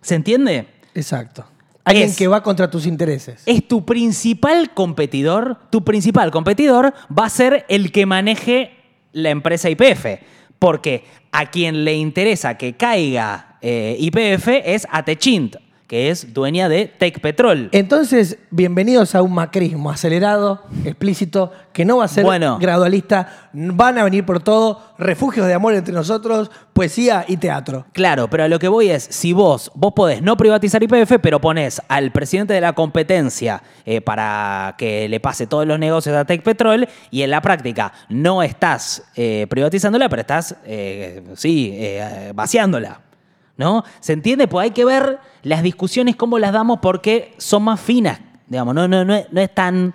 ¿Se 0.00 0.16
entiende? 0.16 0.66
Exacto. 0.94 1.44
Alguien 1.84 2.10
Es- 2.10 2.16
que 2.16 2.28
va 2.28 2.42
contra 2.42 2.70
tus 2.70 2.86
intereses. 2.86 3.42
Es 3.46 3.66
tu 3.66 3.84
principal 3.84 4.72
competidor, 4.72 5.58
tu 5.70 5.82
principal 5.84 6.30
competidor 6.30 6.94
va 7.16 7.26
a 7.26 7.30
ser 7.30 7.64
el 7.68 7.90
que 7.90 8.06
maneje 8.06 8.70
la 9.12 9.30
empresa 9.30 9.68
IPF. 9.68 10.20
Porque 10.58 11.04
a 11.32 11.46
quien 11.50 11.84
le 11.84 11.94
interesa 11.94 12.56
que 12.56 12.74
caiga 12.74 13.56
eh, 13.62 13.96
IPF 13.98 14.48
es 14.64 14.86
a 14.90 15.04
Techint, 15.04 15.56
que 15.92 16.08
es 16.08 16.32
dueña 16.32 16.70
de 16.70 16.86
Tech 16.86 17.20
Petrol. 17.20 17.68
Entonces, 17.70 18.38
bienvenidos 18.50 19.14
a 19.14 19.20
un 19.20 19.34
macrismo 19.34 19.90
acelerado, 19.90 20.62
explícito, 20.86 21.52
que 21.74 21.84
no 21.84 21.98
va 21.98 22.06
a 22.06 22.08
ser 22.08 22.24
Bueno. 22.24 22.56
gradualista. 22.58 23.50
Van 23.52 23.98
a 23.98 24.04
venir 24.04 24.24
por 24.24 24.42
todo, 24.42 24.80
refugios 24.96 25.46
de 25.46 25.52
amor 25.52 25.74
entre 25.74 25.92
nosotros, 25.92 26.50
poesía 26.72 27.26
y 27.28 27.36
teatro. 27.36 27.84
Claro, 27.92 28.30
pero 28.30 28.44
a 28.44 28.48
lo 28.48 28.58
que 28.58 28.68
voy 28.68 28.88
es, 28.88 29.02
si 29.02 29.34
vos, 29.34 29.70
vos 29.74 29.92
podés 29.94 30.22
no 30.22 30.34
privatizar 30.38 30.82
IPF, 30.82 31.18
pero 31.20 31.42
pones 31.42 31.82
al 31.88 32.10
presidente 32.10 32.54
de 32.54 32.62
la 32.62 32.72
competencia 32.72 33.62
eh, 33.84 34.00
para 34.00 34.76
que 34.78 35.10
le 35.10 35.20
pase 35.20 35.46
todos 35.46 35.66
los 35.66 35.78
negocios 35.78 36.16
a 36.16 36.24
Tech 36.24 36.42
Petrol 36.42 36.88
y 37.10 37.20
en 37.20 37.28
la 37.28 37.42
práctica 37.42 37.92
no 38.08 38.42
estás 38.42 39.02
eh, 39.14 39.46
privatizándola, 39.50 40.08
pero 40.08 40.20
estás, 40.22 40.56
eh, 40.64 41.22
sí, 41.36 41.70
eh, 41.74 42.32
vaciándola. 42.34 43.11
¿No? 43.56 43.84
¿Se 44.00 44.12
entiende? 44.14 44.48
Pues 44.48 44.64
hay 44.64 44.70
que 44.70 44.84
ver 44.84 45.18
las 45.42 45.62
discusiones, 45.62 46.16
cómo 46.16 46.38
las 46.38 46.52
damos, 46.52 46.78
porque 46.80 47.34
son 47.38 47.62
más 47.64 47.80
finas. 47.80 48.20
Digamos, 48.46 48.74
no, 48.74 48.88
no, 48.88 49.04
no, 49.04 49.14
es, 49.14 49.30
no 49.32 49.40
es 49.40 49.54
tan... 49.54 49.94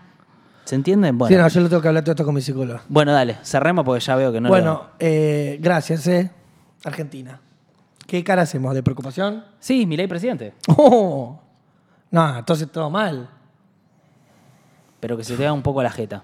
¿Se 0.66 0.76
entiende? 0.76 1.12
Bueno, 1.12 1.36
Sí, 1.36 1.42
no, 1.42 1.48
yo 1.48 1.62
lo 1.62 1.70
tengo 1.70 1.82
que 1.82 1.88
hablar 1.88 2.04
todo 2.04 2.12
esto 2.12 2.26
con 2.26 2.36
mi 2.36 2.42
psicólogo. 2.42 2.82
bueno 2.90 3.14
dale, 3.14 3.38
cerremos 3.44 3.86
porque 3.86 4.02
ya 4.04 4.16
veo 4.16 4.32
que 4.34 4.42
no 4.42 4.50
bueno, 4.50 4.74
lo- 4.74 4.90
eh, 5.00 5.58
gracias, 5.62 6.06
eh. 6.08 6.30
Argentina. 6.84 7.40
¿Qué 8.06 8.24
cara 8.24 8.42
hacemos? 8.44 8.74
¿De 8.74 8.84
preocupación? 8.84 9.44
Sí, 9.60 9.86
mi 9.86 9.96
ley 9.98 10.08
presidente. 10.08 10.54
Oh. 10.68 11.40
No, 12.12 12.38
entonces 12.40 12.72
todo 12.72 12.90
mal. 12.90 13.30
Pero 15.00 15.18
que 15.18 15.24
se 15.24 15.36
te 15.36 15.42
vea 15.44 15.54
un 15.54 15.62
poco 15.62 15.82
la 15.84 15.90
jeta. 15.92 16.24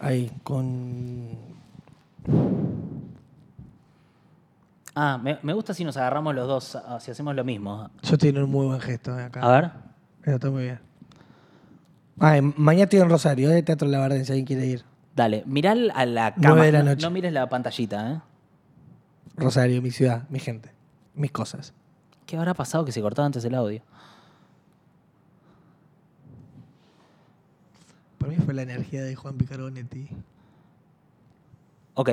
Ahí, 0.00 0.30
con. 0.42 1.28
Ah, 4.94 5.18
me, 5.22 5.38
me 5.42 5.52
gusta 5.52 5.72
si 5.72 5.84
nos 5.84 5.96
agarramos 5.96 6.34
los 6.34 6.46
dos, 6.48 6.76
ah, 6.76 6.98
si 7.00 7.10
hacemos 7.10 7.34
lo 7.34 7.44
mismo. 7.44 7.88
Yo 8.02 8.18
tengo 8.18 8.44
un 8.44 8.50
muy 8.50 8.66
buen 8.66 8.80
gesto 8.80 9.18
eh, 9.18 9.24
acá. 9.24 9.40
A 9.40 9.50
ver. 9.60 9.70
Eso 10.22 10.34
está 10.34 10.50
muy 10.50 10.64
bien. 10.64 10.80
Ay, 12.18 12.42
mañana 12.42 12.84
estoy 12.84 13.00
en 13.00 13.08
Rosario, 13.08 13.50
¿eh? 13.50 13.62
Teatro 13.62 13.88
La 13.88 13.98
Barden, 13.98 14.24
si 14.24 14.32
alguien 14.32 14.46
quiere 14.46 14.66
ir. 14.66 14.84
Dale, 15.16 15.42
mirá 15.46 15.72
a 15.72 16.06
la 16.06 16.34
cámara. 16.34 16.64
de 16.64 16.72
la 16.72 16.78
no, 16.82 16.90
noche. 16.90 17.02
no 17.02 17.10
mires 17.10 17.32
la 17.32 17.48
pantallita, 17.48 18.12
¿eh? 18.12 18.20
Rosario, 19.36 19.80
mi 19.80 19.90
ciudad, 19.90 20.28
mi 20.28 20.38
gente, 20.38 20.70
mis 21.14 21.30
cosas. 21.32 21.72
¿Qué 22.26 22.36
habrá 22.36 22.52
pasado 22.54 22.84
que 22.84 22.92
se 22.92 23.00
cortaba 23.00 23.26
antes 23.26 23.44
el 23.44 23.54
audio? 23.54 23.82
Para 28.18 28.32
mí 28.32 28.38
fue 28.44 28.52
la 28.54 28.62
energía 28.62 29.02
de 29.02 29.14
Juan 29.16 29.36
Picaronetti. 29.36 30.08
Ok. 31.94 32.10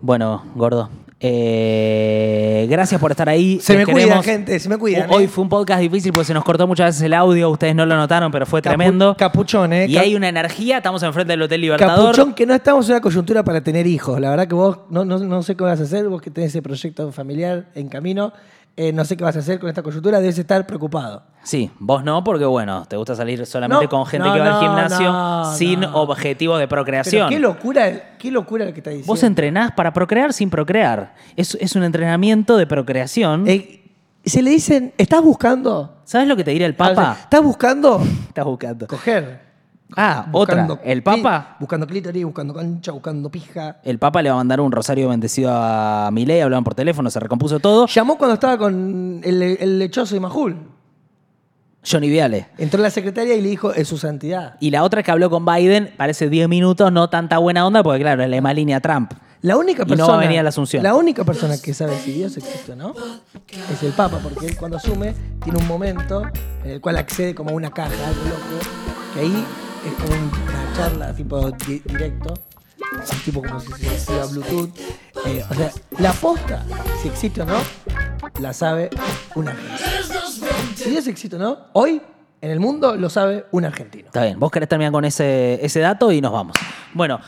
Bueno, 0.00 0.42
gordo. 0.54 0.88
eh, 1.22 2.66
gracias 2.70 3.00
por 3.00 3.10
estar 3.10 3.28
ahí. 3.28 3.58
Se 3.60 3.76
me 3.76 3.84
queremos. 3.84 4.24
gente, 4.24 4.58
se 4.58 4.68
me 4.68 4.78
cuidan. 4.78 5.10
Hoy 5.10 5.24
¿eh? 5.24 5.28
fue 5.28 5.42
un 5.42 5.50
podcast 5.50 5.80
difícil 5.80 6.12
porque 6.12 6.24
se 6.26 6.34
nos 6.34 6.44
cortó 6.44 6.66
muchas 6.66 6.86
veces 6.88 7.02
el 7.02 7.12
audio. 7.14 7.50
Ustedes 7.50 7.74
no 7.74 7.84
lo 7.84 7.96
notaron, 7.96 8.32
pero 8.32 8.46
fue 8.46 8.60
Capu- 8.60 8.62
tremendo. 8.68 9.14
Capuchón, 9.18 9.72
¿eh? 9.72 9.86
Y 9.88 9.94
Cap- 9.94 10.02
hay 10.04 10.14
una 10.14 10.28
energía. 10.28 10.78
Estamos 10.78 11.02
enfrente 11.02 11.32
del 11.32 11.42
Hotel 11.42 11.60
Libertador. 11.60 12.14
Capuchón, 12.16 12.34
que 12.34 12.46
no 12.46 12.54
estamos 12.54 12.86
en 12.88 12.92
una 12.94 13.00
coyuntura 13.02 13.44
para 13.44 13.60
tener 13.62 13.86
hijos. 13.86 14.18
La 14.20 14.30
verdad 14.30 14.48
que 14.48 14.54
vos 14.54 14.78
no, 14.88 15.04
no, 15.04 15.18
no 15.18 15.42
sé 15.42 15.54
qué 15.56 15.64
vas 15.64 15.80
a 15.80 15.82
hacer, 15.82 16.08
vos 16.08 16.22
que 16.22 16.30
tenés 16.30 16.50
ese 16.50 16.62
proyecto 16.62 17.12
familiar 17.12 17.66
en 17.74 17.88
camino, 17.88 18.32
eh, 18.76 18.92
no 18.92 19.04
sé 19.04 19.16
qué 19.16 19.24
vas 19.24 19.36
a 19.36 19.40
hacer 19.40 19.58
con 19.58 19.68
esta 19.68 19.82
coyuntura, 19.82 20.20
debes 20.20 20.38
estar 20.38 20.66
preocupado. 20.66 21.22
Sí, 21.42 21.70
vos 21.78 22.02
no, 22.04 22.22
porque 22.24 22.44
bueno, 22.44 22.84
te 22.86 22.96
gusta 22.96 23.14
salir 23.14 23.44
solamente 23.46 23.84
No, 23.84 23.90
con 23.90 24.06
gente 24.06 24.28
no, 24.28 24.34
que 24.34 24.40
va 24.40 24.58
al 24.58 24.60
gimnasio 24.60 25.56
sin 25.56 25.84
objetivos 25.84 26.58
de 26.58 26.66
Pero 26.68 26.76
procreación. 26.82 27.28
qué 27.28 27.38
locura, 27.38 28.16
qué 28.18 28.30
locura 28.30 28.64
lo 28.64 28.72
que 28.72 28.80
está 28.80 28.90
diciendo. 28.90 29.12
Vos 29.12 29.22
entrenás 29.22 29.72
para 29.72 29.92
procrear 29.92 30.32
sin 30.32 30.50
procrear. 30.50 31.14
Es, 31.36 31.54
es 31.60 31.74
un 31.76 31.82
entrenamiento 31.82 32.56
de 32.56 32.66
procreación. 32.66 33.44
Eh, 33.48 33.76
se 34.24 34.42
le 34.42 34.50
dicen, 34.50 34.92
¿estás 34.98 35.22
buscando? 35.22 35.96
¿Sabes 36.04 36.28
lo 36.28 36.36
que 36.36 36.44
te 36.44 36.50
diría 36.50 36.66
el 36.66 36.76
sea, 36.76 36.88
Papa? 36.88 37.16
¿Estás 37.22 37.42
buscando 37.42 38.02
Estás 38.28 38.44
buscando. 38.44 38.86
coger? 38.86 39.49
Ah, 39.96 40.26
Buscando 40.30 40.74
otra. 40.74 40.84
El 40.90 41.02
Papa. 41.02 41.56
Buscando 41.60 41.86
clítoris, 41.86 42.24
buscando 42.24 42.54
concha, 42.54 42.92
buscando 42.92 43.30
pija. 43.30 43.78
El 43.82 43.98
Papa 43.98 44.22
le 44.22 44.28
va 44.30 44.34
a 44.36 44.38
mandar 44.38 44.60
un 44.60 44.70
rosario 44.72 45.08
bendecido 45.08 45.50
a 45.52 46.10
Milei, 46.12 46.40
hablaban 46.40 46.64
por 46.64 46.74
teléfono, 46.74 47.10
se 47.10 47.18
recompuso 47.20 47.58
todo. 47.60 47.86
Llamó 47.86 48.16
cuando 48.18 48.34
estaba 48.34 48.56
con 48.58 49.20
el, 49.24 49.42
el 49.42 49.78
lechoso 49.78 50.14
de 50.14 50.20
Majul. 50.20 50.56
Johnny 51.88 52.10
Viale. 52.10 52.48
Entró 52.58 52.82
la 52.82 52.90
secretaria 52.90 53.34
y 53.34 53.40
le 53.40 53.48
dijo, 53.48 53.72
es 53.72 53.88
su 53.88 53.96
santidad. 53.96 54.56
Y 54.60 54.70
la 54.70 54.82
otra 54.84 55.02
que 55.02 55.10
habló 55.10 55.30
con 55.30 55.46
Biden, 55.46 55.94
parece 55.96 56.28
10 56.28 56.46
minutos, 56.48 56.92
no 56.92 57.08
tanta 57.08 57.38
buena 57.38 57.66
onda, 57.66 57.82
porque 57.82 58.00
claro, 58.00 58.22
es 58.22 58.28
la 58.28 58.36
misma 58.36 58.52
línea 58.52 58.80
Trump. 58.80 59.12
La 59.42 59.56
única 59.56 59.84
Y 59.84 59.86
no 59.86 59.96
persona. 59.96 60.12
va 60.12 60.18
a 60.18 60.20
venir 60.20 60.38
a 60.40 60.42
la 60.42 60.50
Asunción. 60.50 60.82
La 60.82 60.94
única 60.94 61.24
persona 61.24 61.54
que 61.56 61.72
sabe 61.72 61.96
si 61.98 62.12
Dios 62.12 62.36
existe 62.36 62.72
o 62.72 62.76
no 62.76 62.92
es 63.72 63.82
el 63.82 63.92
Papa, 63.92 64.18
porque 64.22 64.44
él 64.48 64.56
cuando 64.58 64.76
asume 64.76 65.14
tiene 65.42 65.58
un 65.58 65.66
momento 65.66 66.24
en 66.62 66.70
el 66.72 66.80
cual 66.82 66.98
accede 66.98 67.34
como 67.34 67.48
a 67.48 67.52
una 67.54 67.70
caja, 67.70 67.88
algo 68.06 68.24
loco, 68.24 68.66
que 69.14 69.20
ahí 69.20 69.44
es 69.86 69.92
como 69.94 70.14
una 70.22 70.72
charla 70.76 71.14
tipo 71.14 71.50
di- 71.52 71.82
directo, 71.84 72.34
tipo 73.24 73.42
como 73.42 73.60
si 73.60 73.72
se 73.72 73.94
hiciera 73.94 74.26
Bluetooth. 74.26 74.70
Eh, 75.26 75.44
o 75.50 75.54
sea, 75.54 75.70
la 75.98 76.12
posta, 76.12 76.64
si 77.02 77.08
existe 77.08 77.42
o 77.42 77.46
no, 77.46 77.58
la 78.40 78.52
sabe 78.52 78.90
un 79.34 79.48
argentino. 79.48 79.78
Si 80.74 80.90
Dios 80.90 81.06
existe 81.06 81.36
o 81.36 81.38
no, 81.38 81.58
hoy 81.74 82.00
en 82.40 82.50
el 82.50 82.60
mundo 82.60 82.96
lo 82.96 83.10
sabe 83.10 83.44
un 83.50 83.64
argentino. 83.64 84.06
Está 84.06 84.24
bien, 84.24 84.38
vos 84.38 84.50
querés 84.50 84.68
terminar 84.68 84.92
con 84.92 85.04
ese, 85.04 85.58
ese 85.64 85.80
dato 85.80 86.10
y 86.12 86.20
nos 86.20 86.32
vamos. 86.32 86.56
Bueno, 86.94 87.20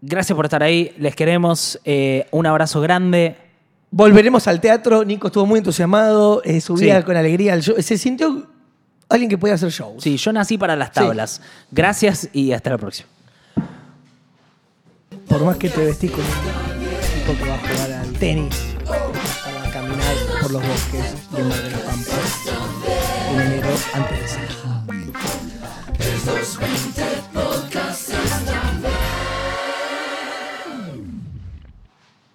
gracias 0.00 0.34
por 0.34 0.46
estar 0.46 0.62
ahí, 0.62 0.94
les 0.98 1.14
queremos, 1.14 1.78
eh, 1.84 2.26
un 2.30 2.46
abrazo 2.46 2.80
grande. 2.80 3.36
Volveremos 3.90 4.48
al 4.48 4.58
teatro. 4.60 5.04
Nico 5.04 5.26
estuvo 5.26 5.44
muy 5.44 5.58
entusiasmado. 5.58 6.40
eh, 6.44 6.62
subía 6.62 6.98
Sí. 7.00 7.04
con 7.04 7.14
alegría 7.16 7.52
al 7.52 7.60
show. 7.62 7.74
Se 7.78 7.98
sintió 7.98 8.46
alguien 9.12 9.28
que 9.28 9.38
podía 9.38 9.54
hacer 9.54 9.70
shows. 9.70 10.02
Sí, 10.02 10.16
yo 10.16 10.32
nací 10.32 10.58
para 10.58 10.74
las 10.76 10.92
tablas. 10.92 11.40
Gracias 11.70 12.28
y 12.32 12.52
hasta 12.52 12.70
la 12.70 12.78
próxima. 12.78 13.08
Por 15.28 15.44
más 15.44 15.56
que 15.56 15.68
te 15.68 15.84
vestís 15.84 16.10
con 16.10 16.20
un 16.20 16.26
tipo 16.26 17.38
que 17.38 17.48
va 17.48 17.54
a 17.54 17.58
jugar 17.58 17.92
al 17.92 18.12
tenis, 18.14 18.74
para 18.84 19.70
caminar 19.70 20.16
por 20.40 20.50
los 20.50 20.62
bosques 20.66 21.30
de 21.30 21.42
Mar 21.44 21.62
de 21.62 21.70
la 21.70 21.78
Pampa 21.78 22.12
en 23.30 23.40
enero 23.40 23.68
antes 23.94 24.20
de 24.20 24.28
ser. 24.28 24.52